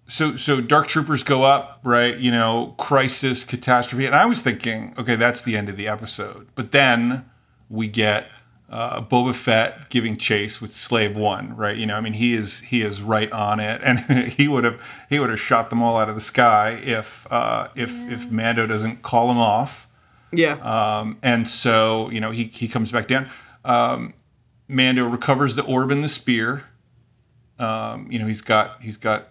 so 0.07 0.35
so 0.35 0.61
dark 0.61 0.87
troopers 0.87 1.23
go 1.23 1.43
up 1.43 1.79
right 1.83 2.17
you 2.17 2.31
know 2.31 2.73
crisis 2.77 3.43
catastrophe 3.43 4.05
and 4.05 4.15
i 4.15 4.25
was 4.25 4.41
thinking 4.41 4.93
okay 4.97 5.15
that's 5.15 5.41
the 5.41 5.55
end 5.57 5.69
of 5.69 5.77
the 5.77 5.87
episode 5.87 6.47
but 6.55 6.71
then 6.71 7.25
we 7.69 7.87
get 7.87 8.27
uh, 8.69 9.01
Boba 9.01 9.33
Fett 9.33 9.89
giving 9.89 10.17
chase 10.17 10.61
with 10.61 10.73
Slave 10.73 11.15
One, 11.15 11.55
right? 11.55 11.77
You 11.77 11.85
know, 11.85 11.95
I 11.95 12.01
mean, 12.01 12.13
he 12.13 12.33
is 12.33 12.61
he 12.61 12.81
is 12.81 13.01
right 13.01 13.31
on 13.31 13.59
it, 13.59 13.81
and 13.85 13.99
he 14.29 14.47
would 14.47 14.63
have 14.63 15.05
he 15.09 15.19
would 15.19 15.29
have 15.29 15.39
shot 15.39 15.69
them 15.69 15.81
all 15.81 15.97
out 15.97 16.09
of 16.09 16.15
the 16.15 16.21
sky 16.21 16.81
if 16.83 17.25
uh, 17.31 17.69
if 17.75 17.91
yeah. 17.91 18.13
if 18.13 18.31
Mando 18.31 18.67
doesn't 18.67 19.03
call 19.03 19.31
him 19.31 19.37
off. 19.37 19.87
Yeah. 20.33 20.55
Um, 20.55 21.17
and 21.23 21.47
so 21.47 22.09
you 22.09 22.19
know 22.19 22.31
he 22.31 22.45
he 22.45 22.67
comes 22.67 22.91
back 22.91 23.07
down. 23.07 23.29
Um, 23.63 24.13
Mando 24.67 25.07
recovers 25.07 25.55
the 25.55 25.63
orb 25.63 25.91
and 25.91 26.03
the 26.03 26.09
spear. 26.09 26.65
Um, 27.59 28.11
you 28.11 28.19
know, 28.19 28.27
he's 28.27 28.41
got 28.41 28.81
he's 28.83 28.97
got 28.97 29.29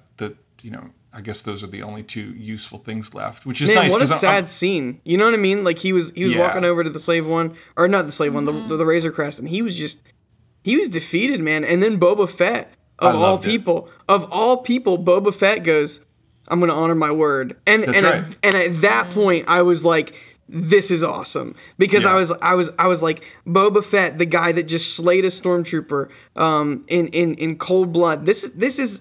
you 0.62 0.70
know 0.70 0.90
I 1.12 1.22
guess 1.22 1.40
those 1.40 1.62
are 1.64 1.66
the 1.66 1.82
only 1.82 2.02
two 2.02 2.34
useful 2.34 2.78
things 2.78 3.14
left, 3.14 3.46
which 3.46 3.62
is 3.62 3.68
Man, 3.68 3.76
nice. 3.76 3.92
What 3.92 4.02
a 4.02 4.04
I'm- 4.08 4.18
sad 4.18 4.34
I'm- 4.34 4.46
scene. 4.46 5.00
You 5.04 5.16
know 5.16 5.24
what 5.24 5.32
I 5.34 5.38
mean? 5.38 5.64
Like 5.64 5.78
he 5.78 5.92
was 5.94 6.10
he 6.12 6.24
was 6.24 6.34
Yeah. 6.34 6.40
walking 6.40 6.64
over 6.64 6.84
to 6.84 6.90
the 6.90 6.98
slave 6.98 7.26
one, 7.26 7.54
or 7.76 7.88
not 7.88 8.04
the 8.04 8.12
slave 8.12 8.34
one, 8.34 8.44
the, 8.44 8.52
the 8.52 8.84
Razor 8.84 9.10
Crest, 9.12 9.38
and 9.38 9.48
he 9.48 9.62
was 9.62 9.76
just 9.76 9.98
he 10.62 10.76
was 10.76 10.88
defeated, 10.88 11.40
man. 11.40 11.64
And 11.64 11.82
then 11.82 11.98
Boba 11.98 12.28
Fett, 12.28 12.72
of 12.98 13.14
all 13.14 13.20
loved 13.22 13.44
it. 13.44 13.48
people, 13.48 13.88
of 14.08 14.28
all 14.30 14.58
people, 14.58 14.98
Boba 14.98 15.34
Fett 15.34 15.62
goes, 15.64 16.00
"I'm 16.48 16.58
going 16.60 16.70
to 16.70 16.76
honor 16.76 16.94
my 16.96 17.12
word." 17.12 17.56
And 17.66 17.84
That's 17.84 17.96
and 17.96 18.04
right. 18.06 18.14
at, 18.16 18.36
and 18.42 18.56
at 18.56 18.80
that 18.82 19.10
point, 19.10 19.46
I 19.48 19.62
was 19.62 19.84
like. 19.84 20.14
This 20.48 20.92
is 20.92 21.02
awesome 21.02 21.56
because 21.76 22.06
I 22.06 22.14
was 22.14 22.30
I 22.40 22.54
was 22.54 22.70
I 22.78 22.86
was 22.86 23.02
like 23.02 23.24
Boba 23.48 23.82
Fett, 23.84 24.16
the 24.16 24.26
guy 24.26 24.52
that 24.52 24.68
just 24.68 24.94
slayed 24.94 25.24
a 25.24 25.28
stormtrooper 25.28 26.08
um, 26.36 26.84
in 26.86 27.08
in 27.08 27.34
in 27.34 27.56
cold 27.58 27.92
blood. 27.92 28.26
This 28.26 28.48
this 28.54 28.78
is 28.78 29.00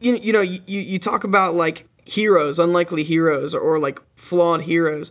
you, 0.00 0.18
you 0.22 0.32
know 0.32 0.40
you, 0.40 0.60
you 0.66 0.98
talk 0.98 1.24
about 1.24 1.54
like 1.54 1.86
heroes 2.04 2.58
unlikely 2.58 3.02
heroes 3.02 3.54
or 3.54 3.78
like 3.78 4.00
flawed 4.14 4.62
heroes. 4.62 5.10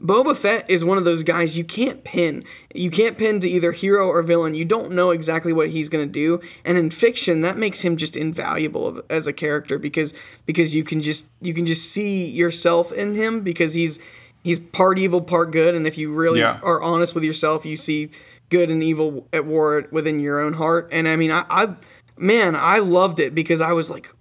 Boba 0.00 0.36
fett 0.36 0.68
is 0.68 0.84
one 0.84 0.98
of 0.98 1.04
those 1.04 1.22
guys 1.22 1.56
you 1.56 1.62
can't 1.62 2.02
pin. 2.02 2.42
You 2.74 2.90
can't 2.90 3.16
pin 3.16 3.38
to 3.40 3.48
either 3.48 3.70
hero 3.70 4.08
or 4.08 4.22
villain. 4.24 4.54
You 4.56 4.64
don't 4.64 4.90
know 4.90 5.10
exactly 5.10 5.52
what 5.52 5.70
he's 5.70 5.88
going 5.88 6.04
to 6.04 6.12
do. 6.12 6.40
And 6.64 6.76
in 6.76 6.90
fiction 6.90 7.42
that 7.42 7.56
makes 7.56 7.80
him 7.82 7.96
just 7.96 8.16
invaluable 8.16 9.02
as 9.08 9.28
a 9.28 9.32
character 9.32 9.78
because 9.78 10.12
because 10.46 10.74
you 10.74 10.82
can 10.82 11.00
just 11.00 11.26
you 11.40 11.54
can 11.54 11.64
just 11.64 11.90
see 11.92 12.28
yourself 12.28 12.90
in 12.92 13.14
him 13.14 13.42
because 13.42 13.74
he's 13.74 14.00
he's 14.42 14.58
part 14.58 14.98
evil 14.98 15.20
part 15.22 15.52
good. 15.52 15.74
And 15.76 15.86
if 15.86 15.96
you 15.96 16.12
really 16.12 16.40
Yeah. 16.40 16.58
are 16.64 16.82
honest 16.82 17.14
with 17.14 17.22
yourself 17.24 17.64
you 17.64 17.76
see 17.76 18.10
good 18.50 18.70
and 18.70 18.82
evil 18.82 19.26
at 19.32 19.46
war 19.46 19.86
within 19.92 20.18
your 20.20 20.40
own 20.40 20.54
heart. 20.54 20.88
And 20.90 21.06
i 21.08 21.14
mean 21.16 21.30
i, 21.30 21.44
I 21.48 21.76
man 22.16 22.54
i 22.56 22.78
loved 22.78 23.18
it 23.20 23.34
because 23.34 23.60
i 23.60 23.72
was 23.72 23.90
like 23.90 24.12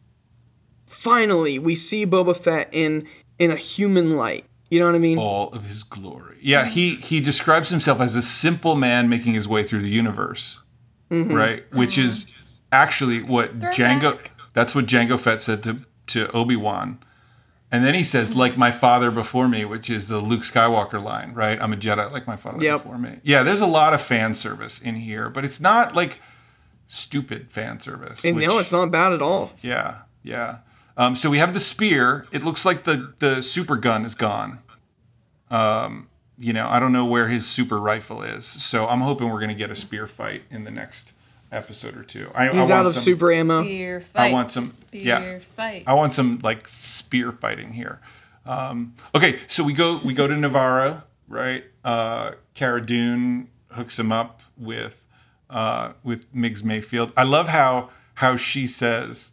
finally 0.85 1.59
we 1.59 1.75
see 1.75 2.05
Boba 2.05 2.35
Fett 2.35 2.69
in 2.71 3.07
in 3.39 3.51
a 3.51 3.55
human 3.55 4.11
light. 4.15 4.45
You 4.69 4.79
know 4.79 4.87
what 4.87 4.95
I 4.95 4.99
mean? 4.99 5.19
all 5.19 5.49
of 5.49 5.65
his 5.65 5.83
glory. 5.83 6.37
Yeah, 6.41 6.65
he 6.65 6.95
he 6.95 7.19
describes 7.19 7.69
himself 7.69 7.99
as 8.01 8.15
a 8.15 8.21
simple 8.23 8.75
man 8.75 9.07
making 9.09 9.33
his 9.33 9.47
way 9.47 9.63
through 9.63 9.81
the 9.81 9.89
universe, 9.89 10.61
Mm-hmm. 11.11 11.33
right? 11.33 11.63
Which 11.73 11.97
is 11.97 12.33
actually 12.71 13.21
what 13.21 13.59
Jango. 13.59 14.19
That's 14.53 14.73
what 14.73 14.85
Jango 14.85 15.19
Fett 15.19 15.41
said 15.41 15.61
to 15.63 15.85
to 16.07 16.31
Obi 16.31 16.55
Wan, 16.55 16.97
and 17.71 17.85
then 17.85 17.93
he 17.93 18.03
says, 18.03 18.35
"Like 18.35 18.57
my 18.57 18.71
father 18.71 19.11
before 19.11 19.47
me," 19.47 19.63
which 19.63 19.91
is 19.91 20.07
the 20.07 20.17
Luke 20.19 20.41
Skywalker 20.41 21.03
line, 21.03 21.33
right? 21.35 21.61
I'm 21.61 21.71
a 21.73 21.77
Jedi 21.77 22.11
like 22.11 22.25
my 22.25 22.35
father 22.35 22.63
Yep. 22.63 22.81
before 22.83 22.97
me. 22.97 23.19
Yeah, 23.23 23.43
there's 23.43 23.61
a 23.61 23.67
lot 23.67 23.93
of 23.93 24.01
fan 24.01 24.33
service 24.33 24.79
in 24.81 24.95
here, 24.95 25.29
but 25.29 25.45
it's 25.45 25.61
not 25.61 25.93
like 25.95 26.19
stupid 26.93 27.51
fan 27.51 27.79
service. 27.79 28.23
and 28.25 28.35
which- 28.35 28.47
no, 28.47 28.59
it's 28.59 28.71
not 28.71 28.91
bad 28.91 29.13
at 29.13 29.21
all. 29.21 29.51
yeah, 29.61 29.99
yeah. 30.23 30.57
Um, 30.95 31.15
so 31.15 31.29
we 31.29 31.39
have 31.39 31.53
the 31.53 31.59
spear. 31.59 32.25
It 32.31 32.43
looks 32.43 32.65
like 32.65 32.83
the 32.83 33.13
the 33.19 33.41
super 33.41 33.77
gun 33.77 34.05
is 34.05 34.13
gone. 34.15 34.59
Um, 35.49 36.09
you 36.37 36.53
know, 36.53 36.67
I 36.67 36.79
don't 36.79 36.91
know 36.91 37.05
where 37.05 37.27
his 37.29 37.47
super 37.47 37.79
rifle 37.79 38.21
is. 38.23 38.45
So 38.45 38.87
I'm 38.87 39.01
hoping 39.01 39.29
we're 39.29 39.39
gonna 39.39 39.53
get 39.55 39.69
a 39.71 39.75
spear 39.75 40.07
fight 40.07 40.43
in 40.49 40.63
the 40.63 40.71
next 40.71 41.13
episode 41.51 41.95
or 41.97 42.03
two. 42.03 42.29
I, 42.35 42.43
I 42.49 42.51
He's 42.51 42.55
want 42.61 42.71
out 42.71 42.85
of 42.85 42.93
some, 42.93 43.03
super 43.03 43.31
ammo. 43.31 43.63
Spear 43.63 44.01
fight. 44.01 44.29
I 44.29 44.31
want 44.31 44.51
some- 44.51 44.71
Spear 44.71 45.01
yeah. 45.01 45.39
fight. 45.55 45.83
I 45.87 45.93
want 45.93 46.13
some 46.13 46.39
like 46.43 46.67
spear 46.67 47.31
fighting 47.31 47.73
here. 47.73 47.99
Um, 48.45 48.93
okay, 49.15 49.39
so 49.47 49.63
we 49.63 49.73
go 49.73 49.99
we 50.03 50.13
go 50.13 50.27
to 50.27 50.35
Navarro, 50.35 51.03
right? 51.27 51.63
Uh, 51.83 52.31
Cara 52.55 52.85
Dune 52.85 53.49
hooks 53.71 53.97
him 53.97 54.11
up 54.11 54.41
with 54.57 55.02
uh, 55.53 55.93
with 56.03 56.33
Migs 56.33 56.63
Mayfield. 56.63 57.13
I 57.15 57.23
love 57.23 57.47
how 57.47 57.89
how 58.15 58.35
she 58.35 58.67
says 58.67 59.31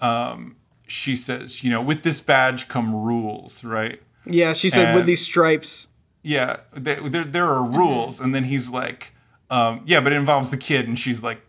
um, 0.00 0.56
she 0.86 1.16
says 1.16 1.64
you 1.64 1.70
know 1.70 1.80
with 1.80 2.02
this 2.02 2.20
badge 2.20 2.68
come 2.68 2.94
rules, 2.94 3.64
right? 3.64 4.02
Yeah, 4.26 4.52
she 4.52 4.68
said 4.68 4.94
with 4.94 5.06
these 5.06 5.22
stripes. 5.22 5.88
Yeah, 6.22 6.58
there 6.72 7.00
there, 7.08 7.24
there 7.24 7.46
are 7.46 7.64
rules, 7.64 8.20
and 8.20 8.34
then 8.34 8.44
he's 8.44 8.68
like, 8.68 9.14
um, 9.48 9.82
yeah, 9.86 10.00
but 10.00 10.12
it 10.12 10.16
involves 10.16 10.50
the 10.50 10.58
kid, 10.58 10.86
and 10.86 10.98
she's 10.98 11.22
like, 11.22 11.40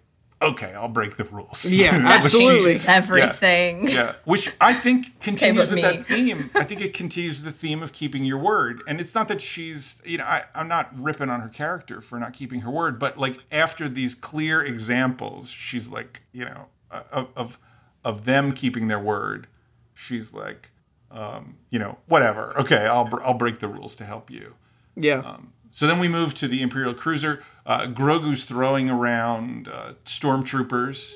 okay, 0.42 0.74
I'll 0.74 0.88
break 0.90 1.18
the 1.18 1.24
rules. 1.26 1.66
Yeah, 1.72 1.92
Which 1.98 2.02
she- 2.02 2.14
absolutely. 2.38 2.80
Everything. 2.88 3.88
yeah, 3.88 4.16
which 4.26 4.52
I 4.60 4.74
think 4.74 5.20
continues 5.22 5.70
but 5.70 5.76
with 5.76 5.76
me. 5.76 5.82
that 5.82 6.06
theme. 6.06 6.50
I 6.56 6.64
think 6.64 6.82
it 6.82 6.94
continues 6.94 7.42
with 7.42 7.54
the 7.54 7.58
theme 7.60 7.84
of 7.84 7.94
keeping 7.94 8.24
your 8.26 8.38
word. 8.38 8.82
And 8.88 9.00
it's 9.00 9.14
not 9.16 9.28
that 9.28 9.42
she's, 9.42 10.02
you 10.06 10.18
know, 10.18 10.24
I, 10.26 10.44
I'm 10.56 10.68
not 10.68 10.90
ripping 11.00 11.30
on 11.30 11.42
her 11.42 11.50
character 11.50 12.02
for 12.02 12.20
not 12.20 12.34
keeping 12.34 12.62
her 12.62 12.72
word, 12.72 13.00
but 13.00 13.18
like 13.18 13.38
after 13.52 13.88
these 13.90 14.16
clear 14.16 14.64
examples, 14.64 15.50
she's 15.50 15.90
like, 15.90 16.22
you 16.32 16.46
know, 16.46 16.68
uh, 16.90 17.04
of 17.12 17.28
of, 17.36 17.60
of 18.04 18.26
them 18.26 18.52
keeping 18.52 18.88
their 18.88 19.00
word, 19.00 19.48
she's 19.94 20.34
like, 20.34 20.72
um, 21.12 21.58
you 21.70 21.78
know, 21.80 21.98
whatever. 22.08 22.54
Okay, 22.60 22.86
I'll 22.88 23.10
I'll 23.24 23.34
break 23.38 23.60
the 23.60 23.68
rules 23.68 23.96
to 23.98 24.06
help 24.06 24.30
you. 24.32 24.56
Yeah. 24.96 25.20
Um, 25.20 25.54
So 25.72 25.88
then 25.88 26.00
we 26.00 26.08
move 26.10 26.34
to 26.36 26.48
the 26.50 26.62
Imperial 26.62 26.94
cruiser. 26.94 27.42
Uh, 27.66 27.88
Grogu's 27.88 28.46
throwing 28.46 28.90
around 28.90 29.68
uh, 29.68 29.94
stormtroopers. 30.06 31.16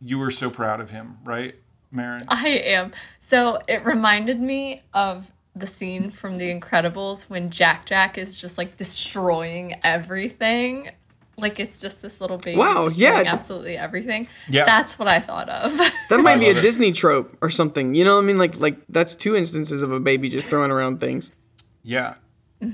You 0.00 0.18
were 0.18 0.30
so 0.30 0.50
proud 0.50 0.80
of 0.80 0.90
him, 0.90 1.18
right, 1.24 1.54
Marin? 1.90 2.24
I 2.28 2.48
am. 2.48 2.92
So 3.20 3.58
it 3.68 3.84
reminded 3.84 4.40
me 4.40 4.82
of 4.92 5.30
the 5.56 5.66
scene 5.66 6.10
from 6.10 6.38
The 6.38 6.52
Incredibles 6.52 7.24
when 7.24 7.50
Jack 7.50 7.86
Jack 7.86 8.18
is 8.18 8.38
just 8.40 8.58
like 8.58 8.76
destroying 8.76 9.78
everything. 9.84 10.90
Like 11.36 11.58
it's 11.58 11.80
just 11.80 12.00
this 12.00 12.20
little 12.20 12.38
baby. 12.38 12.58
Wow, 12.58 12.88
yeah. 12.94 13.24
absolutely 13.26 13.76
everything. 13.76 14.28
Yeah. 14.48 14.64
That's 14.64 14.98
what 14.98 15.12
I 15.12 15.20
thought 15.20 15.48
of. 15.48 15.76
that 16.08 16.20
might 16.20 16.38
be 16.38 16.46
a 16.46 16.56
it. 16.56 16.62
Disney 16.62 16.92
trope 16.92 17.36
or 17.40 17.50
something. 17.50 17.94
You 17.94 18.04
know 18.04 18.16
what 18.16 18.22
I 18.22 18.26
mean? 18.26 18.38
Like 18.38 18.60
like 18.60 18.78
that's 18.88 19.14
two 19.14 19.34
instances 19.34 19.82
of 19.82 19.90
a 19.90 20.00
baby 20.00 20.28
just 20.28 20.48
throwing 20.48 20.70
around 20.70 21.00
things. 21.00 21.32
Yeah. 21.82 22.14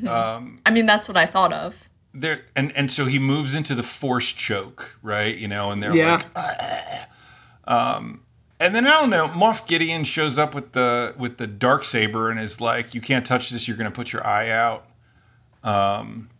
I 0.06 0.70
mean, 0.70 0.86
that's 0.86 1.08
what 1.08 1.16
I 1.16 1.26
thought 1.26 1.52
of. 1.52 1.74
There 2.12 2.42
and 2.56 2.72
and 2.76 2.90
so 2.90 3.04
he 3.04 3.18
moves 3.18 3.54
into 3.54 3.74
the 3.74 3.82
force 3.84 4.32
choke, 4.32 4.96
right? 5.02 5.36
You 5.36 5.46
know, 5.48 5.70
and 5.70 5.82
they're 5.82 5.94
Yeah. 5.94 6.14
like, 6.16 6.26
"Ah." 6.36 7.96
um, 7.96 8.22
and 8.58 8.74
then 8.74 8.86
I 8.86 8.90
don't 9.00 9.10
know. 9.10 9.28
Moff 9.28 9.66
Gideon 9.66 10.02
shows 10.04 10.36
up 10.36 10.54
with 10.54 10.72
the 10.72 11.14
with 11.16 11.38
the 11.38 11.46
dark 11.46 11.84
saber 11.84 12.30
and 12.30 12.40
is 12.40 12.60
like, 12.60 12.94
"You 12.94 13.00
can't 13.00 13.24
touch 13.24 13.50
this. 13.50 13.68
You're 13.68 13.76
gonna 13.76 13.90
put 13.92 14.12
your 14.12 14.26
eye 14.26 14.50
out." 14.50 14.86
Um, 15.62 16.30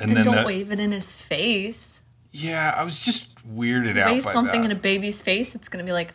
and, 0.00 0.08
And 0.10 0.16
then 0.16 0.24
don't 0.24 0.36
the, 0.36 0.46
wave 0.46 0.72
it 0.72 0.80
in 0.80 0.90
his 0.92 1.14
face. 1.14 2.00
yeah, 2.32 2.74
I 2.76 2.82
was 2.82 3.04
just 3.04 3.34
weirded 3.48 3.96
out 3.98 4.12
Wave 4.12 4.24
by 4.24 4.32
something 4.32 4.62
that. 4.62 4.70
in 4.70 4.76
a 4.76 4.80
baby's 4.80 5.20
face, 5.22 5.54
it's 5.54 5.68
gonna 5.68 5.84
be 5.84 5.92
like, 5.92 6.12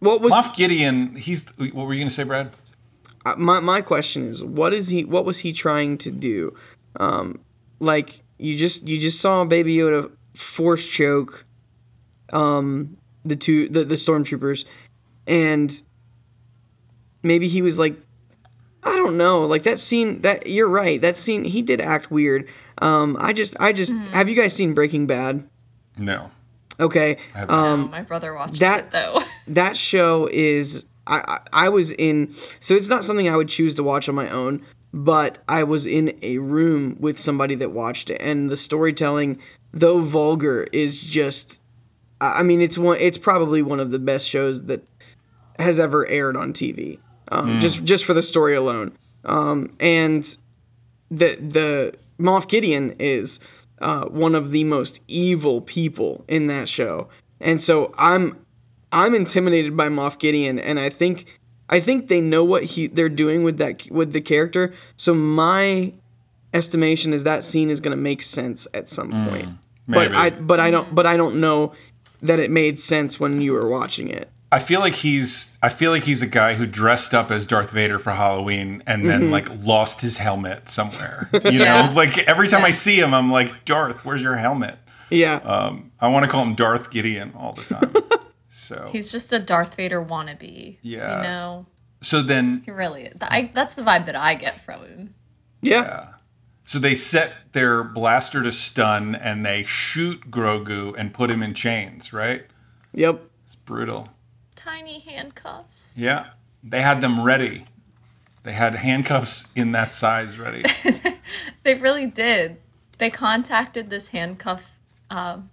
What 0.00 0.20
was 0.20 0.32
Moff 0.32 0.54
Gideon, 0.56 1.16
he's 1.16 1.48
what 1.56 1.86
were 1.86 1.94
you 1.94 2.00
gonna 2.00 2.10
say, 2.10 2.24
Brad? 2.24 2.50
uh, 3.24 3.36
my 3.38 3.60
my 3.60 3.80
question 3.80 4.26
is 4.26 4.42
what 4.42 4.72
is 4.74 4.88
he 4.88 5.04
what 5.04 5.24
was 5.24 5.38
he 5.40 5.52
trying 5.52 5.96
to 5.98 6.10
do? 6.10 6.54
Um, 6.98 7.40
like 7.80 8.20
you 8.38 8.56
just 8.56 8.86
you 8.88 8.98
just 8.98 9.20
saw 9.20 9.44
Baby 9.44 9.76
Yoda 9.76 10.10
force 10.34 10.86
choke 10.88 11.44
um 12.32 12.96
the 13.24 13.36
two 13.36 13.68
the, 13.68 13.84
the 13.84 13.94
stormtroopers 13.96 14.64
and 15.26 15.82
maybe 17.22 17.48
he 17.48 17.62
was 17.62 17.78
like 17.78 17.94
I 18.82 18.96
don't 18.96 19.16
know 19.16 19.42
like 19.42 19.62
that 19.64 19.78
scene 19.78 20.22
that 20.22 20.46
you're 20.48 20.68
right 20.68 21.00
that 21.00 21.16
scene 21.16 21.44
he 21.44 21.62
did 21.62 21.80
act 21.80 22.10
weird 22.10 22.48
um 22.78 23.16
I 23.20 23.32
just 23.32 23.54
I 23.60 23.72
just 23.72 23.92
have 24.12 24.28
you 24.28 24.34
guys 24.36 24.52
seen 24.54 24.74
Breaking 24.74 25.06
Bad 25.06 25.46
No. 25.98 26.30
okay 26.80 27.18
haven't. 27.34 27.54
um 27.54 27.84
oh, 27.84 27.88
my 27.88 28.02
brother 28.02 28.34
watched 28.34 28.60
that- 28.60 28.86
it 28.86 28.90
though. 28.92 29.22
that 29.48 29.76
show 29.76 30.28
is 30.32 30.84
I, 31.06 31.20
I 31.52 31.66
I 31.66 31.68
was 31.68 31.92
in 31.92 32.32
so 32.60 32.74
it's 32.74 32.88
not 32.88 33.04
something 33.04 33.28
I 33.28 33.36
would 33.36 33.48
choose 33.48 33.74
to 33.76 33.82
watch 33.82 34.08
on 34.08 34.14
my 34.14 34.28
own, 34.30 34.64
but 34.92 35.38
I 35.48 35.64
was 35.64 35.86
in 35.86 36.18
a 36.22 36.38
room 36.38 36.96
with 37.00 37.18
somebody 37.18 37.54
that 37.56 37.72
watched 37.72 38.10
it, 38.10 38.20
and 38.20 38.50
the 38.50 38.56
storytelling, 38.56 39.40
though 39.72 40.00
vulgar, 40.00 40.66
is 40.72 41.02
just 41.02 41.62
I 42.20 42.42
mean 42.42 42.60
it's 42.60 42.78
one 42.78 42.98
it's 43.00 43.18
probably 43.18 43.62
one 43.62 43.80
of 43.80 43.90
the 43.90 43.98
best 43.98 44.28
shows 44.28 44.64
that 44.64 44.86
has 45.58 45.78
ever 45.78 46.06
aired 46.06 46.36
on 46.36 46.52
TV. 46.52 46.98
Um, 47.28 47.60
Just 47.60 47.84
just 47.84 48.04
for 48.04 48.12
the 48.12 48.22
story 48.22 48.54
alone, 48.54 48.92
um, 49.24 49.74
and 49.80 50.24
the 51.10 51.36
the 51.40 51.94
Moff 52.18 52.46
Gideon 52.46 52.94
is 52.98 53.40
uh, 53.80 54.04
one 54.06 54.34
of 54.34 54.52
the 54.52 54.64
most 54.64 55.00
evil 55.08 55.62
people 55.62 56.24
in 56.28 56.46
that 56.48 56.68
show, 56.68 57.08
and 57.40 57.58
so 57.60 57.94
I'm 57.96 58.44
I'm 58.92 59.14
intimidated 59.14 59.76
by 59.76 59.88
Moff 59.88 60.18
Gideon, 60.18 60.58
and 60.58 60.78
I 60.78 60.90
think 60.90 61.40
I 61.72 61.80
think 61.80 62.06
they 62.08 62.20
know 62.20 62.44
what 62.44 62.62
he 62.64 62.86
they're 62.86 63.08
doing 63.08 63.42
with 63.42 63.56
that 63.58 63.90
with 63.90 64.12
the 64.12 64.20
character. 64.20 64.72
So 64.96 65.14
my 65.14 65.92
estimation 66.54 67.12
is 67.12 67.24
that 67.24 67.42
scene 67.44 67.70
is 67.70 67.80
going 67.80 67.96
to 67.96 68.02
make 68.02 68.22
sense 68.22 68.68
at 68.74 68.88
some 68.88 69.10
point. 69.28 69.48
Maybe. 69.86 70.08
But. 70.10 70.14
I 70.16 70.30
but 70.30 70.60
I 70.60 70.70
don't 70.70 70.94
but 70.94 71.06
I 71.06 71.16
don't 71.16 71.40
know 71.40 71.72
that 72.20 72.38
it 72.38 72.50
made 72.50 72.78
sense 72.78 73.18
when 73.18 73.40
you 73.40 73.52
were 73.54 73.68
watching 73.68 74.08
it. 74.08 74.28
I 74.52 74.58
feel 74.58 74.80
like 74.80 74.96
he's 74.96 75.56
I 75.62 75.70
feel 75.70 75.90
like 75.92 76.02
he's 76.04 76.20
a 76.20 76.26
guy 76.26 76.54
who 76.56 76.66
dressed 76.66 77.14
up 77.14 77.30
as 77.30 77.46
Darth 77.46 77.70
Vader 77.70 77.98
for 77.98 78.10
Halloween 78.12 78.82
and 78.86 79.08
then 79.08 79.22
Mm-hmm. 79.22 79.32
like 79.32 79.48
lost 79.64 80.02
his 80.02 80.18
helmet 80.18 80.68
somewhere. 80.68 81.30
You 81.32 81.40
Yeah. 81.62 81.86
know, 81.86 81.92
like 81.94 82.18
every 82.28 82.48
time 82.48 82.62
I 82.64 82.70
see 82.70 83.00
him, 83.00 83.14
I'm 83.14 83.32
like, 83.32 83.64
Darth, 83.64 84.04
where's 84.04 84.22
your 84.22 84.36
helmet? 84.36 84.76
Yeah. 85.08 85.36
Um, 85.36 85.90
I 86.00 86.08
want 86.08 86.26
to 86.26 86.30
call 86.30 86.44
him 86.44 86.54
Darth 86.54 86.90
Gideon 86.90 87.32
all 87.36 87.54
the 87.54 87.62
time. 87.74 87.94
so 88.54 88.90
He's 88.92 89.10
just 89.10 89.32
a 89.32 89.38
Darth 89.38 89.76
Vader 89.76 90.04
wannabe. 90.04 90.76
Yeah. 90.82 91.16
You 91.16 91.22
know? 91.22 91.66
so 92.02 92.20
then 92.20 92.62
He 92.66 92.70
really 92.70 93.04
is. 93.04 93.16
I, 93.20 93.50
that's 93.54 93.74
the 93.74 93.82
vibe 93.82 94.04
that 94.06 94.16
I 94.16 94.34
get 94.34 94.60
from 94.60 94.82
him. 94.84 95.14
yeah. 95.62 96.10
so 96.64 96.78
they 96.78 96.94
set 96.94 97.32
their 97.52 97.82
blaster 97.82 98.42
to 98.42 98.52
stun 98.52 99.14
and 99.14 99.44
they 99.46 99.62
shoot 99.64 100.30
Grogu 100.30 100.94
and 100.98 101.14
put 101.14 101.30
him 101.30 101.42
in 101.42 101.54
chains, 101.54 102.12
right? 102.12 102.44
Yep. 102.94 103.22
It's 103.46 103.56
brutal. 103.56 104.08
Tiny 104.54 104.98
handcuffs. 105.00 105.94
Yeah. 105.96 106.26
They 106.62 106.82
had 106.82 107.00
them 107.00 107.22
ready. 107.24 107.64
They 108.42 108.52
had 108.52 108.74
handcuffs 108.74 109.50
in 109.56 109.72
that 109.72 109.92
size 109.92 110.38
ready. 110.38 110.64
They 111.62 111.74
really 111.74 112.06
did. 112.06 112.56
They 112.98 113.08
contacted 113.08 113.88
this 113.88 114.08
handcuff 114.08 114.64
um, 115.10 115.48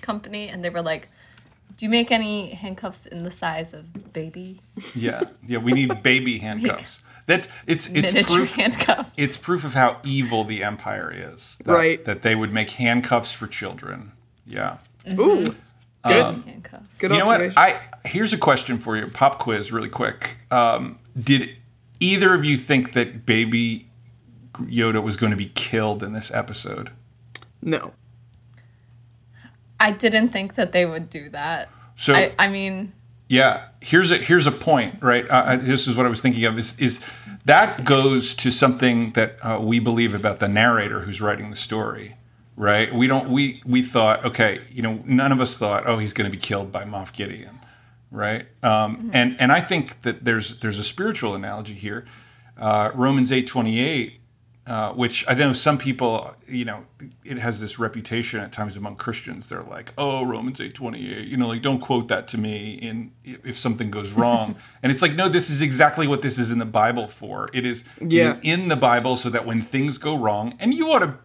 company 0.00 0.48
and 0.48 0.64
they 0.64 0.70
were 0.70 0.82
like, 0.82 1.08
Do 1.76 1.86
you 1.86 1.90
make 1.90 2.10
any 2.12 2.50
handcuffs 2.50 3.06
in 3.06 3.24
the 3.24 3.30
size 3.30 3.74
of 3.74 4.12
baby? 4.12 4.60
Yeah, 4.94 5.22
yeah. 5.46 5.58
We 5.58 5.72
need 5.72 6.02
baby 6.02 6.38
handcuffs. 6.46 7.02
That 7.26 7.48
it's 7.66 7.90
it's 7.90 8.12
Miniature 8.12 8.36
proof. 8.36 8.54
handcuffs. 8.54 9.10
It's 9.16 9.36
proof 9.36 9.64
of 9.64 9.74
how 9.74 9.98
evil 10.04 10.44
the 10.44 10.62
empire 10.62 11.12
is. 11.14 11.56
That, 11.64 11.72
Right. 11.72 12.04
That 12.04 12.22
they 12.22 12.34
would 12.34 12.52
make 12.52 12.72
handcuffs 12.72 13.32
for 13.32 13.46
children. 13.46 14.12
Yeah. 14.46 14.76
Ooh. 15.18 15.44
Good. 15.44 15.56
Handcuffs. 16.44 16.84
Good 16.98 17.10
You 17.12 17.18
know 17.18 17.26
what? 17.26 17.56
I 17.56 17.80
here's 18.04 18.32
a 18.34 18.38
question 18.38 18.78
for 18.78 18.96
you. 18.96 19.06
Pop 19.06 19.38
quiz, 19.38 19.72
really 19.72 19.88
quick. 19.88 20.36
Um, 20.50 20.98
did 21.18 21.48
either 21.98 22.34
of 22.34 22.44
you 22.44 22.58
think 22.58 22.92
that 22.92 23.24
Baby 23.24 23.88
Yoda 24.54 25.02
was 25.02 25.16
going 25.16 25.30
to 25.30 25.36
be 25.36 25.50
killed 25.54 26.02
in 26.02 26.12
this 26.12 26.30
episode? 26.32 26.90
no. 27.62 27.92
I 29.88 29.90
didn't 29.92 30.28
think 30.30 30.54
that 30.54 30.72
they 30.72 30.86
would 30.86 31.10
do 31.10 31.28
that. 31.30 31.68
So 31.96 32.14
I, 32.14 32.32
I 32.38 32.48
mean, 32.48 32.92
Yeah, 33.28 33.66
here's 33.80 34.10
a 34.10 34.16
here's 34.16 34.46
a 34.46 34.52
point, 34.52 35.02
right? 35.02 35.26
Uh, 35.28 35.56
this 35.56 35.86
is 35.86 35.96
what 35.96 36.06
I 36.06 36.10
was 36.10 36.20
thinking 36.20 36.44
of. 36.44 36.58
Is 36.58 36.78
is 36.80 37.00
that 37.44 37.84
goes 37.84 38.34
to 38.36 38.50
something 38.50 39.12
that 39.12 39.36
uh, 39.42 39.60
we 39.60 39.78
believe 39.78 40.14
about 40.14 40.38
the 40.40 40.48
narrator 40.48 41.00
who's 41.00 41.20
writing 41.20 41.50
the 41.50 41.56
story, 41.56 42.16
right? 42.56 42.92
We 42.94 43.06
don't 43.06 43.28
we 43.28 43.62
we 43.64 43.82
thought, 43.82 44.24
okay, 44.24 44.60
you 44.70 44.82
know, 44.82 45.02
none 45.06 45.32
of 45.32 45.40
us 45.40 45.56
thought, 45.56 45.84
oh, 45.86 45.98
he's 45.98 46.12
going 46.12 46.30
to 46.30 46.36
be 46.36 46.40
killed 46.42 46.72
by 46.72 46.84
Moff 46.84 47.12
Gideon, 47.12 47.60
right? 48.10 48.46
Um, 48.62 49.10
And 49.12 49.36
and 49.40 49.52
I 49.52 49.60
think 49.60 50.02
that 50.02 50.24
there's 50.24 50.60
there's 50.60 50.78
a 50.78 50.84
spiritual 50.84 51.34
analogy 51.34 51.74
here. 51.74 52.04
Uh, 52.56 52.90
Romans 52.94 53.30
eight 53.32 53.46
twenty 53.46 53.78
eight 53.80 54.20
uh, 54.66 54.92
which 54.94 55.24
I 55.28 55.34
know 55.34 55.52
some 55.52 55.76
people, 55.76 56.34
you 56.48 56.64
know, 56.64 56.86
it 57.22 57.36
has 57.38 57.60
this 57.60 57.78
reputation 57.78 58.40
at 58.40 58.50
times 58.50 58.76
among 58.78 58.96
Christians. 58.96 59.46
They're 59.46 59.62
like, 59.62 59.92
"Oh, 59.98 60.24
Romans 60.24 60.58
eight 60.60 60.74
twenty 60.74 61.14
eight, 61.14 61.26
you 61.28 61.36
know, 61.36 61.48
like 61.48 61.60
don't 61.60 61.80
quote 61.80 62.08
that 62.08 62.28
to 62.28 62.38
me 62.38 62.72
in 62.74 63.12
if 63.24 63.56
something 63.58 63.90
goes 63.90 64.12
wrong." 64.20 64.56
and 64.82 64.90
it's 64.90 65.02
like, 65.02 65.14
no, 65.14 65.28
this 65.28 65.50
is 65.50 65.60
exactly 65.60 66.06
what 66.06 66.22
this 66.22 66.38
is 66.38 66.50
in 66.50 66.58
the 66.58 66.64
Bible 66.64 67.08
for. 67.08 67.50
It 67.52 67.66
is, 67.66 67.84
Yeah. 68.00 68.30
is 68.30 68.40
in 68.42 68.68
the 68.68 68.76
Bible 68.76 69.16
so 69.16 69.28
that 69.30 69.44
when 69.44 69.60
things 69.60 69.98
go 69.98 70.16
wrong, 70.16 70.54
and 70.58 70.72
you 70.72 70.90
ought 70.90 71.00
to 71.00 71.18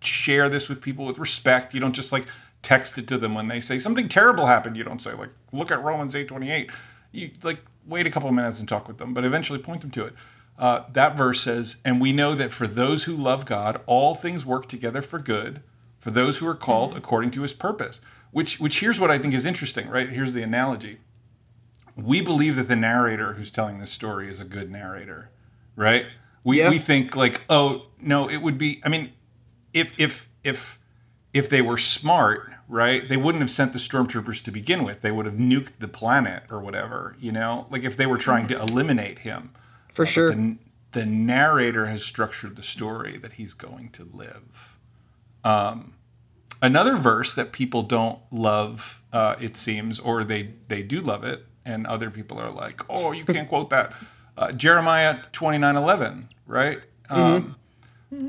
share 0.00 0.48
this 0.48 0.68
with 0.68 0.80
people 0.80 1.04
with 1.04 1.18
respect. 1.18 1.74
You 1.74 1.80
don't 1.80 1.94
just 1.94 2.12
like 2.12 2.26
text 2.62 2.96
it 2.98 3.08
to 3.08 3.18
them 3.18 3.34
when 3.34 3.48
they 3.48 3.58
say 3.60 3.78
something 3.78 4.08
terrible 4.08 4.46
happened. 4.46 4.76
You 4.76 4.84
don't 4.84 5.00
say 5.02 5.14
like, 5.14 5.30
"Look 5.52 5.72
at 5.72 5.82
Romans 5.82 6.14
eight 6.14 6.28
twenty 6.28 6.50
eight. 6.50 6.70
You 7.10 7.30
like 7.42 7.60
wait 7.86 8.06
a 8.06 8.10
couple 8.10 8.28
of 8.28 8.34
minutes 8.34 8.60
and 8.60 8.68
talk 8.68 8.86
with 8.86 8.98
them, 8.98 9.12
but 9.14 9.24
eventually 9.24 9.58
point 9.58 9.80
them 9.82 9.90
to 9.90 10.04
it. 10.04 10.14
Uh, 10.58 10.82
that 10.92 11.16
verse 11.16 11.40
says, 11.40 11.78
"And 11.84 12.00
we 12.00 12.12
know 12.12 12.34
that 12.34 12.52
for 12.52 12.66
those 12.66 13.04
who 13.04 13.16
love 13.16 13.44
God, 13.44 13.80
all 13.86 14.14
things 14.14 14.46
work 14.46 14.68
together 14.68 15.02
for 15.02 15.18
good, 15.18 15.62
for 15.98 16.10
those 16.10 16.38
who 16.38 16.46
are 16.46 16.54
called 16.54 16.96
according 16.96 17.30
to 17.32 17.42
His 17.42 17.52
purpose." 17.52 18.00
Which, 18.30 18.58
which 18.58 18.80
here's 18.80 18.98
what 18.98 19.10
I 19.12 19.18
think 19.18 19.32
is 19.34 19.46
interesting. 19.46 19.88
Right 19.88 20.08
here's 20.08 20.32
the 20.32 20.42
analogy. 20.42 20.98
We 21.96 22.20
believe 22.20 22.56
that 22.56 22.66
the 22.68 22.76
narrator 22.76 23.34
who's 23.34 23.50
telling 23.52 23.78
this 23.78 23.92
story 23.92 24.28
is 24.28 24.40
a 24.40 24.44
good 24.44 24.70
narrator, 24.70 25.30
right? 25.76 26.06
We, 26.42 26.58
Yeah. 26.58 26.68
we 26.70 26.78
think 26.78 27.14
like, 27.14 27.42
oh 27.48 27.86
no, 28.00 28.28
it 28.28 28.38
would 28.38 28.58
be. 28.58 28.80
I 28.84 28.88
mean, 28.88 29.12
if 29.72 29.92
if 29.98 30.28
if 30.42 30.78
if 31.32 31.48
they 31.48 31.62
were 31.62 31.78
smart, 31.78 32.50
right, 32.68 33.08
they 33.08 33.16
wouldn't 33.16 33.42
have 33.42 33.50
sent 33.50 33.72
the 33.72 33.78
stormtroopers 33.78 34.42
to 34.44 34.50
begin 34.50 34.84
with. 34.84 35.00
They 35.00 35.12
would 35.12 35.26
have 35.26 35.36
nuked 35.36 35.78
the 35.78 35.88
planet 35.88 36.42
or 36.50 36.60
whatever, 36.60 37.16
you 37.20 37.32
know? 37.32 37.66
Like 37.70 37.84
if 37.84 37.96
they 37.96 38.06
were 38.06 38.18
trying 38.18 38.46
to 38.48 38.60
eliminate 38.60 39.20
him. 39.20 39.50
For 39.94 40.04
sure. 40.04 40.34
The, 40.34 40.58
the 40.92 41.06
narrator 41.06 41.86
has 41.86 42.04
structured 42.04 42.56
the 42.56 42.62
story 42.62 43.16
that 43.18 43.34
he's 43.34 43.54
going 43.54 43.90
to 43.90 44.04
live. 44.04 44.78
Um, 45.42 45.94
another 46.60 46.96
verse 46.96 47.34
that 47.34 47.52
people 47.52 47.82
don't 47.82 48.18
love, 48.30 49.02
uh, 49.12 49.36
it 49.40 49.56
seems, 49.56 50.00
or 50.00 50.24
they 50.24 50.54
they 50.68 50.82
do 50.82 51.00
love 51.00 51.24
it, 51.24 51.46
and 51.64 51.86
other 51.86 52.10
people 52.10 52.38
are 52.38 52.50
like, 52.50 52.80
"Oh, 52.88 53.12
you 53.12 53.24
can't 53.24 53.48
quote 53.48 53.70
that." 53.70 53.92
Uh, 54.36 54.50
Jeremiah 54.50 55.20
twenty 55.30 55.58
nine 55.58 55.76
eleven, 55.76 56.28
right? 56.44 56.80
Um, 57.08 57.54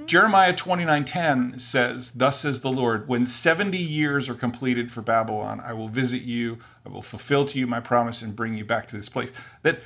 Jeremiah 0.05 0.53
29:10 0.53 1.59
says, 1.59 2.11
"Thus 2.11 2.41
says 2.41 2.61
the 2.61 2.71
Lord, 2.71 3.09
when 3.09 3.25
70 3.25 3.77
years 3.77 4.29
are 4.29 4.35
completed 4.35 4.91
for 4.91 5.01
Babylon, 5.01 5.59
I 5.59 5.73
will 5.73 5.87
visit 5.87 6.21
you, 6.21 6.59
I 6.85 6.89
will 6.89 7.01
fulfill 7.01 7.45
to 7.45 7.57
you 7.59 7.65
my 7.65 7.79
promise 7.79 8.21
and 8.21 8.35
bring 8.35 8.53
you 8.53 8.65
back 8.65 8.87
to 8.89 8.95
this 8.95 9.09
place." 9.09 9.33
That 9.63 9.81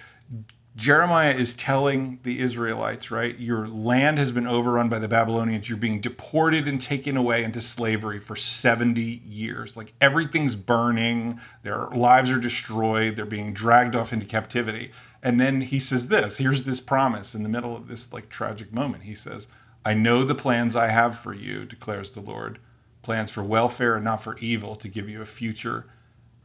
Jeremiah 0.80 1.34
is 1.34 1.56
telling 1.56 2.20
the 2.24 2.40
Israelites, 2.40 3.12
right? 3.12 3.38
Your 3.38 3.68
land 3.68 4.18
has 4.18 4.32
been 4.32 4.48
overrun 4.48 4.88
by 4.88 4.98
the 4.98 5.10
Babylonians. 5.10 5.68
You're 5.68 5.78
being 5.78 6.00
deported 6.00 6.70
and 6.70 6.82
taken 6.82 7.18
away 7.18 7.44
into 7.44 7.60
slavery 7.60 8.18
for 8.18 8.38
70 8.38 9.02
years. 9.02 9.76
Like 9.76 9.92
everything's 10.00 10.56
burning, 10.56 11.42
their 11.64 11.88
lives 11.88 12.32
are 12.32 12.40
destroyed, 12.40 13.18
they're 13.18 13.26
being 13.26 13.52
dragged 13.52 13.94
off 13.94 14.14
into 14.14 14.26
captivity. 14.26 14.94
And 15.22 15.38
then 15.38 15.60
he 15.60 15.80
says 15.80 16.08
this 16.08 16.38
here's 16.38 16.64
this 16.64 16.80
promise 16.80 17.36
in 17.36 17.44
the 17.44 17.50
middle 17.50 17.76
of 17.76 17.90
this 17.90 18.14
like 18.14 18.30
tragic 18.30 18.72
moment. 18.72 19.04
He 19.04 19.16
says, 19.16 19.50
I 19.84 19.94
know 19.94 20.24
the 20.24 20.34
plans 20.34 20.78
I 20.78 20.88
have 20.88 21.20
for 21.20 21.34
you, 21.34 21.66
declares 21.66 22.12
the 22.12 22.22
Lord 22.22 22.58
plans 23.02 23.32
for 23.32 23.44
welfare 23.44 23.96
and 23.96 24.06
not 24.06 24.24
for 24.24 24.38
evil, 24.38 24.76
to 24.78 24.88
give 24.88 25.10
you 25.10 25.22
a 25.22 25.26
future 25.26 25.88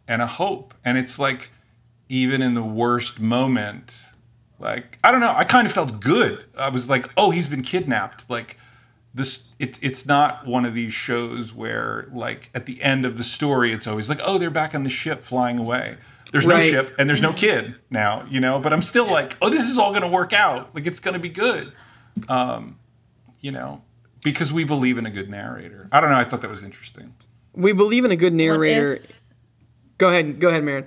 and 0.08 0.20
a 0.20 0.26
hope. 0.26 0.74
And 0.84 0.98
it's 0.98 1.20
like, 1.20 1.50
even 2.08 2.42
in 2.42 2.54
the 2.54 2.64
worst 2.64 3.20
moment, 3.20 4.13
like, 4.58 4.98
I 5.04 5.10
don't 5.10 5.20
know, 5.20 5.32
I 5.34 5.44
kind 5.44 5.66
of 5.66 5.72
felt 5.72 6.00
good. 6.00 6.44
I 6.58 6.68
was 6.68 6.88
like, 6.88 7.06
oh, 7.16 7.30
he's 7.30 7.48
been 7.48 7.62
kidnapped. 7.62 8.28
Like, 8.30 8.58
this, 9.14 9.54
it, 9.58 9.78
it's 9.82 10.06
not 10.06 10.46
one 10.46 10.64
of 10.64 10.74
these 10.74 10.92
shows 10.92 11.54
where, 11.54 12.08
like, 12.12 12.50
at 12.54 12.66
the 12.66 12.82
end 12.82 13.04
of 13.06 13.16
the 13.18 13.24
story, 13.24 13.72
it's 13.72 13.86
always 13.86 14.08
like, 14.08 14.20
oh, 14.24 14.38
they're 14.38 14.50
back 14.50 14.74
on 14.74 14.82
the 14.84 14.90
ship 14.90 15.22
flying 15.22 15.58
away. 15.58 15.96
There's 16.32 16.46
no 16.46 16.58
ship 16.58 16.92
and 16.98 17.08
there's 17.08 17.22
no 17.22 17.32
kid 17.32 17.76
now, 17.90 18.24
you 18.28 18.40
know, 18.40 18.58
but 18.58 18.72
I'm 18.72 18.82
still 18.82 19.06
like, 19.08 19.36
oh, 19.40 19.50
this 19.50 19.68
is 19.70 19.78
all 19.78 19.90
going 19.90 20.02
to 20.02 20.08
work 20.08 20.32
out. 20.32 20.74
Like, 20.74 20.84
it's 20.86 20.98
going 20.98 21.14
to 21.14 21.20
be 21.20 21.28
good. 21.28 21.72
Um, 22.28 22.78
you 23.40 23.52
know, 23.52 23.82
because 24.24 24.52
we 24.52 24.64
believe 24.64 24.98
in 24.98 25.06
a 25.06 25.10
good 25.10 25.28
narrator. 25.30 25.88
I 25.92 26.00
don't 26.00 26.10
know. 26.10 26.16
I 26.16 26.24
thought 26.24 26.40
that 26.42 26.50
was 26.50 26.62
interesting. 26.64 27.14
We 27.52 27.72
believe 27.72 28.04
in 28.04 28.10
a 28.10 28.16
good 28.16 28.32
narrator. 28.34 28.94
if- 28.94 29.20
Go 29.98 30.08
ahead. 30.08 30.40
Go 30.40 30.48
ahead, 30.48 30.64
Marin. 30.64 30.86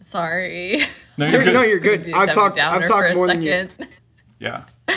sorry. 0.00 0.82
No, 1.18 1.26
you're 1.26 1.34
You're, 1.36 1.44
good. 1.44 1.54
no, 1.54 1.62
you're 1.62 1.78
good. 1.80 2.12
I've 2.12 2.32
talked. 2.32 2.58
I've 2.58 2.86
talked 2.86 3.10
a 3.12 3.14
more 3.14 3.26
than 3.26 3.42
you. 3.42 3.50
second. 3.68 3.88
yeah. 4.38 4.64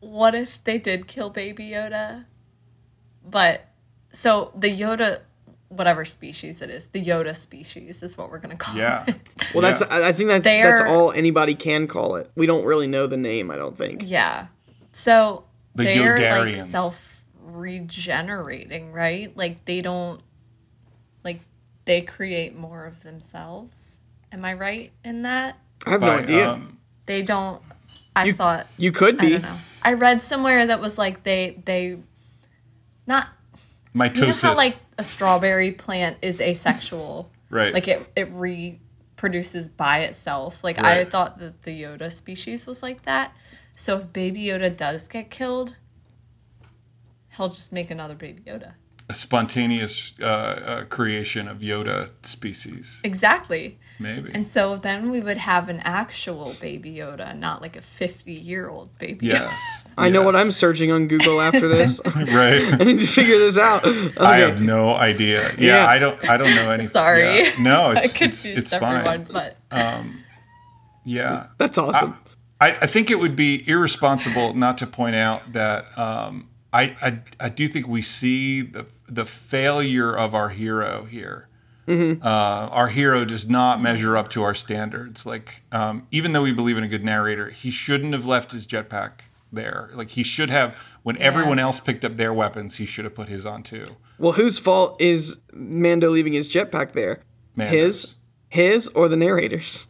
what 0.00 0.34
if 0.34 0.62
they 0.64 0.78
did 0.78 1.06
kill 1.06 1.30
baby 1.30 1.70
Yoda? 1.70 2.24
But 3.28 3.66
so 4.12 4.52
the 4.56 4.68
Yoda 4.68 5.20
whatever 5.68 6.04
species 6.04 6.60
it 6.62 6.68
is, 6.70 6.86
the 6.86 7.04
Yoda 7.04 7.36
species 7.36 8.02
is 8.02 8.18
what 8.18 8.28
we're 8.30 8.38
gonna 8.40 8.56
call 8.56 8.74
Yeah. 8.76 9.04
it. 9.06 9.16
Well, 9.54 9.62
that's. 9.62 9.80
Yeah. 9.80 9.86
I 9.90 10.08
I 10.08 10.12
think 10.12 10.28
that 10.28 10.42
that's 10.44 10.80
They're- 10.80 10.88
all 10.88 11.12
anybody 11.12 11.54
can 11.54 11.86
call 11.86 12.16
it. 12.16 12.30
We 12.36 12.46
don't 12.46 12.64
really 12.64 12.86
know 12.86 13.06
the 13.06 13.16
name. 13.16 13.50
I 13.50 13.56
don't 13.56 13.76
think. 13.76 14.02
Yeah. 14.06 14.46
So 14.92 15.44
The 15.74 15.84
they're 15.84 16.44
like 16.44 16.68
self 16.70 16.96
regenerating, 17.42 18.92
right? 18.92 19.36
Like 19.36 19.64
they 19.64 19.80
don't 19.80 20.20
like 21.24 21.40
they 21.84 22.00
create 22.02 22.56
more 22.56 22.84
of 22.86 23.02
themselves. 23.02 23.96
Am 24.32 24.44
I 24.44 24.54
right 24.54 24.92
in 25.04 25.22
that? 25.22 25.58
I 25.86 25.90
have 25.90 26.00
no 26.00 26.06
By, 26.08 26.18
idea. 26.22 26.48
um, 26.50 26.78
They 27.06 27.22
don't 27.22 27.62
I 28.14 28.26
You- 28.26 28.32
thought 28.34 28.66
you 28.76 28.92
could 28.92 29.16
be. 29.18 29.22
I 29.22 29.26
be. 29.26 29.32
don't 29.34 29.42
know. 29.42 29.56
I 29.82 29.92
read 29.94 30.22
somewhere 30.22 30.66
that 30.66 30.80
was 30.80 30.98
like 30.98 31.22
they 31.22 31.60
they 31.64 31.98
not 33.06 33.28
you 33.94 33.98
know 33.98 34.32
how 34.42 34.54
like 34.54 34.76
a 34.98 35.04
strawberry 35.04 35.72
plant 35.72 36.18
is 36.22 36.40
asexual. 36.40 37.30
Right. 37.50 37.74
Like 37.74 37.88
it 37.88 38.08
it 38.14 38.28
re 38.30 38.78
produces 39.16 39.68
by 39.68 40.00
itself. 40.04 40.62
Like 40.62 40.78
I 40.78 41.04
thought 41.04 41.40
that 41.40 41.62
the 41.64 41.82
Yoda 41.82 42.12
species 42.12 42.64
was 42.64 42.80
like 42.80 43.02
that. 43.02 43.32
So 43.76 43.98
if 43.98 44.12
Baby 44.12 44.42
Yoda 44.44 44.74
does 44.76 45.08
get 45.08 45.30
killed, 45.30 45.74
he'll 47.36 47.48
just 47.48 47.72
make 47.72 47.90
another 47.90 48.14
Baby 48.14 48.42
Yoda. 48.46 48.74
A 49.08 49.14
spontaneous 49.14 50.14
uh, 50.20 50.24
uh, 50.24 50.84
creation 50.84 51.48
of 51.48 51.58
Yoda 51.58 52.12
species, 52.24 53.00
Exactly. 53.02 53.80
Maybe. 54.00 54.30
And 54.34 54.46
so 54.46 54.76
then 54.76 55.10
we 55.10 55.20
would 55.20 55.36
have 55.36 55.68
an 55.68 55.78
actual 55.80 56.52
Baby 56.60 56.94
Yoda, 56.94 57.36
not 57.38 57.60
like 57.62 57.76
a 57.76 57.82
50 57.82 58.32
year 58.32 58.68
old 58.68 58.96
Baby 58.98 59.26
Yoda. 59.26 59.32
yes. 59.32 59.84
I 59.96 60.08
know 60.08 60.22
what. 60.22 60.34
I'm 60.34 60.50
searching 60.50 60.90
on 60.90 61.06
Google 61.06 61.40
after 61.40 61.68
this. 61.68 62.00
Right. 62.16 62.62
I 62.80 62.84
need 62.84 63.00
to 63.00 63.06
figure 63.06 63.38
this 63.38 63.58
out. 63.58 63.84
Okay. 63.84 64.12
I 64.18 64.38
have 64.38 64.60
no 64.62 64.94
idea. 64.94 65.42
Yeah, 65.58 65.84
Yeah. 65.84 65.86
I 65.86 65.98
don't. 65.98 66.28
I 66.28 66.36
don't 66.36 66.54
know 66.56 66.70
anything. 66.70 66.90
Sorry. 66.92 67.22
Yeah. 67.44 67.52
No, 67.60 67.80
I 67.82 67.92
it's 67.98 68.20
it's, 68.20 68.44
it's 68.46 68.72
everyone, 68.72 69.04
fine. 69.04 69.26
but 69.30 69.56
um, 69.70 70.24
Yeah. 71.04 71.48
That's 71.58 71.78
awesome. 71.78 72.16
I, 72.60 72.72
I 72.82 72.86
think 72.86 73.10
it 73.10 73.18
would 73.18 73.36
be 73.36 73.66
irresponsible 73.68 74.54
not 74.54 74.76
to 74.78 74.86
point 74.86 75.16
out 75.16 75.52
that 75.54 75.86
um, 75.98 76.48
I, 76.72 76.94
I 77.00 77.18
I 77.40 77.48
do 77.48 77.66
think 77.68 77.88
we 77.88 78.02
see 78.02 78.60
the 78.62 78.86
the 79.08 79.24
failure 79.24 80.16
of 80.16 80.34
our 80.34 80.50
hero 80.50 81.04
here. 81.04 81.48
Uh, 81.90 82.68
our 82.70 82.88
hero 82.88 83.24
does 83.24 83.48
not 83.48 83.80
measure 83.82 84.16
up 84.16 84.28
to 84.30 84.42
our 84.42 84.54
standards. 84.54 85.26
Like 85.26 85.62
um, 85.72 86.06
even 86.10 86.32
though 86.32 86.42
we 86.42 86.52
believe 86.52 86.78
in 86.78 86.84
a 86.84 86.88
good 86.88 87.04
narrator, 87.04 87.50
he 87.50 87.70
shouldn't 87.70 88.12
have 88.12 88.26
left 88.26 88.52
his 88.52 88.66
jetpack 88.66 89.12
there. 89.52 89.90
Like 89.94 90.10
he 90.10 90.22
should 90.22 90.50
have. 90.50 90.80
When 91.02 91.16
everyone 91.18 91.58
else 91.58 91.80
picked 91.80 92.04
up 92.04 92.16
their 92.16 92.32
weapons, 92.32 92.76
he 92.76 92.86
should 92.86 93.04
have 93.04 93.14
put 93.14 93.28
his 93.28 93.46
on 93.46 93.62
too. 93.62 93.84
well, 94.18 94.32
whose 94.32 94.58
fault 94.58 95.00
is 95.00 95.38
Mando 95.52 96.08
leaving 96.10 96.34
his 96.34 96.48
jetpack 96.48 96.92
there? 96.92 97.22
Mando's. 97.56 97.80
His, 97.80 98.14
his, 98.50 98.88
or 98.88 99.08
the 99.08 99.16
narrator's? 99.16 99.86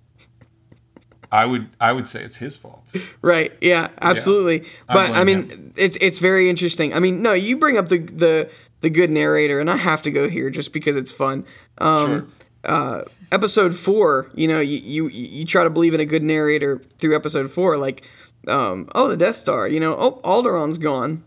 I 1.32 1.46
would 1.46 1.68
I 1.80 1.92
would 1.92 2.08
say 2.08 2.22
it's 2.22 2.36
his 2.36 2.56
fault. 2.56 2.76
Right. 3.22 3.52
Yeah. 3.60 3.88
Absolutely. 4.00 4.68
But 4.88 5.10
I 5.10 5.22
mean, 5.24 5.72
it's 5.76 5.96
it's 6.00 6.18
very 6.18 6.48
interesting. 6.50 6.92
I 6.92 6.98
mean, 6.98 7.22
no, 7.22 7.32
you 7.34 7.56
bring 7.56 7.76
up 7.78 7.88
the 7.88 7.98
the 7.98 8.50
the 8.80 8.90
good 8.90 9.10
narrator, 9.10 9.60
and 9.60 9.70
I 9.70 9.76
have 9.76 10.02
to 10.02 10.10
go 10.10 10.28
here 10.28 10.50
just 10.50 10.72
because 10.72 10.96
it's 10.96 11.12
fun. 11.12 11.44
Um, 11.78 12.30
sure. 12.64 13.04
episode 13.32 13.74
four, 13.74 14.30
you 14.34 14.48
know, 14.48 14.60
you, 14.60 14.78
you 14.78 15.08
you 15.08 15.44
try 15.44 15.64
to 15.64 15.70
believe 15.70 15.94
in 15.94 16.00
a 16.00 16.04
good 16.04 16.22
narrator 16.22 16.80
through 16.98 17.16
episode 17.16 17.50
four, 17.50 17.76
like, 17.76 18.06
um, 18.48 18.88
oh, 18.94 19.08
the 19.08 19.16
Death 19.16 19.36
Star, 19.36 19.68
you 19.68 19.80
know, 19.80 19.96
oh, 19.96 20.20
Alderaan's 20.24 20.78
gone. 20.78 21.24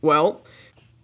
Well, 0.00 0.44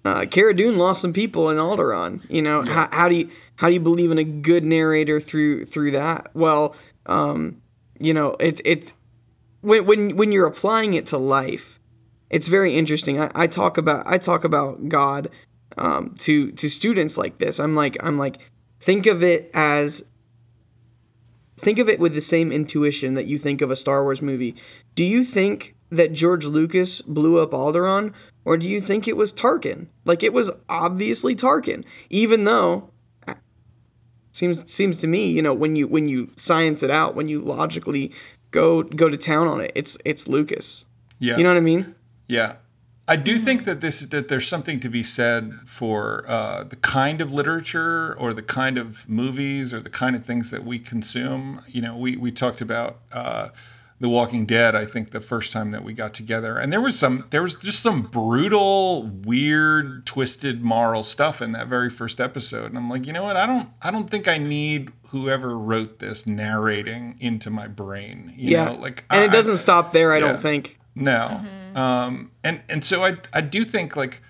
uh, 0.04 0.26
Cara 0.30 0.54
Dune 0.54 0.78
lost 0.78 1.02
some 1.02 1.12
people 1.12 1.50
in 1.50 1.56
Alderaan. 1.56 2.22
You 2.30 2.42
know, 2.42 2.62
how, 2.62 2.88
how 2.92 3.08
do 3.08 3.16
you 3.16 3.30
how 3.56 3.68
do 3.68 3.74
you 3.74 3.80
believe 3.80 4.10
in 4.10 4.18
a 4.18 4.24
good 4.24 4.64
narrator 4.64 5.20
through 5.20 5.64
through 5.64 5.92
that? 5.92 6.30
Well, 6.34 6.76
um, 7.06 7.60
you 7.98 8.14
know, 8.14 8.36
it's 8.40 8.62
it's 8.64 8.92
when 9.62 9.86
when 9.86 10.16
when 10.16 10.32
you're 10.32 10.46
applying 10.46 10.94
it 10.94 11.06
to 11.08 11.18
life, 11.18 11.79
it's 12.30 12.48
very 12.48 12.76
interesting. 12.76 13.20
I, 13.20 13.30
I 13.34 13.46
talk 13.46 13.76
about 13.76 14.04
I 14.06 14.18
talk 14.18 14.44
about 14.44 14.88
God 14.88 15.28
um, 15.76 16.14
to 16.20 16.52
to 16.52 16.68
students 16.68 17.18
like 17.18 17.38
this. 17.38 17.60
I'm 17.60 17.74
like 17.74 17.96
I'm 18.02 18.18
like 18.18 18.38
think 18.80 19.06
of 19.06 19.22
it 19.22 19.50
as 19.52 20.04
think 21.56 21.78
of 21.78 21.88
it 21.88 22.00
with 22.00 22.14
the 22.14 22.20
same 22.20 22.50
intuition 22.50 23.14
that 23.14 23.26
you 23.26 23.36
think 23.36 23.60
of 23.60 23.70
a 23.70 23.76
Star 23.76 24.02
Wars 24.02 24.22
movie. 24.22 24.54
Do 24.94 25.04
you 25.04 25.24
think 25.24 25.74
that 25.90 26.12
George 26.12 26.46
Lucas 26.46 27.02
blew 27.02 27.38
up 27.38 27.50
Alderaan, 27.50 28.14
or 28.44 28.56
do 28.56 28.68
you 28.68 28.80
think 28.80 29.06
it 29.06 29.16
was 29.16 29.32
Tarkin? 29.32 29.88
Like 30.04 30.22
it 30.22 30.32
was 30.32 30.50
obviously 30.68 31.34
Tarkin, 31.34 31.84
even 32.08 32.44
though 32.44 32.90
seems 34.32 34.70
seems 34.72 34.96
to 34.98 35.06
me, 35.06 35.26
you 35.26 35.42
know, 35.42 35.54
when 35.54 35.76
you 35.76 35.86
when 35.86 36.08
you 36.08 36.30
science 36.36 36.82
it 36.82 36.90
out, 36.90 37.14
when 37.14 37.28
you 37.28 37.40
logically 37.40 38.12
go 38.50 38.82
go 38.82 39.08
to 39.08 39.16
town 39.16 39.48
on 39.48 39.60
it, 39.60 39.72
it's 39.74 39.98
it's 40.04 40.28
Lucas. 40.28 40.86
Yeah. 41.18 41.36
You 41.36 41.42
know 41.42 41.50
what 41.50 41.58
I 41.58 41.60
mean? 41.60 41.94
Yeah. 42.30 42.54
I 43.08 43.16
do 43.16 43.38
think 43.38 43.64
that 43.64 43.80
this 43.80 44.00
that 44.00 44.28
there's 44.28 44.46
something 44.46 44.78
to 44.80 44.88
be 44.88 45.02
said 45.02 45.54
for 45.66 46.24
uh, 46.28 46.62
the 46.62 46.76
kind 46.76 47.20
of 47.20 47.32
literature 47.32 48.14
or 48.16 48.32
the 48.32 48.42
kind 48.42 48.78
of 48.78 49.08
movies 49.08 49.74
or 49.74 49.80
the 49.80 49.90
kind 49.90 50.14
of 50.14 50.24
things 50.24 50.52
that 50.52 50.64
we 50.64 50.78
consume. 50.78 51.60
You 51.66 51.82
know, 51.82 51.96
we 51.96 52.16
we 52.16 52.30
talked 52.30 52.60
about 52.60 53.00
uh, 53.12 53.48
The 53.98 54.08
Walking 54.08 54.46
Dead. 54.46 54.76
I 54.76 54.84
think 54.86 55.10
the 55.10 55.20
first 55.20 55.50
time 55.50 55.72
that 55.72 55.82
we 55.82 55.92
got 55.92 56.14
together, 56.14 56.56
and 56.56 56.72
there 56.72 56.80
was 56.80 56.96
some 56.96 57.24
there 57.30 57.42
was 57.42 57.56
just 57.56 57.80
some 57.82 58.02
brutal, 58.02 59.02
weird, 59.24 60.06
twisted 60.06 60.62
moral 60.62 61.02
stuff 61.02 61.42
in 61.42 61.50
that 61.50 61.66
very 61.66 61.90
first 61.90 62.20
episode. 62.20 62.66
And 62.66 62.78
I'm 62.78 62.88
like, 62.88 63.08
you 63.08 63.12
know 63.12 63.24
what? 63.24 63.36
I 63.36 63.44
don't 63.46 63.70
I 63.82 63.90
don't 63.90 64.08
think 64.08 64.28
I 64.28 64.38
need 64.38 64.92
whoever 65.08 65.58
wrote 65.58 65.98
this 65.98 66.28
narrating 66.28 67.16
into 67.18 67.50
my 67.50 67.66
brain. 67.66 68.32
You 68.36 68.52
Yeah. 68.52 68.64
know, 68.66 68.74
like 68.76 69.04
and 69.10 69.24
it 69.24 69.32
doesn't 69.32 69.56
stop 69.56 69.92
there, 69.92 70.12
I 70.12 70.18
yeah. 70.18 70.28
don't 70.28 70.40
think. 70.40 70.76
No. 70.94 71.44
Um, 71.74 72.32
and 72.42 72.62
and 72.68 72.84
so 72.84 73.04
I 73.04 73.16
I 73.32 73.40
do 73.40 73.64
think 73.64 73.94
like 73.96 74.22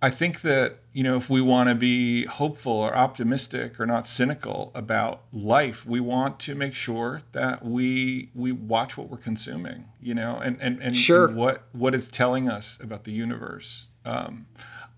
I 0.00 0.10
think 0.10 0.42
that 0.42 0.80
you 0.92 1.02
know 1.02 1.16
if 1.16 1.28
we 1.28 1.40
want 1.40 1.68
to 1.68 1.74
be 1.74 2.26
hopeful 2.26 2.72
or 2.72 2.94
optimistic 2.96 3.80
or 3.80 3.86
not 3.86 4.06
cynical 4.06 4.70
about 4.74 5.22
life, 5.32 5.84
we 5.86 5.98
want 6.00 6.38
to 6.40 6.54
make 6.54 6.74
sure 6.74 7.22
that 7.32 7.64
we 7.64 8.30
we 8.34 8.52
watch 8.52 8.96
what 8.96 9.08
we're 9.08 9.16
consuming, 9.18 9.86
you 10.00 10.14
know, 10.14 10.38
and 10.42 10.56
and 10.60 10.80
and, 10.82 10.94
Sure. 10.96 11.26
and 11.28 11.36
what 11.36 11.64
what 11.72 11.94
it's 11.94 12.08
telling 12.08 12.48
us 12.48 12.78
about 12.80 13.04
the 13.04 13.12
universe. 13.12 13.88
Um, 14.04 14.46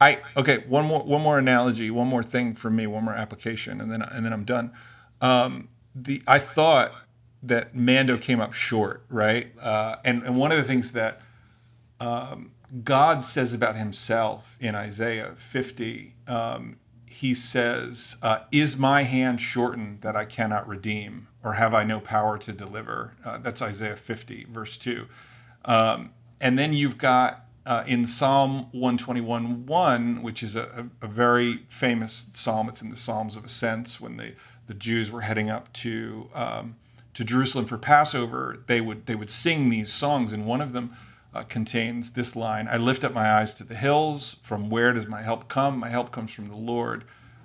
I 0.01 0.19
okay 0.37 0.59
one 0.69 0.85
more 0.85 1.03
one 1.05 1.23
more 1.23 1.39
analogy, 1.39 1.91
one 1.91 2.09
more 2.09 2.23
thing 2.23 2.55
for 2.55 2.69
me, 2.69 2.87
one 2.87 3.05
more 3.05 3.15
application, 3.15 3.81
and 3.81 3.91
then 3.91 4.03
and 4.03 4.27
then 4.27 4.33
I'm 4.33 4.45
done. 4.45 4.73
Um, 5.23 5.69
the 5.95 6.23
I 6.27 6.39
thought 6.39 6.93
that 7.43 7.75
Mando 7.75 8.19
came 8.19 8.41
up 8.41 8.53
short, 8.53 9.05
right? 9.09 9.53
Uh, 9.61 9.97
and 10.05 10.23
and 10.23 10.37
one 10.37 10.53
of 10.53 10.59
the 10.59 10.65
things 10.65 10.93
that 10.93 11.21
God 12.85 13.25
says 13.25 13.53
about 13.53 13.77
himself 13.77 14.57
in 14.61 14.75
Isaiah 14.75 15.33
50, 15.37 16.15
um, 16.27 16.75
he 17.07 17.33
says, 17.33 18.17
uh, 18.23 18.41
Is 18.51 18.77
my 18.77 19.05
hand 19.05 19.41
shortened 19.41 20.03
that 20.03 20.17
I 20.17 20.25
cannot 20.25 20.67
redeem, 20.69 21.29
or 21.43 21.55
have 21.55 21.75
I 21.75 21.85
no 21.85 22.01
power 22.01 22.39
to 22.39 22.53
deliver? 22.53 23.15
Uh, 23.25 23.39
that's 23.39 23.63
Isaiah 23.63 23.97
50, 23.97 24.47
verse 24.51 24.77
2. 24.77 25.07
Um, 25.65 26.13
and 26.41 26.59
then 26.59 26.73
you've 26.73 26.99
got 26.99 27.47
uh, 27.65 27.85
in 27.87 28.05
Psalm 28.05 28.69
121 28.73 29.67
1, 29.67 30.23
which 30.23 30.43
is 30.43 30.57
a, 30.57 30.89
a, 31.01 31.07
a 31.07 31.09
very 31.09 31.65
famous 31.69 32.29
psalm, 32.33 32.69
it's 32.69 32.83
in 32.83 32.91
the 32.91 32.97
Psalms 32.97 33.37
of 33.37 33.45
Ascents 33.45 34.01
when 34.01 34.17
the, 34.17 34.35
the 34.67 34.75
Jews 34.75 35.11
were 35.11 35.23
heading 35.23 35.51
up 35.51 35.73
to. 35.75 36.29
Um, 36.35 36.77
to 37.17 37.25
Jerusalem 37.25 37.65
for 37.65 37.79
Passover, 37.79 38.63
they 38.67 38.79
would 38.83 39.07
they 39.07 39.15
would 39.15 39.31
sing 39.31 39.71
these 39.71 39.91
songs, 39.91 40.35
and 40.35 40.45
one 40.45 40.61
of 40.61 40.75
them 40.75 40.93
uh, 41.33 41.43
contains 41.45 42.13
this 42.13 42.37
line: 42.37 42.69
"I 42.69 42.77
lift 42.77 43.05
up 43.05 43.15
my 43.15 43.33
eyes 43.33 43.55
to 43.55 43.65
the 43.65 43.75
hills. 43.75 44.37
From 44.43 44.69
where 44.69 44.93
does 44.93 45.09
my 45.09 45.23
help 45.23 45.49
come? 45.49 45.79
My 45.79 45.89
help 45.89 46.13
comes 46.13 46.33
from 46.33 46.49
the 46.49 46.57
Lord, 46.57 47.05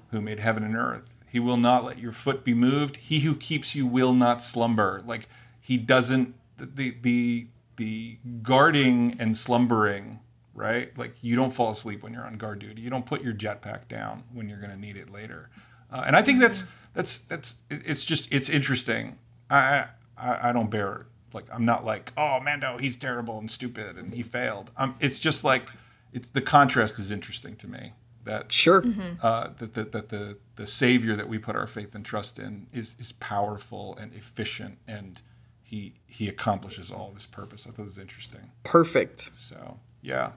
who 0.10 0.20
made 0.20 0.42
heaven 0.42 0.64
and 0.64 0.76
earth. 0.76 1.16
He 1.26 1.40
will 1.40 1.56
not 1.56 1.86
let 1.86 2.00
your 2.00 2.12
foot 2.12 2.44
be 2.44 2.54
moved. 2.54 2.98
He 2.98 3.22
who 3.22 3.34
keeps 3.34 3.74
you 3.74 3.88
will 3.88 4.14
not 4.14 4.44
slumber." 4.44 5.02
Like 5.08 5.30
he 5.62 5.78
doesn't 5.78 6.36
the 6.58 6.94
the 7.02 7.48
the 7.78 8.18
guarding 8.44 9.16
and 9.20 9.38
slumbering. 9.38 10.20
Right, 10.54 10.96
like 10.98 11.16
you 11.22 11.38
don't 11.38 11.54
fall 11.54 11.72
asleep 11.72 12.04
when 12.04 12.12
you're 12.12 12.26
on 12.26 12.34
guard 12.34 12.60
duty. 12.60 12.82
You 12.82 12.90
don't 12.90 13.06
put 13.06 13.24
your 13.24 13.34
jetpack 13.34 13.88
down 13.88 14.26
when 14.34 14.50
you're 14.50 14.60
going 14.60 14.70
to 14.72 14.78
need 14.78 14.98
it 14.98 15.10
later. 15.10 15.50
Uh, 15.90 16.04
and 16.06 16.14
I 16.14 16.22
think 16.22 16.42
that's 16.42 16.70
that's 16.94 17.20
that's 17.20 17.64
it's 17.70 18.04
just 18.04 18.34
it's 18.34 18.50
interesting. 18.50 19.18
I 19.52 19.88
I, 20.18 20.50
I 20.50 20.54
don't 20.54 20.70
bear. 20.70 21.06
Like 21.34 21.46
I'm 21.54 21.66
not 21.66 21.86
like 21.86 22.12
oh 22.18 22.40
Mando 22.44 22.78
he's 22.78 22.98
terrible 22.98 23.40
and 23.40 23.50
stupid 23.50 23.98
and 23.98 24.14
he 24.14 24.22
failed. 24.24 24.72
Um, 24.78 24.96
it's 25.00 25.20
just 25.20 25.44
like 25.44 25.70
it's 26.14 26.30
the 26.30 26.42
contrast 26.42 27.00
is 27.00 27.12
interesting 27.12 27.56
to 27.58 27.68
me 27.68 27.94
that 28.24 28.52
Sure. 28.52 28.84
uh, 29.22 29.50
that, 29.58 29.74
that 29.74 29.92
that 29.94 30.10
the 30.10 30.38
the 30.56 30.68
savior 30.68 31.16
that 31.16 31.28
we 31.28 31.38
put 31.40 31.56
our 31.56 31.68
faith 31.68 31.96
and 31.96 32.06
trust 32.06 32.38
in 32.40 32.68
is 32.74 32.96
is 33.00 33.12
powerful 33.14 33.98
and 34.00 34.14
efficient 34.14 34.78
and 34.88 35.22
he 35.64 35.94
he 36.06 36.28
accomplishes 36.28 36.92
all 36.92 37.10
of 37.10 37.16
his 37.16 37.26
purpose. 37.26 37.66
I 37.66 37.72
thought 37.72 37.84
it 37.84 37.86
was 37.86 37.98
interesting. 37.98 38.52
Perfect. 38.64 39.30
So 39.34 39.80
yeah, 40.02 40.32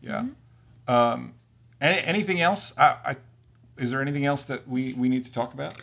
yeah. 0.00 0.26
Um, 0.86 1.34
any, 1.80 2.00
anything 2.02 2.40
else? 2.40 2.72
I, 2.78 2.96
I 3.04 3.16
is 3.78 3.90
there 3.90 4.00
anything 4.00 4.24
else 4.26 4.44
that 4.44 4.68
we 4.68 4.92
we 4.94 5.08
need 5.08 5.24
to 5.24 5.32
talk 5.32 5.54
about? 5.54 5.74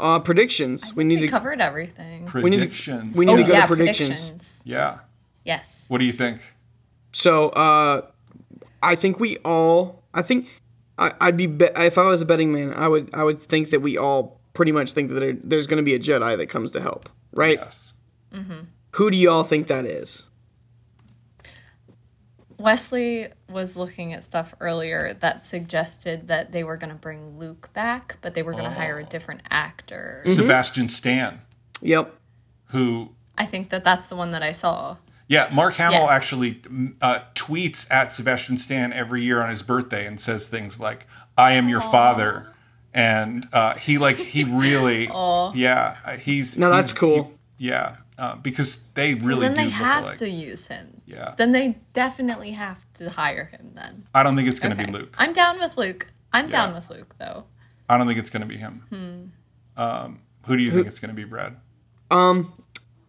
Uh, 0.00 0.18
predictions. 0.18 0.94
We 0.94 1.04
need 1.04 1.20
we 1.20 1.26
to. 1.26 1.28
covered 1.28 1.60
everything. 1.60 2.20
need 2.20 2.26
to- 2.26 2.40
Predictions. 2.40 3.16
we 3.16 3.26
need 3.26 3.32
oh, 3.32 3.36
to 3.36 3.42
go 3.42 3.48
to 3.48 3.54
yeah, 3.54 3.66
predictions. 3.66 4.62
yeah. 4.64 5.00
Yes. 5.44 5.86
What 5.88 5.98
do 5.98 6.04
you 6.04 6.12
think? 6.12 6.40
So, 7.12 7.50
uh, 7.50 8.02
I 8.82 8.94
think 8.94 9.20
we 9.20 9.36
all. 9.38 10.02
I 10.14 10.22
think 10.22 10.48
I, 10.98 11.12
I'd 11.20 11.36
be, 11.36 11.46
be 11.46 11.66
if 11.76 11.98
I 11.98 12.06
was 12.06 12.22
a 12.22 12.26
betting 12.26 12.52
man. 12.52 12.72
I 12.74 12.88
would 12.88 13.14
I 13.14 13.24
would 13.24 13.38
think 13.38 13.70
that 13.70 13.80
we 13.80 13.96
all 13.98 14.40
pretty 14.54 14.72
much 14.72 14.92
think 14.92 15.10
that 15.10 15.20
there, 15.20 15.32
there's 15.32 15.66
going 15.66 15.78
to 15.78 15.82
be 15.82 15.94
a 15.94 15.98
Jedi 15.98 16.36
that 16.36 16.46
comes 16.48 16.70
to 16.72 16.80
help, 16.80 17.08
right? 17.32 17.58
Yes. 17.58 17.92
Who 18.92 19.10
do 19.10 19.16
you 19.16 19.30
all 19.30 19.42
think 19.42 19.66
that 19.68 19.84
is? 19.84 20.28
Wesley 22.62 23.28
was 23.50 23.76
looking 23.76 24.12
at 24.12 24.24
stuff 24.24 24.54
earlier 24.60 25.16
that 25.20 25.44
suggested 25.44 26.28
that 26.28 26.52
they 26.52 26.62
were 26.64 26.76
going 26.76 26.90
to 26.90 26.96
bring 26.98 27.38
Luke 27.38 27.70
back, 27.74 28.16
but 28.22 28.34
they 28.34 28.42
were 28.42 28.52
going 28.52 28.64
to 28.64 28.70
hire 28.70 28.98
a 28.98 29.04
different 29.04 29.42
actor. 29.50 30.22
Sebastian 30.24 30.88
Stan, 30.88 31.40
Yep. 31.80 32.14
who 32.66 33.10
I 33.36 33.46
think 33.46 33.70
that 33.70 33.82
that's 33.84 34.08
the 34.08 34.16
one 34.16 34.30
that 34.30 34.42
I 34.42 34.52
saw. 34.52 34.96
Yeah, 35.28 35.48
Mark 35.52 35.74
Hamill 35.74 36.00
Yes. 36.02 36.10
actually 36.10 36.54
mm, 36.54 36.94
uh, 37.00 37.20
tweets 37.34 37.90
at 37.90 38.12
Sebastian 38.12 38.58
Stan 38.58 38.92
every 38.92 39.22
year 39.22 39.42
on 39.42 39.48
his 39.48 39.62
birthday 39.62 40.06
and 40.06 40.20
says 40.20 40.46
things 40.48 40.78
like 40.78 41.06
"I 41.38 41.52
am 41.52 41.68
your 41.68 41.80
father," 41.80 42.52
and 42.92 43.48
uh, 43.52 43.74
he 43.76 43.96
like 43.98 44.18
he 44.18 44.44
really, 44.44 45.04
yeah, 45.54 46.16
he's 46.18 46.58
No, 46.58 46.70
that's 46.70 46.90
he's- 46.90 46.98
cool. 46.98 47.24
he- 47.58 47.68
yeah, 47.68 47.96
uh, 48.22 48.36
because 48.36 48.92
they 48.94 49.14
really 49.14 49.40
then 49.40 49.50
do 49.54 49.56
they 49.56 49.64
look 49.64 49.72
have 49.74 50.04
alike. 50.04 50.18
to 50.18 50.30
use 50.30 50.66
him. 50.68 51.00
Yeah. 51.06 51.34
Then 51.36 51.50
they 51.52 51.76
definitely 51.92 52.52
have 52.52 52.78
to 52.94 53.10
hire 53.10 53.46
him 53.46 53.72
then. 53.74 54.04
I 54.14 54.22
don't 54.22 54.36
think 54.36 54.48
it's 54.48 54.60
going 54.60 54.76
to 54.76 54.80
Okay. 54.82 54.90
be 54.92 54.96
Luke. 54.98 55.14
I'm 55.18 55.32
down 55.32 55.58
with 55.58 55.76
Luke. 55.76 56.06
I'm 56.32 56.48
down 56.48 56.74
with 56.74 56.88
Luke 56.88 57.14
though. 57.18 57.44
I 57.88 57.98
don't 57.98 58.06
think 58.06 58.18
it's 58.18 58.30
going 58.30 58.42
to 58.42 58.48
be 58.48 58.56
him. 58.56 58.74
Hmm. 59.76 59.82
Um, 59.82 60.20
who 60.46 60.56
do 60.56 60.62
you 60.62 60.70
think 60.70 60.86
it's 60.86 60.98
going 61.00 61.10
to 61.10 61.14
be, 61.14 61.24
Brad? 61.24 61.56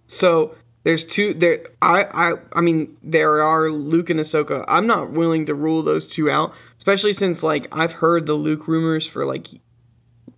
So 0.07 0.55
there's 0.83 1.05
two 1.05 1.33
there 1.33 1.59
I, 1.81 2.03
I 2.13 2.33
I 2.53 2.61
mean 2.61 2.97
there 3.01 3.41
are 3.41 3.69
Luke 3.69 4.09
and 4.09 4.19
Ahsoka. 4.19 4.65
I'm 4.67 4.85
not 4.87 5.11
willing 5.11 5.45
to 5.45 5.55
rule 5.55 5.81
those 5.81 6.07
two 6.07 6.29
out, 6.29 6.53
especially 6.77 7.13
since 7.13 7.41
like 7.43 7.67
I've 7.75 7.93
heard 7.93 8.25
the 8.25 8.33
Luke 8.33 8.67
rumors 8.67 9.05
for 9.07 9.25
like 9.25 9.47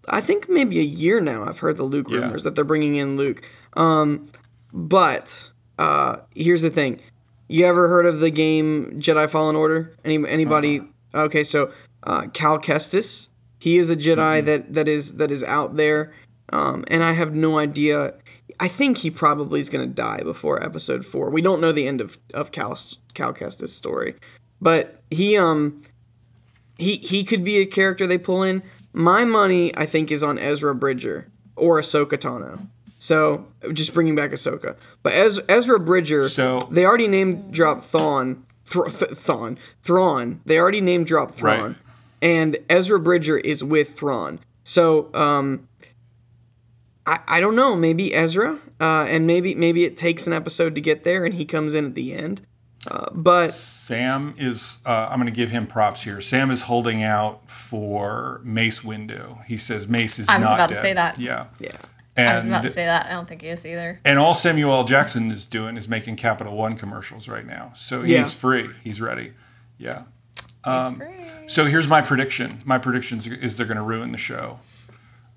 I 0.08 0.22
think 0.22 0.48
maybe 0.50 0.80
a 0.80 0.84
year 0.84 1.20
now. 1.20 1.44
I've 1.46 1.60
heard 1.60 1.78
the 1.78 1.84
Luke 1.84 2.08
Yeah. 2.10 2.20
rumors 2.20 2.44
that 2.44 2.56
they're 2.56 2.64
bringing 2.64 2.96
in 2.96 3.18
Luke. 3.18 3.42
Um, 3.76 4.28
but 4.76 5.52
uh, 5.80 6.18
here's 6.36 6.62
the 6.62 6.70
thing: 6.70 7.02
you 7.48 7.66
ever 7.66 7.88
heard 7.88 8.06
of 8.06 8.20
the 8.20 8.30
game 8.30 8.92
Jedi 8.98 9.28
Fallen 9.30 9.56
Order? 9.56 9.96
Any 10.04 10.28
anybody? 10.28 10.82
Okay, 11.16 11.44
so 11.44 11.72
uh, 12.04 12.28
Cal 12.34 12.60
Kestis, 12.60 13.30
he 13.58 13.78
is 13.78 13.90
a 13.90 13.96
Jedi 13.96 14.44
that 14.44 14.74
that 14.74 14.88
is 14.88 15.14
that 15.14 15.32
is 15.32 15.44
out 15.44 15.78
there, 15.78 16.14
um, 16.52 16.84
and 16.90 17.02
I 17.04 17.14
have 17.14 17.34
no 17.34 17.58
idea. 17.58 18.14
I 18.60 18.68
think 18.68 19.00
he 19.00 19.10
probably 19.10 19.60
is 19.60 19.70
going 19.70 19.88
to 19.88 19.94
die 19.94 20.22
before 20.24 20.62
Episode 20.62 21.06
Four. 21.06 21.30
We 21.30 21.42
don't 21.42 21.62
know 21.62 21.72
the 21.72 21.88
end 21.88 22.02
of 22.02 22.18
of 22.34 22.52
Cal 22.52 22.78
Cal 23.14 23.34
Kestis' 23.34 23.70
story, 23.70 24.16
but 24.60 25.02
he 25.10 25.38
um 25.38 25.82
he 26.78 26.98
he 26.98 27.24
could 27.24 27.46
be 27.46 27.58
a 27.58 27.66
character 27.66 28.06
they 28.06 28.18
pull 28.18 28.44
in. 28.44 28.62
My 28.92 29.24
money, 29.24 29.72
I 29.78 29.86
think, 29.86 30.12
is 30.12 30.22
on 30.22 30.38
Ezra 30.38 30.76
Bridger 30.76 31.30
or 31.56 31.80
Ahsoka 31.80 32.18
Tano. 32.18 32.68
So 33.06 33.46
just 33.74 33.94
bringing 33.94 34.16
back 34.16 34.32
Ahsoka, 34.32 34.76
but 35.04 35.14
Ez- 35.14 35.40
Ezra 35.48 35.80
Bridger. 35.80 36.28
So- 36.28 36.68
they 36.72 36.86
already 36.86 37.08
named 37.08 37.52
drop 37.54 37.82
Thrawn, 37.84 38.44
Thr- 38.66 38.90
Th- 38.90 39.12
Thrawn, 39.12 39.60
Thrawn. 39.84 40.42
They 40.46 40.58
already 40.60 40.82
named 40.82 41.06
drop 41.06 41.32
Thrawn, 41.32 41.62
Right. 41.64 41.76
and 42.24 42.58
Ezra 42.68 43.00
Bridger 43.00 43.38
is 43.38 43.64
with 43.64 43.90
Thrawn. 43.98 44.40
So 44.64 45.14
um, 45.14 45.68
I 47.06 47.20
I 47.28 47.42
don't 47.42 47.56
know. 47.56 47.76
Maybe 47.76 48.14
Ezra, 48.16 48.58
uh, 48.80 49.06
and 49.08 49.28
maybe 49.28 49.54
maybe 49.54 49.84
it 49.84 49.98
takes 49.98 50.26
an 50.26 50.34
episode 50.34 50.74
to 50.76 50.82
get 50.82 51.04
there, 51.04 51.26
and 51.26 51.36
he 51.36 51.46
comes 51.46 51.76
in 51.76 51.86
at 51.86 51.94
the 51.96 52.14
end. 52.14 52.42
Uh, 52.90 53.08
but 53.14 53.50
Sam 53.52 54.34
is. 54.38 54.80
Uh, 54.86 55.08
I'm 55.12 55.20
going 55.20 55.32
to 55.32 55.36
give 55.36 55.52
him 55.52 55.68
props 55.68 56.04
here. 56.04 56.22
Sam 56.22 56.50
is 56.52 56.64
holding 56.64 57.04
out 57.04 57.50
for 57.50 58.42
Mace 58.44 58.82
Windu. 58.82 59.44
He 59.46 59.58
says 59.58 59.88
Mace 59.88 60.18
is 60.20 60.28
I 60.30 60.38
was 60.38 60.44
not 60.44 60.56
about 60.56 60.70
to 60.70 60.74
dead. 60.76 60.82
say 60.82 60.94
that. 60.94 61.20
Yeah. 61.20 61.46
yeah, 61.60 61.78
And 62.18 62.30
I 62.30 62.36
was 62.38 62.46
about 62.46 62.64
to 62.64 62.70
say 62.70 62.86
that. 62.86 63.08
I 63.08 63.10
don't 63.10 63.28
think 63.28 63.42
he 63.42 63.50
is 63.50 63.66
either. 63.66 64.00
And 64.06 64.18
all 64.18 64.34
Samuel 64.34 64.72
L. 64.74 64.84
Jackson 64.86 65.32
is 65.32 65.46
doing 65.46 65.76
is 65.76 65.90
making 65.90 66.16
Capital 66.16 66.56
One 66.56 66.78
commercials 66.78 67.28
right 67.28 67.46
now. 67.46 67.74
So 67.76 68.02
he's 68.04 68.12
Yeah. 68.12 68.24
free. 68.26 68.70
He's 68.84 69.02
ready. 69.02 69.34
Yeah. 69.78 70.04
He's 70.38 70.46
um, 70.66 70.96
free. 70.98 71.10
So 71.48 71.66
here's 71.66 71.88
my 71.90 72.02
prediction. 72.02 72.62
My 72.66 72.78
prediction 72.78 73.20
is 73.20 73.58
they're 73.58 73.66
going 73.68 73.78
to 73.78 73.84
ruin 73.84 74.12
the 74.14 74.18
show. 74.18 74.60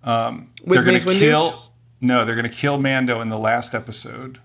Um, 0.05 0.53
they're 0.65 0.85
going 0.85 0.99
to 0.99 1.15
kill. 1.15 1.73
No, 2.01 2.25
they're 2.25 2.37
going 2.37 2.49
to 2.49 2.55
kill 2.55 2.79
Mando 2.81 3.21
in 3.21 3.29
the 3.29 3.39
last 3.39 3.75
episode 3.75 4.39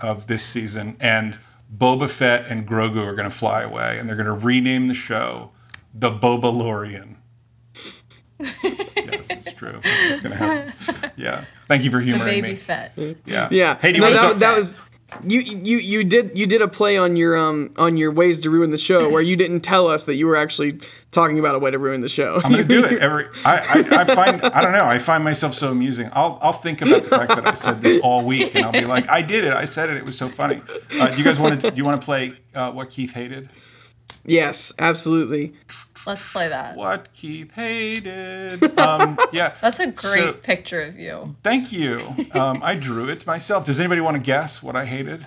of 0.00 0.26
this 0.26 0.42
season, 0.42 0.96
and 0.98 1.38
Boba 1.74 2.08
Fett 2.08 2.46
and 2.48 2.66
Grogu 2.66 3.04
are 3.04 3.14
going 3.14 3.28
to 3.30 3.36
fly 3.36 3.60
away, 3.62 3.98
and 3.98 4.08
they're 4.08 4.16
going 4.16 4.26
to 4.26 4.32
rename 4.46 4.86
the 4.86 4.94
show 4.94 5.50
the 5.92 6.10
Bobalorian. 6.10 7.16
yes, 8.40 9.26
it's 9.30 9.35
true. 9.70 9.80
That's 9.82 10.10
what's 10.10 10.20
going 10.22 10.32
to 10.32 10.38
happen. 10.38 11.10
Yeah. 11.16 11.44
Thank 11.68 11.84
you 11.84 11.90
for 11.90 11.98
The 11.98 12.04
humoring 12.04 12.26
baby 12.26 12.48
me. 12.50 12.56
Fett. 12.56 12.92
Yeah. 13.24 13.48
Yeah. 13.50 13.78
Hey, 13.78 13.92
do 13.92 13.96
you 13.98 14.00
no, 14.04 14.10
want 14.10 14.16
to 14.16 14.22
that, 14.22 14.32
talk? 14.32 14.38
that 14.40 14.56
was 14.58 14.78
you 15.24 15.40
you 15.40 15.78
you 15.78 16.04
did 16.04 16.36
you 16.36 16.46
did 16.46 16.60
a 16.60 16.68
play 16.68 16.96
on 16.98 17.16
your 17.16 17.36
um 17.36 17.72
on 17.76 17.96
your 17.96 18.10
ways 18.10 18.40
to 18.40 18.50
ruin 18.50 18.70
the 18.70 18.78
show 18.78 19.08
where 19.08 19.22
you 19.22 19.36
didn't 19.36 19.60
tell 19.60 19.86
us 19.86 20.04
that 20.04 20.16
you 20.16 20.26
were 20.26 20.36
actually 20.36 20.78
talking 21.12 21.38
about 21.38 21.54
a 21.54 21.58
way 21.58 21.70
to 21.70 21.78
ruin 21.78 22.00
the 22.00 22.08
show. 22.08 22.40
I'm 22.44 22.50
gonna 22.50 22.64
do 22.64 22.84
it 22.84 23.00
every. 23.00 23.26
I, 23.44 23.86
I, 23.92 24.00
I 24.02 24.04
find 24.14 24.42
I 24.42 24.60
don't 24.60 24.72
know. 24.72 24.84
I 24.84 24.98
find 24.98 25.22
myself 25.24 25.54
so 25.54 25.70
amusing. 25.70 26.10
I'll 26.12 26.38
I'll 26.42 26.52
think 26.52 26.82
about 26.82 27.04
the 27.04 27.10
fact 27.10 27.36
that 27.36 27.46
I 27.46 27.54
said 27.54 27.80
this 27.80 28.00
all 28.02 28.24
week, 28.24 28.54
and 28.56 28.64
I'll 28.64 28.72
be 28.72 28.84
like, 28.84 29.08
I 29.08 29.22
did 29.22 29.44
it. 29.44 29.52
I 29.52 29.64
said 29.64 29.88
it. 29.90 29.96
It 29.96 30.04
was 30.04 30.18
so 30.18 30.28
funny. 30.28 30.60
Uh, 31.00 31.08
do 31.08 31.18
you 31.18 31.24
guys 31.24 31.38
want 31.40 31.60
to? 31.60 31.70
Do 31.70 31.76
you 31.76 31.84
want 31.84 32.00
to 32.00 32.04
play 32.04 32.32
uh, 32.54 32.72
what 32.72 32.90
Keith 32.90 33.14
hated? 33.14 33.48
yes, 34.24 34.72
absolutely. 34.78 35.54
Let's 36.06 36.30
play 36.30 36.48
that. 36.48 36.76
What 36.76 37.12
Keith 37.12 37.52
hated. 37.52 38.62
Um, 38.78 39.18
yeah. 39.32 39.54
That's 39.60 39.80
a 39.80 39.88
great 39.88 39.94
So- 39.96 40.32
picture 40.34 40.80
of 40.82 40.98
you. 40.98 41.34
Thank 41.42 41.72
you. 41.72 42.14
Um, 42.32 42.60
I 42.62 42.74
drew 42.76 43.08
it 43.08 43.26
myself. 43.26 43.64
Does 43.64 43.80
anybody 43.80 44.00
want 44.00 44.16
to 44.16 44.22
guess 44.22 44.62
what 44.62 44.76
I 44.76 44.84
hated? 44.84 45.26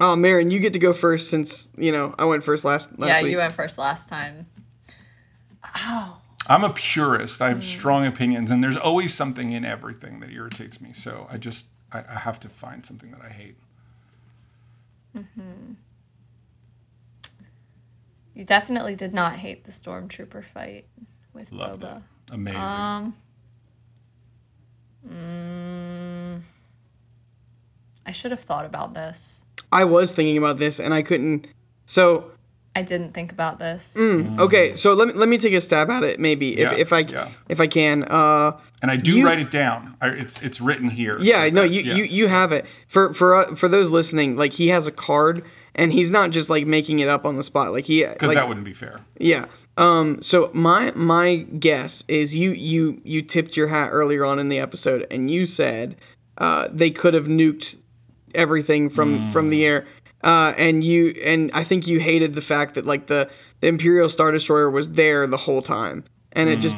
Oh, 0.00 0.14
Marin, 0.16 0.50
you 0.50 0.60
get 0.60 0.72
to 0.74 0.78
go 0.78 0.92
first 0.92 1.28
since 1.28 1.68
you 1.76 1.90
know 1.90 2.14
I 2.18 2.24
went 2.24 2.44
first 2.44 2.64
last 2.64 2.98
last 2.98 3.16
yeah, 3.16 3.22
week. 3.22 3.32
you 3.32 3.38
went 3.38 3.52
first 3.52 3.78
last 3.78 4.08
time. 4.08 4.46
I'm 6.50 6.64
a 6.64 6.70
purist. 6.70 7.42
I 7.42 7.48
have 7.48 7.62
strong 7.64 8.06
opinions, 8.06 8.50
and 8.50 8.62
there's 8.62 8.76
always 8.76 9.12
something 9.12 9.52
in 9.52 9.64
everything 9.64 10.20
that 10.20 10.30
irritates 10.30 10.80
me. 10.80 10.92
So 10.92 11.26
I 11.30 11.36
just 11.36 11.66
I, 11.92 12.04
I 12.08 12.18
have 12.20 12.38
to 12.40 12.48
find 12.48 12.86
something 12.86 13.10
that 13.10 13.20
I 13.22 13.28
hate. 13.28 13.56
You 18.38 18.44
definitely 18.44 18.94
did 18.94 19.12
not 19.12 19.34
hate 19.34 19.64
the 19.64 19.72
stormtrooper 19.72 20.44
fight 20.44 20.86
with 21.34 21.50
Loved 21.50 21.82
Boba. 21.82 21.96
it. 21.96 22.02
Amazing. 22.30 22.60
Um. 22.60 23.16
Mm, 25.08 26.42
I 28.06 28.12
should 28.12 28.30
have 28.30 28.40
thought 28.40 28.64
about 28.64 28.94
this. 28.94 29.44
I 29.72 29.84
was 29.84 30.12
thinking 30.12 30.38
about 30.38 30.56
this 30.58 30.78
and 30.78 30.94
I 30.94 31.02
couldn't. 31.02 31.48
So 31.86 32.30
I 32.76 32.82
didn't 32.82 33.12
think 33.12 33.32
about 33.32 33.58
this. 33.58 33.82
okay, 33.96 34.74
so 34.76 34.92
let 34.92 35.08
me 35.08 35.14
let 35.14 35.28
me 35.28 35.36
take 35.38 35.54
a 35.54 35.60
stab 35.60 35.90
at 35.90 36.04
it 36.04 36.20
maybe 36.20 36.60
if, 36.60 36.68
Mm. 36.68 36.72
Yeah, 36.72 36.78
if 36.78 36.92
I 36.92 36.98
yeah. 37.00 37.28
if 37.48 37.60
I 37.60 37.66
can. 37.66 38.04
Uh, 38.04 38.52
And 38.82 38.90
I 38.92 38.96
do 38.96 39.16
You- 39.18 39.26
write 39.26 39.40
it 39.40 39.50
down. 39.50 39.96
I, 40.00 40.10
it's 40.10 40.40
it's 40.42 40.60
written 40.60 40.90
here. 40.90 41.18
Yeah, 41.20 41.44
so 41.48 41.50
no, 41.50 41.62
that- 41.62 41.70
you, 41.72 41.80
yeah. 41.80 41.94
you 41.96 42.04
you 42.04 42.26
have 42.28 42.52
it 42.52 42.66
for 42.86 43.12
for 43.14 43.34
uh, 43.34 43.54
for 43.56 43.66
those 43.68 43.90
listening. 43.90 44.36
Like 44.36 44.52
he 44.52 44.68
has 44.68 44.86
a 44.86 44.92
card, 44.92 45.44
and 45.74 45.92
he's 45.92 46.10
not 46.10 46.30
just 46.30 46.50
like 46.50 46.66
making 46.66 46.98
it 47.00 47.08
up 47.08 47.24
on 47.24 47.36
the 47.36 47.42
spot. 47.42 47.72
Like 47.72 47.84
he 47.84 48.04
because 48.04 48.28
like, 48.28 48.36
that 48.36 48.48
wouldn't 48.48 48.66
be 48.66 48.72
fair. 48.74 49.04
yeah. 49.18 49.46
Um. 49.76 50.20
So 50.22 50.50
my 50.54 50.92
my 50.94 51.36
guess 51.58 52.04
is 52.08 52.34
you 52.36 52.52
you 52.52 53.00
you 53.04 53.22
tipped 53.22 53.56
your 53.56 53.68
hat 53.68 53.90
earlier 53.92 54.24
on 54.24 54.38
in 54.38 54.48
the 54.48 54.58
episode, 54.58 55.06
and 55.10 55.30
you 55.30 55.46
said 55.46 55.96
uh, 56.38 56.68
they 56.72 56.90
could 56.90 57.14
have 57.14 57.26
nuked 57.26 57.78
everything 58.34 58.88
from 58.88 59.30
from 59.32 59.50
the 59.50 59.64
air. 59.64 59.86
Uh, 60.24 60.52
and 60.58 60.82
you 60.82 61.14
and 61.24 61.50
I 61.54 61.62
think 61.62 61.86
you 61.86 62.00
hated 62.00 62.34
the 62.34 62.40
fact 62.42 62.74
that 62.74 62.84
like 62.86 63.06
the 63.06 63.30
the 63.60 63.68
Imperial 63.68 64.08
Star 64.08 64.32
Destroyer 64.32 64.68
was 64.68 64.90
there 64.92 65.28
the 65.28 65.36
whole 65.36 65.62
time, 65.62 66.02
and 66.32 66.48
it 66.50 66.58
just 66.58 66.76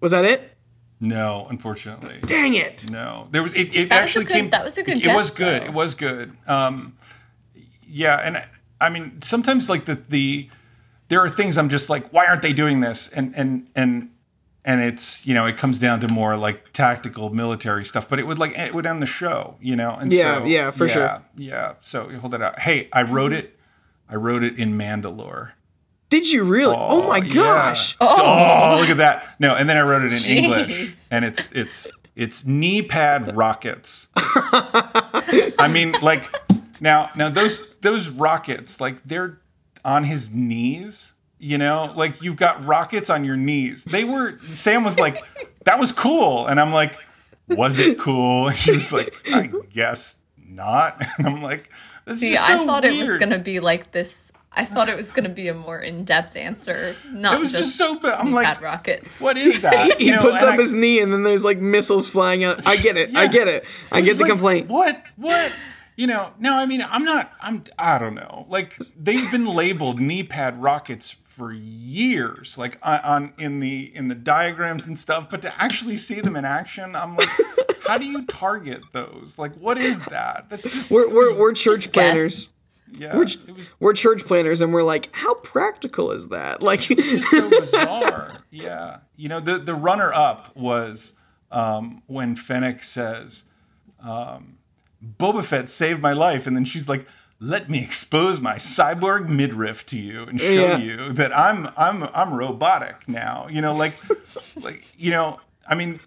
was 0.00 0.12
that 0.12 0.24
it. 0.24 0.52
No, 0.98 1.46
unfortunately, 1.50 2.20
Dang 2.24 2.54
it! 2.54 2.90
no. 2.90 3.28
There 3.30 3.42
was 3.42 3.52
it. 3.54 3.74
it 3.76 3.90
That 3.90 4.00
was 4.00 4.08
actually 4.10 4.24
good- 4.24 4.32
came. 4.32 4.50
that 4.50 4.64
was 4.64 4.78
a 4.78 4.82
good 4.82 4.96
It, 4.96 5.06
it 5.06 5.14
was 5.14 5.30
good. 5.30 5.60
though. 5.62 5.66
It 5.66 5.72
was 5.74 5.94
good. 5.94 6.32
Um, 6.46 6.96
yeah, 7.86 8.16
and 8.24 8.36
I- 8.38 8.48
I 8.80 8.90
mean 8.90 9.22
sometimes 9.22 9.68
like 9.68 9.86
the 9.86 9.94
the 9.94 10.48
there 11.08 11.20
are 11.20 11.30
things 11.30 11.56
I'm 11.56 11.68
just 11.68 11.88
like, 11.88 12.12
why 12.12 12.26
aren't 12.26 12.42
they 12.42 12.52
doing 12.52 12.80
this? 12.80 13.08
And 13.08 13.34
and 13.36 13.68
and 13.74 14.10
and 14.64 14.82
it's 14.82 15.26
you 15.26 15.32
know 15.34 15.46
it 15.46 15.56
comes 15.56 15.78
down 15.80 16.00
to 16.00 16.08
more 16.12 16.36
like 16.36 16.72
tactical 16.72 17.30
military 17.30 17.84
stuff, 17.84 18.08
but 18.08 18.18
it 18.18 18.26
would 18.26 18.38
like 18.38 18.58
it 18.58 18.74
would 18.74 18.84
end 18.86 19.00
the 19.02 19.06
show, 19.06 19.56
you 19.60 19.76
know. 19.76 19.96
And 19.98 20.12
Yeah, 20.12 20.38
so, 20.38 20.44
yeah, 20.44 20.70
for 20.70 20.86
yeah, 20.86 20.92
sure. 20.92 21.22
Yeah. 21.36 21.74
So 21.80 22.08
hold 22.08 22.34
it 22.34 22.42
out. 22.42 22.58
Hey, 22.58 22.88
I 22.92 23.02
wrote 23.02 23.32
mm-hmm. 23.32 23.46
it. 23.46 23.58
I 24.08 24.16
wrote 24.16 24.42
it 24.42 24.58
in 24.58 24.72
Mandalore. 24.76 25.52
Did 26.08 26.30
you 26.30 26.44
really? 26.44 26.76
Oh, 26.78 27.08
my 27.08 27.18
yeah. 27.18 27.34
gosh! 27.34 27.96
Oh. 28.00 28.76
look 28.80 28.90
at 28.90 28.98
that. 28.98 29.26
No, 29.40 29.56
and 29.56 29.68
then 29.68 29.76
I 29.76 29.82
wrote 29.82 30.04
it 30.04 30.12
in 30.12 30.18
Jeez. 30.18 30.26
English, 30.26 30.96
and 31.10 31.24
it's 31.24 31.50
it's 31.52 31.90
it's 32.14 32.46
knee 32.46 32.82
pad 32.82 33.36
rockets. 33.42 34.08
I 34.16 35.68
mean, 35.72 35.92
like 36.02 36.30
now 36.80 37.10
now 37.16 37.28
those 37.28 37.76
those 37.78 38.10
rockets, 38.10 38.80
like 38.80 39.02
they're 39.04 39.40
on 39.84 40.04
his 40.04 40.34
knees. 40.34 41.12
You 41.38 41.58
know, 41.58 41.92
like 41.94 42.22
you've 42.22 42.36
got 42.36 42.64
rockets 42.64 43.10
on 43.10 43.24
your 43.24 43.36
knees. 43.36 43.84
They 43.84 44.04
were. 44.04 44.38
Sam 44.48 44.84
was 44.84 44.98
like, 44.98 45.22
"That 45.64 45.78
was 45.78 45.92
cool," 45.92 46.46
and 46.46 46.58
I'm 46.58 46.72
like, 46.72 46.94
"Was 47.48 47.78
it 47.78 47.98
cool?" 47.98 48.48
And 48.48 48.56
she 48.56 48.72
was 48.72 48.90
like, 48.92 49.14
"I 49.32 49.50
guess 49.70 50.16
not? 50.48 50.96
And 51.18 51.26
I'm 51.26 51.42
like, 51.42 51.70
this 52.06 52.20
See, 52.20 52.32
is 52.32 52.40
so 52.40 52.62
I 52.62 52.66
thought 52.66 52.84
weird. 52.84 52.94
it 52.94 53.08
was 53.10 53.18
gonna 53.18 53.38
be 53.38 53.60
like 53.60 53.92
this. 53.92 54.32
I 54.50 54.64
thought 54.64 54.88
it 54.88 54.96
was 54.96 55.10
gonna 55.10 55.28
be 55.28 55.48
a 55.48 55.54
more 55.54 55.78
in-depth 55.78 56.34
answer, 56.36 56.96
not 57.12 57.34
It 57.34 57.40
was 57.40 57.52
just, 57.52 57.64
just 57.64 57.76
so 57.76 57.98
bad. 57.98 58.14
I'm 58.18 58.26
bad 58.28 58.32
like, 58.32 58.60
rockets. 58.62 59.20
what 59.20 59.36
is 59.36 59.60
that? 59.60 59.96
he 60.00 60.06
You 60.06 60.12
know, 60.12 60.22
puts 60.22 60.42
up 60.42 60.54
I- 60.54 60.56
his 60.56 60.72
knee 60.72 61.00
and 61.02 61.12
then 61.12 61.22
there's 61.24 61.44
like 61.44 61.58
missiles 61.58 62.08
flying 62.08 62.42
out. 62.44 62.66
I 62.66 62.76
get 62.78 62.96
it. 62.96 63.14
I 63.14 63.26
get 63.26 63.48
it. 63.48 63.66
I 63.92 64.00
get 64.00 64.16
the 64.16 64.22
like, 64.22 64.30
complaint. 64.30 64.68
What? 64.70 65.02
What? 65.16 65.52
You 65.96 66.06
know, 66.06 66.32
no, 66.38 66.54
I 66.54 66.66
mean, 66.66 66.84
I'm 66.88 67.04
not, 67.04 67.32
I'm, 67.40 67.64
I 67.78 67.98
don't 67.98 68.14
know. 68.14 68.46
Like, 68.50 68.76
they've 68.96 69.30
been 69.32 69.46
labeled 69.46 69.98
knee 69.98 70.22
pad 70.22 70.62
rockets 70.62 71.10
for 71.10 71.52
years, 71.52 72.58
like 72.58 72.78
on, 72.82 73.00
on 73.00 73.32
in 73.38 73.60
the 73.60 73.90
in 73.96 74.08
the 74.08 74.14
diagrams 74.14 74.86
and 74.86 74.96
stuff. 74.96 75.30
But 75.30 75.40
to 75.42 75.62
actually 75.62 75.96
see 75.96 76.20
them 76.20 76.36
in 76.36 76.44
action, 76.44 76.94
I'm 76.94 77.16
like, 77.16 77.28
how 77.86 77.96
do 77.98 78.06
you 78.06 78.26
target 78.26 78.82
those? 78.92 79.38
Like, 79.38 79.54
what 79.56 79.78
is 79.78 80.00
that? 80.06 80.46
That's 80.50 80.64
just 80.64 80.90
We're 80.90 81.08
we're, 81.12 81.38
we're 81.38 81.52
church 81.52 81.84
Just 81.84 81.92
guess. 81.92 82.02
planners. 82.12 82.48
yeah, 82.92 83.14
We're, 83.14 83.20
was 83.54 83.72
we're 83.80 83.92
church 83.94 84.24
planners, 84.26 84.60
and 84.60 84.72
we're 84.74 84.82
like, 84.82 85.08
how 85.12 85.34
practical 85.34 86.10
is 86.12 86.28
that? 86.28 86.62
Like, 86.62 86.80
just 86.80 87.30
so 87.30 87.48
bizarre. 87.60 88.42
Yeah, 88.50 88.98
you 89.16 89.28
know, 89.30 89.40
the 89.40 89.58
the 89.58 89.74
runner 89.74 90.12
up 90.12 90.54
was 90.56 91.14
um, 91.50 92.02
when 92.06 92.36
Fennec 92.36 92.82
says, 92.82 93.44
um, 94.02 94.58
"Boba 95.18 95.44
Fett 95.44 95.68
saved 95.68 96.00
my 96.02 96.12
life," 96.12 96.46
and 96.46 96.56
then 96.56 96.64
she's 96.64 96.88
like. 96.88 97.06
Let 97.38 97.68
me 97.68 97.82
expose 97.84 98.40
my 98.40 98.54
cyborg 98.54 99.28
midriff 99.28 99.84
to 99.88 99.98
you 99.98 100.22
and 100.22 100.40
show 100.40 100.46
Yeah. 100.48 100.78
you 100.78 101.12
that 101.12 101.36
I'm 101.38 101.68
I'm 101.76 102.04
I'm 102.14 102.32
robotic 102.32 103.06
now. 103.10 103.46
You 103.50 103.60
know, 103.60 103.74
like 103.74 103.92
like 104.56 104.86
you 104.96 105.10
know, 105.10 105.38
I 105.68 105.74
mean, 105.74 106.00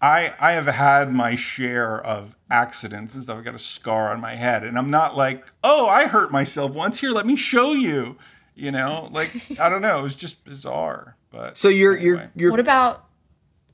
I 0.00 0.32
I 0.40 0.52
have 0.52 0.64
had 0.68 1.12
my 1.12 1.34
share 1.34 2.00
of 2.00 2.34
accidents 2.50 3.14
and 3.14 3.22
stuff. 3.22 3.36
I've 3.36 3.44
got 3.44 3.54
a 3.54 3.58
scar 3.58 4.08
on 4.10 4.22
my 4.22 4.36
head, 4.36 4.64
and 4.64 4.78
I'm 4.78 4.88
not 4.88 5.18
like, 5.18 5.44
oh, 5.62 5.86
I 5.86 6.06
hurt 6.06 6.32
myself 6.32 6.72
once. 6.74 6.98
Here, 7.00 7.10
let 7.10 7.26
me 7.26 7.36
show 7.36 7.74
you. 7.74 8.16
You 8.54 8.72
know, 8.72 9.10
like 9.12 9.60
I 9.60 9.68
don't 9.68 9.82
know. 9.82 9.98
It 9.98 10.02
was 10.02 10.16
just 10.16 10.46
bizarre. 10.46 11.14
But 11.30 11.58
so 11.58 11.68
you're 11.68 11.98
you're 11.98 12.30
you're. 12.34 12.50
What 12.52 12.58
about? 12.60 13.04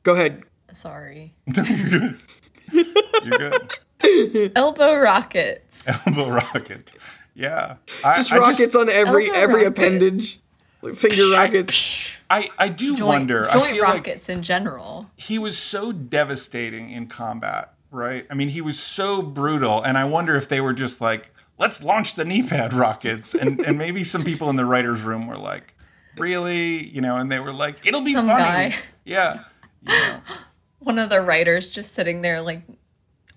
Go 0.03 0.15
ahead. 0.15 0.43
Sorry, 0.73 1.35
you're 1.47 1.89
good. 1.89 2.17
You're 3.25 3.39
good. 3.39 3.71
elbow 4.57 4.95
rockets. 4.97 5.85
Elbow 6.07 6.31
rockets. 6.31 6.97
Yeah, 7.35 7.77
I, 8.05 8.15
Just 8.15 8.33
I 8.33 8.39
rockets 8.39 8.75
on 8.75 8.89
every 8.91 9.31
every 9.35 9.65
rocket. 9.65 9.69
appendage. 9.69 10.41
Like 10.83 10.95
finger 10.95 11.31
rockets. 11.33 12.11
I 12.31 12.49
I 12.59 12.69
do 12.69 12.97
Joint, 12.97 13.09
wonder. 13.09 13.49
I 13.49 13.53
joint 13.55 13.67
feel 13.67 13.83
like 13.85 13.95
rockets 13.95 14.29
in 14.29 14.43
general. 14.43 15.11
he 15.17 15.39
was 15.39 15.59
so 15.59 15.93
devastating 15.93 16.91
in 16.91 17.07
combat, 17.09 17.73
right? 17.91 18.27
I 18.31 18.35
mean, 18.35 18.49
he 18.49 18.61
was 18.61 18.79
so 18.79 19.23
brutal, 19.23 19.83
and 19.83 19.97
I 19.99 20.05
wonder 20.05 20.35
if 20.35 20.49
they 20.49 20.61
were 20.61 20.73
just 20.73 21.01
like, 21.01 21.31
let's 21.59 21.83
launch 21.83 22.15
the 22.15 22.25
knee 22.25 22.43
pad 22.43 22.73
rockets, 22.73 23.35
and 23.35 23.61
and 23.61 23.79
maybe 23.79 24.03
some 24.05 24.25
people 24.25 24.49
in 24.51 24.57
the 24.57 24.65
writers' 24.65 25.03
room 25.03 25.27
were 25.27 25.37
like, 25.39 25.75
really, 26.19 26.87
you 26.89 27.01
know, 27.01 27.17
and 27.17 27.31
they 27.31 27.39
were 27.39 27.53
like, 27.53 27.87
it'll 27.87 28.01
be 28.03 28.15
Some 28.15 28.27
funny, 28.27 28.43
guy. 28.71 28.75
yeah, 29.05 29.45
you 29.83 29.93
know. 29.93 30.21
One 30.79 30.99
of 30.99 31.11
the 31.11 31.21
writers 31.21 31.69
just 31.71 31.93
sitting 31.93 32.23
there 32.23 32.41
like 32.41 32.63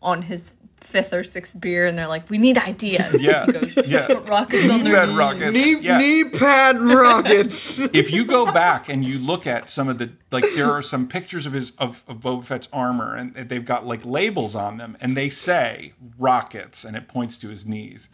on 0.01 0.22
his 0.24 0.53
fifth 0.89 1.13
or 1.13 1.23
sixth 1.23 1.59
beer, 1.59 1.85
and 1.85 1.97
they're 1.97 2.07
like, 2.07 2.29
"We 2.29 2.37
need 2.37 2.57
ideas." 2.57 3.21
Yeah, 3.21 3.45
He 3.45 3.51
goes, 3.53 3.87
yeah. 3.87 4.07
"Put 4.07 4.27
rockets 4.27 4.69
on 4.69 4.83
Knee 4.83 4.91
their 4.91 4.93
pad 4.95 5.09
knees." 5.09 5.17
rockets. 5.17 5.53
Knee 5.53 5.79
yeah. 5.79 5.97
knee 5.97 6.23
pad 6.25 6.81
rockets. 6.81 7.79
if 7.93 8.11
you 8.11 8.25
go 8.25 8.45
back 8.45 8.89
and 8.89 9.05
you 9.05 9.19
look 9.19 9.45
at 9.47 9.69
some 9.69 9.87
of 9.87 9.97
the 9.97 10.11
like 10.31 10.45
there 10.55 10.71
are 10.71 10.81
some 10.81 11.07
pictures 11.07 11.45
of 11.45 11.53
his 11.53 11.71
of, 11.77 12.03
of 12.07 12.17
Boba 12.17 12.43
Fett's 12.43 12.69
armor 12.73 13.15
and 13.15 13.33
they've 13.35 13.65
got 13.65 13.85
like 13.85 14.05
labels 14.05 14.55
on 14.55 14.77
them 14.77 14.97
and 14.99 15.15
they 15.15 15.29
say 15.29 15.93
rockets 16.17 16.83
and 16.85 16.95
it 16.97 17.07
points 17.07 17.37
to 17.39 17.49
his 17.49 17.65
knees. 17.67 18.09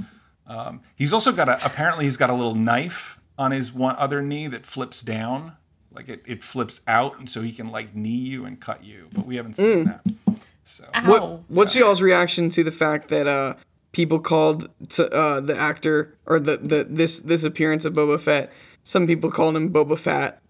Um, 0.48 0.82
he's 0.96 1.12
also 1.14 1.32
got 1.32 1.50
a 1.50 1.64
apparently 1.66 2.06
he's 2.06 2.18
got 2.18 2.30
a 2.30 2.34
little 2.34 2.56
knife 2.56 3.20
on 3.38 3.52
his 3.52 3.74
one 3.74 3.96
other 3.98 4.22
knee 4.22 4.48
that 4.48 4.66
flips 4.66 5.02
down 5.02 5.54
like 5.92 6.08
it, 6.10 6.22
it 6.26 6.44
flips 6.44 6.82
out 6.88 7.18
and 7.20 7.30
so 7.30 7.42
he 7.42 7.52
can 7.52 7.70
like 7.72 7.96
knee 7.96 8.10
you 8.10 8.46
and 8.46 8.60
cut 8.60 8.84
you 8.84 9.08
but 9.14 9.26
we 9.26 9.38
haven't 9.38 9.56
seen 9.56 9.86
that. 9.86 10.02
So 10.68 10.84
Ow. 10.96 11.08
What 11.10 11.50
what's 11.50 11.76
y'all's 11.76 12.02
reaction 12.02 12.50
to 12.50 12.64
the 12.64 12.72
fact 12.72 13.10
that 13.10 13.28
uh 13.28 13.54
people 13.92 14.20
called 14.20 14.68
to 14.90 15.10
uh 15.14 15.40
the 15.40 15.56
actor 15.58 16.18
or 16.26 16.40
the 16.40 16.58
the 16.58 16.86
this 16.90 17.20
this 17.20 17.44
appearance 17.44 17.86
of 17.86 17.94
Boba 17.94 18.20
Fett? 18.20 18.52
Some 18.84 19.06
people 19.08 19.32
called 19.32 19.56
him 19.56 19.72
Boba 19.72 19.98
Fett. 19.98 20.42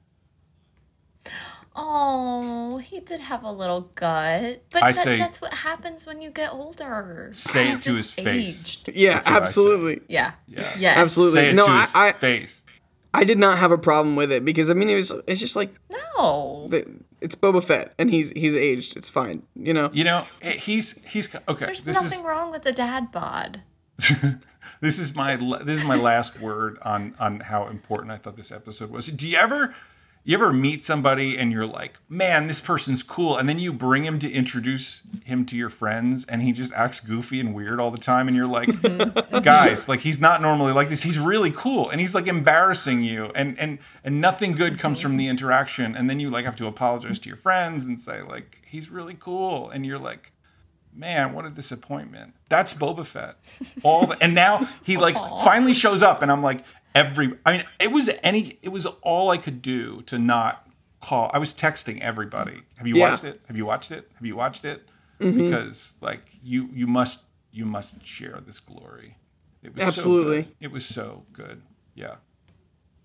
Oh, 1.78 2.78
he 2.78 3.02
did 3.02 3.20
have 3.20 3.44
a 3.44 3.52
little 3.52 3.82
gut, 3.96 4.64
but 4.72 4.82
I 4.82 4.94
that, 4.94 5.04
say- 5.04 5.18
that's 5.18 5.42
what 5.42 5.54
happens 5.54 6.06
when 6.06 6.22
you 6.22 6.30
get 6.30 6.54
older. 6.54 7.30
say 7.34 7.70
You 7.70 7.76
it 7.76 7.82
to 7.84 7.96
his 7.96 8.12
just 8.12 8.22
face. 8.26 8.84
Yeah, 8.94 9.16
That's 9.16 9.28
what 9.28 9.34
I 9.36 9.40
say. 9.40 9.44
absolutely. 9.44 10.02
Yeah. 10.08 10.32
Yeah. 10.48 10.74
Yes. 10.80 10.98
Absolutely. 10.98 11.42
Say 11.42 11.50
it 11.50 11.54
No, 11.56 11.66
to 11.66 11.72
I- 11.72 11.82
his 11.82 11.92
I- 11.96 12.12
face. 12.14 12.64
I 13.16 13.24
did 13.24 13.40
not 13.40 13.58
have 13.58 13.72
a 13.72 13.78
problem 13.78 14.16
with 14.16 14.32
it 14.32 14.44
because 14.46 14.70
I 14.70 14.74
mean 14.74 14.90
it 14.90 14.96
was 14.96 15.12
it's 15.28 15.40
just 15.40 15.56
like 15.56 15.74
No. 16.18 16.68
the- 16.70 16.86
it's 17.22 17.34
Boba 17.36 17.64
Fett 17.64 17.94
and 17.98 18.10
he's 18.12 18.30
he's 18.32 18.56
aged. 18.56 18.96
It's 18.98 19.10
fine, 19.10 19.42
you 19.56 19.74
know. 19.74 19.90
You 19.94 20.04
know, 20.04 20.26
eh, 20.42 20.52
he's 20.58 21.04
he's 21.06 21.34
okay. 21.48 21.66
There's 21.66 21.84
this 21.84 22.02
nothing 22.02 22.20
is 22.20 22.26
wrong 22.26 22.52
with 22.52 22.64
the 22.64 22.72
dad 22.72 23.12
bod. 23.12 23.62
this 24.82 25.00
is 25.00 25.16
my 25.16 25.36
this 25.38 25.80
is 25.80 25.84
my 25.84 25.96
last 25.96 26.40
word 26.40 26.78
on 26.84 27.16
on 27.20 27.40
how 27.40 27.68
important 27.68 28.12
I 28.12 28.18
thought 28.18 28.36
this 28.38 28.52
episode 28.52 28.92
was. 28.92 29.08
Do 29.08 29.28
you 29.28 29.38
ever 29.38 29.74
you 30.28 30.36
ever 30.36 30.52
meet 30.52 30.84
somebody 30.84 31.38
and 31.38 31.52
you're 31.52 31.68
like, 31.68 32.00
man, 32.10 32.48
this 32.48 32.60
person's 32.60 33.04
cool, 33.04 33.38
and 33.38 33.48
then 33.48 33.60
you 33.60 33.72
bring 33.72 34.06
him 34.06 34.18
to 34.18 34.32
introduce 34.32 35.04
him 35.24 35.46
to 35.46 35.56
your 35.56 35.70
friends, 35.70 36.26
and 36.26 36.42
he 36.42 36.52
just 36.52 36.74
acts 36.74 37.00
goofy 37.00 37.40
and 37.40 37.54
weird 37.54 37.80
all 37.80 37.92
the 37.92 38.00
time, 38.00 38.28
and 38.28 38.36
you're 38.36 38.48
like, 38.48 38.70
guys, 39.44 39.88
like 39.88 40.00
he's 40.00 40.20
not 40.20 40.42
normally 40.42 40.74
like 40.74 40.90
this. 40.90 41.04
He's 41.04 41.20
really 41.20 41.52
cool, 41.52 41.92
and 41.92 42.02
he's 42.02 42.16
like 42.16 42.26
embarrassing 42.26 43.04
you, 43.04 43.32
and 43.36 43.58
and 43.60 43.78
and 44.04 44.20
nothing 44.20 44.54
good 44.54 44.80
comes 44.80 45.00
from 45.00 45.18
the 45.18 45.26
mm-hmm. 45.26 45.32
interaction, 45.32 45.96
and 45.96 46.10
then 46.10 46.20
you 46.20 46.32
like 46.32 46.46
have 46.46 46.56
to 46.56 46.66
apologize 46.66 47.20
to 47.20 47.30
your 47.30 47.38
friends 47.38 47.86
and 47.86 48.00
say 48.00 48.24
like 48.24 48.64
he's 48.66 48.90
really 48.90 49.16
cool, 49.18 49.70
and 49.70 49.86
you're 49.86 50.00
like 50.00 50.32
man, 50.98 51.34
what 51.34 51.46
a 51.46 51.50
disappointment. 51.50 52.34
That's 52.48 52.74
Boba 52.74 53.06
Fett. 53.06 53.36
All 53.84 54.08
the, 54.08 54.18
and 54.22 54.34
now 54.34 54.70
he 54.82 54.96
like 54.96 55.16
finally 55.44 55.74
shows 55.74 56.02
up, 56.02 56.22
and 56.22 56.32
I'm 56.32 56.42
like 56.42 56.64
every. 56.96 57.38
I 57.46 57.52
mean, 57.52 57.64
it 57.80 57.92
was 57.92 58.10
any. 58.24 58.58
It 58.64 58.70
was 58.70 58.86
all 59.04 59.30
I 59.30 59.38
could 59.38 59.62
do 59.62 60.02
to 60.08 60.18
not 60.18 60.68
call. 61.02 61.30
I 61.34 61.38
was 61.38 61.54
texting 61.54 62.00
everybody. 62.02 62.62
Have 62.78 62.88
you 62.88 62.96
Yeah. 62.96 63.10
watched 63.12 63.24
it? 63.26 63.42
Have 63.48 63.56
you 63.58 63.66
watched 63.66 63.92
it? 63.92 64.10
Have 64.16 64.26
you 64.26 64.36
watched 64.36 64.66
it? 64.66 64.88
Because 65.20 65.96
like 66.02 66.24
you 66.44 66.70
you 66.74 66.88
must 66.88 67.24
you 67.52 67.66
must 67.66 68.04
share 68.06 68.42
this 68.46 68.60
glory. 68.60 69.18
It 69.64 69.74
was 69.76 69.84
Absolutely. 69.84 70.44
good. 70.44 70.56
it 70.60 70.72
was 70.72 70.86
so 70.86 71.26
good. 71.32 71.62
Yeah. 71.94 72.16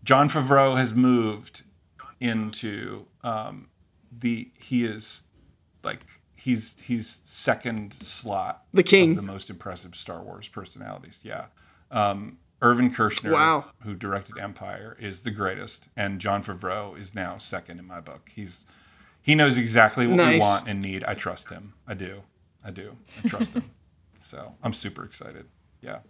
Jon 0.02 0.28
Favreau 0.28 0.76
has 0.76 0.94
moved 0.94 1.62
into 2.20 3.06
um, 3.22 3.68
the 4.10 4.50
he 4.60 4.84
is 4.84 5.24
like 5.82 6.00
he's 6.34 6.80
he's 6.80 7.08
second 7.08 7.92
slot 7.92 8.64
The 8.72 8.82
king. 8.82 9.10
of 9.10 9.16
the 9.16 9.22
most 9.22 9.48
impressive 9.50 9.94
Star 9.94 10.20
Wars 10.22 10.48
personalities. 10.48 11.20
Yeah. 11.22 11.46
Um, 11.90 12.38
Irvin 12.62 12.90
Kershner, 12.90 13.32
Wow. 13.32 13.66
who 13.84 13.94
directed 13.94 14.38
Empire, 14.38 14.96
is 15.00 15.22
the 15.22 15.30
greatest, 15.30 15.88
and 15.96 16.20
Jon 16.20 16.42
Favreau 16.42 16.98
is 16.98 17.14
now 17.14 17.38
second 17.38 17.78
in 17.78 17.86
my 17.86 18.00
book. 18.00 18.30
He's 18.34 18.66
he 19.22 19.34
knows 19.34 19.58
exactly 19.58 20.06
what 20.06 20.18
we 20.18 20.38
want 20.38 20.66
and 20.68 20.80
need. 20.80 21.04
I 21.04 21.14
trust 21.14 21.50
him. 21.50 21.74
I 21.86 21.94
do. 21.94 22.22
I 22.64 22.70
do. 22.70 22.96
I 23.24 23.28
trust 23.28 23.54
him. 23.54 23.70
So 24.22 24.54
I'm 24.62 24.74
super 24.74 25.02
excited. 25.02 25.46
Yeah. 25.80 26.00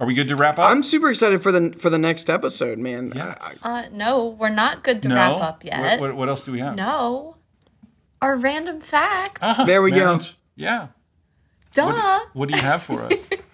Are 0.00 0.06
we 0.06 0.14
good 0.14 0.28
to 0.28 0.36
wrap 0.36 0.58
up? 0.58 0.70
I'm 0.70 0.82
super 0.82 1.10
excited 1.10 1.42
for 1.42 1.52
the 1.52 1.74
for 1.78 1.90
the 1.90 1.98
next 1.98 2.30
episode, 2.30 2.78
man. 2.78 3.12
Yes. 3.14 3.60
Uh, 3.62 3.84
no, 3.92 4.28
we're 4.28 4.48
not 4.48 4.82
good 4.82 5.02
to 5.02 5.08
no. 5.08 5.14
wrap 5.16 5.42
up 5.42 5.62
yet. 5.62 6.00
what, 6.00 6.16
what 6.16 6.30
else 6.30 6.46
do 6.46 6.52
we 6.52 6.60
have? 6.60 6.76
No. 6.76 7.36
Our 8.22 8.38
random 8.38 8.80
fact. 8.80 9.36
Uh-huh. 9.42 9.64
There 9.64 9.82
we 9.82 9.90
go. 9.90 10.18
Yeah. 10.56 10.88
Duh. 11.74 12.20
What 12.32 12.48
do 12.48 12.56
you 12.56 12.62
have 12.62 12.82
for 12.82 13.02
us? 13.02 13.12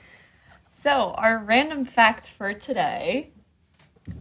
So, 0.86 1.14
our 1.18 1.40
random 1.40 1.84
fact 1.84 2.28
for 2.28 2.54
today. 2.54 3.32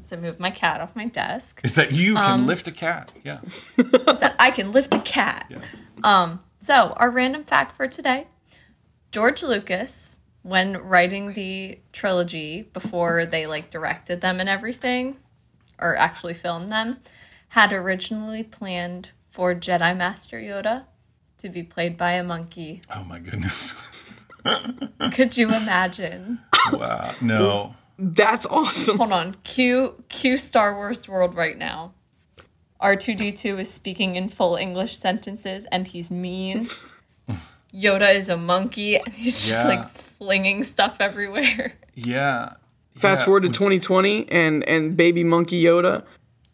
So, 0.08 0.18
move 0.18 0.40
my 0.40 0.50
cat 0.50 0.82
off 0.82 0.96
my 0.96 1.06
desk. 1.06 1.62
Is 1.64 1.76
that 1.76 1.92
you 1.92 2.16
can 2.16 2.40
Um, 2.40 2.48
lift 2.48 2.68
a 2.68 2.72
cat? 2.72 3.12
Yeah. 3.24 3.42
Is 3.44 3.92
that 4.02 4.36
I 4.40 4.50
can 4.50 4.72
lift 4.72 4.92
a 4.96 5.00
cat. 5.00 5.46
Yes. 5.48 5.76
Um, 6.04 6.42
so 6.62 6.96
our 6.98 7.12
random 7.12 7.44
fact 7.44 7.78
for 7.78 7.88
today: 7.88 8.26
George 9.12 9.44
Lucas, 9.44 10.18
when 10.42 10.78
writing 10.78 11.34
the 11.34 11.78
trilogy 11.94 12.64
before 12.64 13.28
they 13.28 13.46
like 13.46 13.70
directed 13.70 14.22
them 14.22 14.40
and 14.40 14.50
everything, 14.50 15.18
or 15.78 15.96
actually 15.96 16.34
filmed 16.34 16.72
them, 16.72 16.98
had 17.50 17.74
originally 17.74 18.42
planned 18.42 19.12
for 19.30 19.54
Jedi 19.54 19.96
Master 19.96 20.42
Yoda 20.42 20.86
to 21.38 21.48
be 21.48 21.62
played 21.62 21.96
by 21.96 22.14
a 22.14 22.24
monkey. 22.24 22.82
Oh 22.96 23.04
my 23.04 23.20
goodness. 23.20 23.76
Could 25.14 25.38
you 25.38 25.48
imagine? 25.48 26.40
Wow. 26.72 27.16
No. 27.22 27.76
That's 27.98 28.46
awesome. 28.48 28.98
Hold 28.98 29.12
on, 29.14 29.36
cue 29.44 30.04
cue 30.10 30.38
Star 30.38 30.76
Wars 30.76 31.08
World 31.08 31.34
right 31.36 31.58
now. 31.58 31.94
R2D2 32.82 33.60
is 33.62 33.72
speaking 33.74 34.16
in 34.16 34.28
full 34.30 34.56
English 34.58 34.98
sentences 34.98 35.66
and 35.72 35.88
he's 35.88 36.12
mean. 36.12 36.68
Yoda 37.74 38.14
is 38.14 38.30
a 38.30 38.38
monkey 38.38 38.98
and 38.98 39.14
he's 39.14 39.46
just 39.48 39.64
Yeah. 39.66 39.68
like 39.68 39.90
flinging 40.18 40.64
stuff 40.64 40.98
everywhere. 41.00 41.74
Yeah. 41.96 42.54
Fast 42.96 43.22
Yeah. 43.22 43.26
forward 43.26 43.44
to 43.44 43.50
2020 43.50 44.30
and 44.32 44.64
and 44.68 44.96
baby 44.98 45.24
monkey 45.24 45.62
Yoda. 45.64 46.04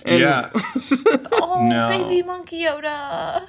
And 0.06 0.20
Yeah. 0.20 0.50
Oh, 1.32 1.68
No. 1.68 1.90
baby 1.90 2.24
monkey 2.24 2.62
Yoda. 2.64 3.46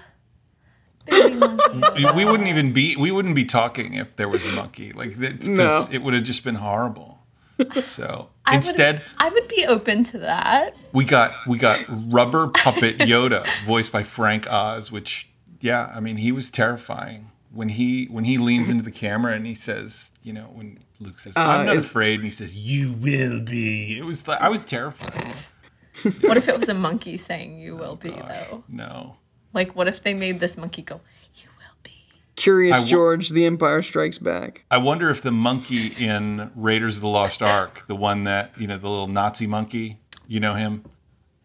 Baby 1.11 1.35
monkey. 1.37 2.05
We 2.15 2.25
wouldn't 2.25 2.49
even 2.49 2.73
be 2.73 2.97
we 2.97 3.11
wouldn't 3.11 3.35
be 3.35 3.45
talking 3.45 3.95
if 3.95 4.17
there 4.17 4.29
was 4.29 4.45
a 4.53 4.57
monkey 4.57 4.93
like 4.93 5.19
because 5.19 5.49
No. 5.49 5.85
it 5.91 6.03
would 6.03 6.15
have 6.15 6.23
just 6.25 6.45
been 6.45 6.55
horrible 6.57 7.19
so 7.83 8.29
I 8.47 8.51
would- 8.53 8.57
instead 8.57 9.03
I 9.19 9.29
would 9.29 9.49
be 9.49 9.65
open 9.67 10.05
to 10.05 10.19
that. 10.19 10.75
we 10.93 11.05
got 11.05 11.33
we 11.47 11.59
got 11.59 11.85
rubber 11.89 12.49
puppet 12.49 12.99
yoda 12.99 13.47
voiced 13.67 13.93
by 13.93 14.03
frank 14.03 14.51
oz 14.51 14.91
which 14.93 15.29
yeah 15.61 15.91
i 15.95 16.01
mean 16.01 16.17
he 16.17 16.33
was 16.33 16.51
terrifying 16.51 17.31
when 17.53 17.69
he 17.71 18.07
when 18.07 18.25
he 18.25 18.39
leans 18.39 18.71
into 18.71 18.83
the 18.83 18.91
camera 18.91 19.33
and 19.35 19.47
he 19.47 19.55
says 19.55 20.13
you 20.23 20.33
know 20.33 20.47
when 20.55 20.79
luke 21.01 21.19
says 21.19 21.35
i'm 21.37 21.61
uh, 21.63 21.65
not 21.75 21.77
afraid 21.77 22.15
and 22.17 22.25
he 22.25 22.31
says 22.31 22.57
you 22.57 22.93
will 22.95 23.41
be 23.41 23.99
it 23.99 24.05
was 24.07 24.27
like 24.29 24.41
i 24.41 24.49
was 24.49 24.65
terrified 24.65 25.35
What 26.23 26.37
if 26.39 26.49
it 26.49 26.59
was 26.59 26.69
a 26.71 26.75
monkey 26.75 27.19
saying 27.19 27.59
"You 27.59 27.77
will 27.77 27.97
be" 27.97 28.11
oh, 28.11 28.27
though? 28.29 28.65
no 28.69 29.17
Like, 29.55 29.75
what 29.77 29.89
if 29.89 30.03
they 30.03 30.15
made 30.15 30.41
this 30.41 30.57
monkey 30.57 30.83
go 30.83 31.01
"You 31.35 31.49
will 31.59 31.77
be"? 31.83 31.93
Curious 32.37 32.77
I 32.77 32.81
wa- 32.81 32.87
George, 32.87 33.31
The 33.31 33.47
Empire 33.47 33.83
Strikes 33.83 34.19
Back. 34.19 34.65
I 34.71 34.79
wonder 34.79 35.11
if 35.11 35.23
the 35.23 35.33
monkey 35.33 35.93
in 35.99 36.51
Raiders 36.55 36.97
of 36.97 37.03
the 37.03 37.09
Lost 37.09 37.43
Ark, 37.43 37.87
the 37.87 37.97
one 37.97 38.25
that 38.25 38.53
you 38.59 38.67
know, 38.67 38.79
the 38.79 38.89
little 38.89 39.09
Nazi 39.09 39.47
monkey, 39.47 39.99
you 40.27 40.41
know 40.41 40.55
him. 40.55 40.85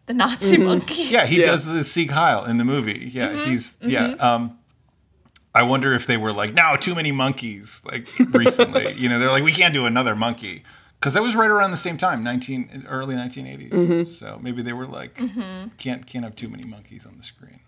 The 0.06 0.14
Nazi 0.14 0.56
mm-hmm. 0.56 0.64
monkey. 0.64 1.02
Yeah, 1.02 1.26
he 1.26 1.40
Yeah. 1.40 1.46
does 1.46 1.66
the 1.66 1.84
Sieg 1.84 2.10
Heil 2.10 2.44
in 2.46 2.56
the 2.56 2.64
movie. 2.64 3.10
Yeah, 3.12 3.28
mm-hmm, 3.28 3.50
he's 3.50 3.76
mm-hmm. 3.76 3.90
yeah. 3.90 4.06
Um, 4.14 4.58
I 5.54 5.62
wonder 5.62 5.92
if 5.92 6.06
they 6.06 6.16
were 6.16 6.32
like, 6.32 6.54
no, 6.54 6.76
too 6.78 6.94
many 6.94 7.10
monkeys. 7.12 7.82
Like 7.84 8.08
recently, 8.32 8.92
you 8.96 9.08
know, 9.08 9.18
they're 9.18 9.30
like, 9.30 9.42
we 9.42 9.52
can't 9.52 9.74
do 9.74 9.86
another 9.86 10.14
monkey 10.14 10.62
because 10.98 11.14
that 11.14 11.22
was 11.22 11.36
right 11.36 11.50
around 11.50 11.70
the 11.70 11.76
same 11.76 11.96
time, 11.96 12.22
nineteen 12.22 12.84
early 12.88 13.14
nineteen 13.14 14.06
So 14.06 14.38
maybe 14.42 14.62
they 14.62 14.72
were 14.72 14.86
like, 14.86 15.14
can't 15.78 16.06
can't 16.06 16.24
have 16.24 16.36
too 16.36 16.48
many 16.48 16.66
monkeys 16.66 17.06
on 17.06 17.16
the 17.16 17.22
screen. 17.22 17.60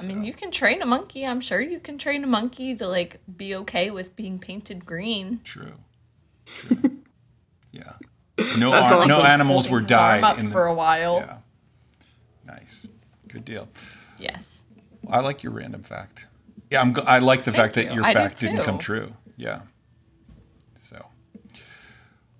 I 0.00 0.06
mean, 0.06 0.24
you 0.24 0.32
can 0.32 0.50
train 0.50 0.82
a 0.82 0.86
monkey. 0.86 1.24
I'm 1.26 1.40
sure 1.40 1.60
you 1.60 1.78
can 1.80 1.98
train 1.98 2.24
a 2.24 2.26
monkey 2.26 2.74
to 2.76 2.86
like 2.88 3.20
be 3.36 3.54
okay 3.56 3.90
with 3.90 4.16
being 4.16 4.38
painted 4.38 4.84
green. 4.84 5.40
True. 5.44 5.74
True. 6.46 7.00
yeah. 7.72 7.92
No, 8.58 8.72
That's 8.72 8.92
ar- 8.92 9.06
no 9.06 9.20
animals 9.20 9.70
were 9.70 9.78
Holding 9.78 9.86
died 9.86 10.24
up 10.24 10.38
in 10.38 10.50
for 10.50 10.66
a 10.66 10.74
while. 10.74 11.18
Yeah. 11.18 11.38
Nice. 12.46 12.86
Good 13.28 13.44
deal. 13.44 13.68
Yes. 14.18 14.64
I 15.08 15.20
like 15.20 15.42
your 15.42 15.52
random 15.52 15.82
fact. 15.82 16.26
Yeah, 16.70 16.80
I'm. 16.80 16.92
Go- 16.92 17.02
I 17.06 17.18
like 17.18 17.44
the 17.44 17.52
fact 17.52 17.74
that 17.74 17.94
your 17.94 18.04
I 18.04 18.12
fact 18.12 18.40
didn't 18.40 18.62
come 18.62 18.78
true. 18.78 19.12
Yeah. 19.36 19.62
So, 20.74 21.04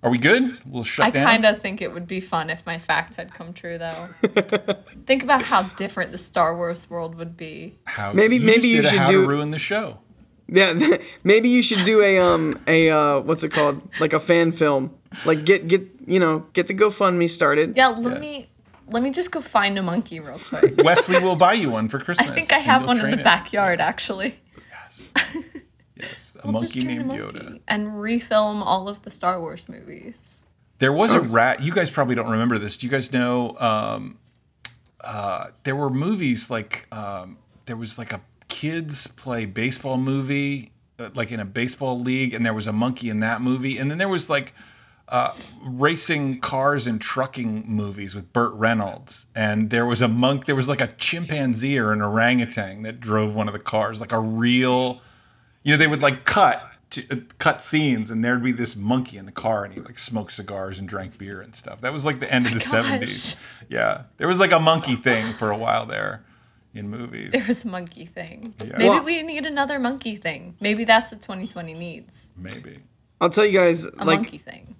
are 0.05 0.11
we 0.11 0.17
good? 0.17 0.57
We'll 0.65 0.83
shut 0.83 1.07
I 1.07 1.09
down. 1.09 1.27
I 1.27 1.31
kind 1.31 1.45
of 1.45 1.61
think 1.61 1.81
it 1.81 1.91
would 1.93 2.07
be 2.07 2.19
fun 2.21 2.49
if 2.49 2.65
my 2.65 2.79
fact 2.79 3.15
had 3.15 3.33
come 3.33 3.51
true, 3.53 3.77
though. 3.77 4.07
think 5.05 5.23
about 5.23 5.41
how 5.41 5.63
different 5.63 6.11
the 6.11 6.17
Star 6.17 6.55
Wars 6.55 6.89
world 6.89 7.15
would 7.15 7.35
be. 7.35 7.77
How 7.85 8.13
Maybe- 8.13 8.35
you 8.37 8.41
maybe 8.45 8.53
just 8.61 8.67
you 8.67 8.75
did 8.77 8.85
a 8.85 8.89
should 8.89 8.99
how 8.99 9.11
do- 9.11 9.21
to 9.23 9.27
ruin 9.27 9.51
the 9.51 9.59
show. 9.59 9.99
Yeah, 10.47 10.97
maybe 11.23 11.49
you 11.49 11.63
should 11.63 11.85
do 11.85 12.01
a 12.03 12.19
um 12.19 12.57
a 12.67 12.89
uh 12.91 13.19
what's 13.21 13.43
it 13.43 13.49
called? 13.51 13.81
Like 13.99 14.13
a 14.13 14.19
fan 14.19 14.51
film. 14.51 14.93
Like 15.25 15.43
get 15.43 15.67
get 15.67 15.87
you 16.05 16.19
know 16.19 16.45
get 16.53 16.67
the 16.67 16.75
GoFundMe 16.75 17.27
started. 17.29 17.75
Yeah, 17.75 17.87
let 17.87 18.13
Yes. 18.13 18.21
me 18.21 18.49
let 18.91 19.01
me 19.01 19.09
just 19.09 19.31
go 19.31 19.41
find 19.41 19.79
a 19.79 19.81
monkey 19.81 20.19
real 20.19 20.37
quick. 20.37 20.75
Wesley 20.83 21.17
will 21.19 21.35
buy 21.35 21.53
you 21.53 21.71
one 21.71 21.89
for 21.89 21.97
Christmas. 22.05 22.29
I 22.29 22.31
think 22.35 22.53
I 22.53 22.59
have 22.59 22.85
one 22.85 22.99
in 22.99 23.09
the 23.09 23.17
it. 23.19 23.23
backyard, 23.23 23.81
actually. 23.81 24.37
Yes. 25.95 26.09
Yes, 26.11 26.37
a 26.43 26.47
We'll 26.47 26.53
monkey 26.53 26.83
train 26.83 26.89
a 26.89 27.03
named 27.03 27.07
monkey 27.07 27.39
Yoda. 27.39 27.59
and 27.67 27.87
refilm 27.93 28.61
all 28.65 28.87
of 28.89 29.01
the 29.03 29.11
Star 29.11 29.39
Wars 29.39 29.65
movies. 29.69 30.13
There 30.79 30.91
was 30.93 31.15
Oh. 31.15 31.19
a 31.19 31.21
rat. 31.21 31.61
You 31.61 31.71
guys 31.71 31.89
probably 31.89 32.15
don't 32.15 32.29
remember 32.29 32.57
this. 32.57 32.75
Do 32.77 32.85
you 32.87 32.91
guys 32.91 33.13
know? 33.13 33.55
Um, 33.59 34.17
uh, 35.01 35.47
there 35.63 35.75
were 35.75 35.89
movies 35.89 36.49
like 36.49 36.87
um, 36.93 37.37
there 37.65 37.77
was 37.77 37.97
like 37.97 38.11
a 38.11 38.21
kids 38.47 39.07
play 39.07 39.45
baseball 39.45 39.97
movie, 39.97 40.71
uh, 40.99 41.09
like 41.13 41.31
in 41.31 41.39
a 41.39 41.45
baseball 41.45 41.99
league, 41.99 42.33
and 42.33 42.45
there 42.45 42.53
was 42.53 42.67
a 42.67 42.73
monkey 42.73 43.09
in 43.09 43.19
that 43.21 43.41
movie, 43.41 43.77
and 43.77 43.89
then 43.89 43.97
there 43.97 44.09
was 44.09 44.29
like 44.29 44.53
uh, 45.07 45.33
racing 45.63 46.39
cars 46.41 46.87
and 46.87 46.99
trucking 46.99 47.63
movies 47.67 48.15
with 48.15 48.33
Burt 48.33 48.53
Reynolds, 48.55 49.27
and 49.35 49.69
there 49.69 49.85
was 49.85 50.01
a 50.01 50.07
monk. 50.07 50.45
There 50.45 50.55
was 50.55 50.67
like 50.67 50.81
a 50.81 50.87
chimpanzee 50.97 51.77
or 51.77 51.93
an 51.93 52.01
orangutan 52.01 52.81
that 52.83 52.99
drove 52.99 53.33
one 53.35 53.47
of 53.47 53.53
the 53.53 53.59
cars, 53.59 54.01
like 54.01 54.11
a 54.11 54.19
real. 54.19 54.99
You 55.65 55.71
know, 55.73 55.77
they 55.77 55.87
would 55.87 56.01
like 56.03 56.23
cut 56.25 56.61
to, 56.91 57.03
uh, 57.11 57.15
cut 57.39 57.61
scenes, 57.61 58.11
and 58.11 58.23
there'd 58.23 58.43
be 58.43 58.51
this 58.53 58.75
monkey 58.75 59.17
in 59.17 59.25
the 59.25 59.31
car, 59.31 59.65
and 59.65 59.73
he 59.73 59.81
like 59.81 59.97
smoked 59.97 60.31
cigars 60.31 60.79
and 60.79 60.87
drank 60.87 61.17
beer 61.17 61.41
and 61.41 61.53
stuff. 61.53 61.81
That 61.81 61.91
was 61.91 62.05
like 62.05 62.19
the 62.21 62.31
end 62.33 62.45
of 62.45 62.53
the 62.53 62.59
gosh. 62.59 62.67
seventies. 62.69 63.63
Yeah, 63.67 64.03
there 64.17 64.27
was 64.27 64.39
like 64.39 64.51
a 64.53 64.59
monkey 64.59 64.95
thing 64.95 65.33
for 65.33 65.49
a 65.51 65.57
while 65.57 65.85
there 65.87 66.23
in 66.75 66.87
movies. 66.89 67.31
There 67.31 67.43
was 67.47 67.65
a 67.65 67.67
monkey 67.67 68.05
thing. 68.05 68.53
Yeah. 68.59 68.77
Maybe 68.77 68.89
Well- 68.89 69.03
we 69.03 69.23
need 69.23 69.45
another 69.45 69.79
monkey 69.79 70.15
thing. 70.17 70.55
Maybe 70.61 70.85
that's 70.85 71.11
what 71.11 71.21
2020 71.21 71.73
needs. 71.73 72.31
Maybe. 72.37 72.79
I'll 73.19 73.29
tell 73.29 73.45
you 73.45 73.57
guys 73.57 73.85
A 73.85 74.05
like 74.05 74.19
monkey 74.19 74.37
thing. 74.37 74.75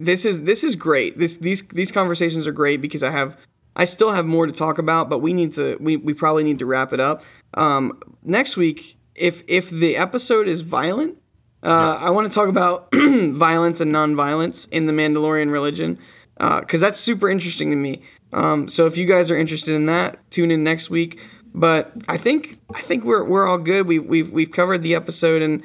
this 0.00 0.24
is 0.24 0.42
this 0.42 0.64
is 0.64 0.74
great. 0.74 1.16
This 1.18 1.36
these 1.36 1.62
these 1.68 1.92
conversations 1.92 2.46
are 2.46 2.52
great 2.52 2.80
because 2.80 3.02
I 3.02 3.10
have 3.10 3.36
I 3.76 3.84
still 3.84 4.12
have 4.12 4.26
more 4.26 4.46
to 4.46 4.52
talk 4.52 4.78
about, 4.78 5.08
but 5.08 5.18
we 5.20 5.32
need 5.32 5.54
to 5.54 5.76
we, 5.80 5.96
we 5.96 6.14
probably 6.14 6.42
need 6.42 6.58
to 6.60 6.66
wrap 6.66 6.92
it 6.92 7.00
up. 7.00 7.22
Um, 7.54 8.00
next 8.22 8.56
week, 8.56 8.95
if 9.16 9.42
if 9.46 9.70
the 9.70 9.96
episode 9.96 10.48
is 10.48 10.60
violent, 10.60 11.18
uh, 11.62 11.98
I 12.00 12.10
want 12.10 12.30
to 12.30 12.34
talk 12.34 12.48
about 12.48 12.88
violence 12.94 13.80
and 13.80 13.92
nonviolence 13.92 14.68
in 14.70 14.86
the 14.86 14.92
Mandalorian 14.92 15.50
religion 15.50 15.98
because 16.38 16.80
that's 16.80 17.00
super 17.00 17.28
interesting 17.28 17.70
to 17.70 17.76
me. 17.76 18.02
Um, 18.32 18.68
so 18.68 18.86
if 18.86 18.96
you 18.96 19.06
guys 19.06 19.30
are 19.30 19.36
interested 19.36 19.74
in 19.74 19.86
that, 19.86 20.18
tune 20.30 20.50
in 20.50 20.62
next 20.62 20.90
week. 20.90 21.20
But 21.54 21.92
I 22.08 22.18
think 22.18 22.58
I 22.74 22.80
think 22.82 23.04
we're 23.04 23.24
we're 23.24 23.48
all 23.48 23.58
good. 23.58 23.86
We've 23.86 24.04
we've 24.04 24.30
we've 24.30 24.50
covered 24.50 24.82
the 24.82 24.94
episode 24.94 25.40
and 25.40 25.62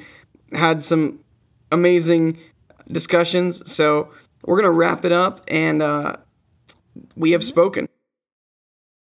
had 0.52 0.82
some 0.82 1.20
amazing 1.70 2.38
discussions. 2.88 3.70
So 3.70 4.10
we're 4.44 4.56
gonna 4.56 4.72
wrap 4.72 5.04
it 5.04 5.12
up, 5.12 5.42
and 5.48 5.82
uh, 5.82 6.16
we 7.14 7.32
have 7.32 7.44
spoken. 7.44 7.88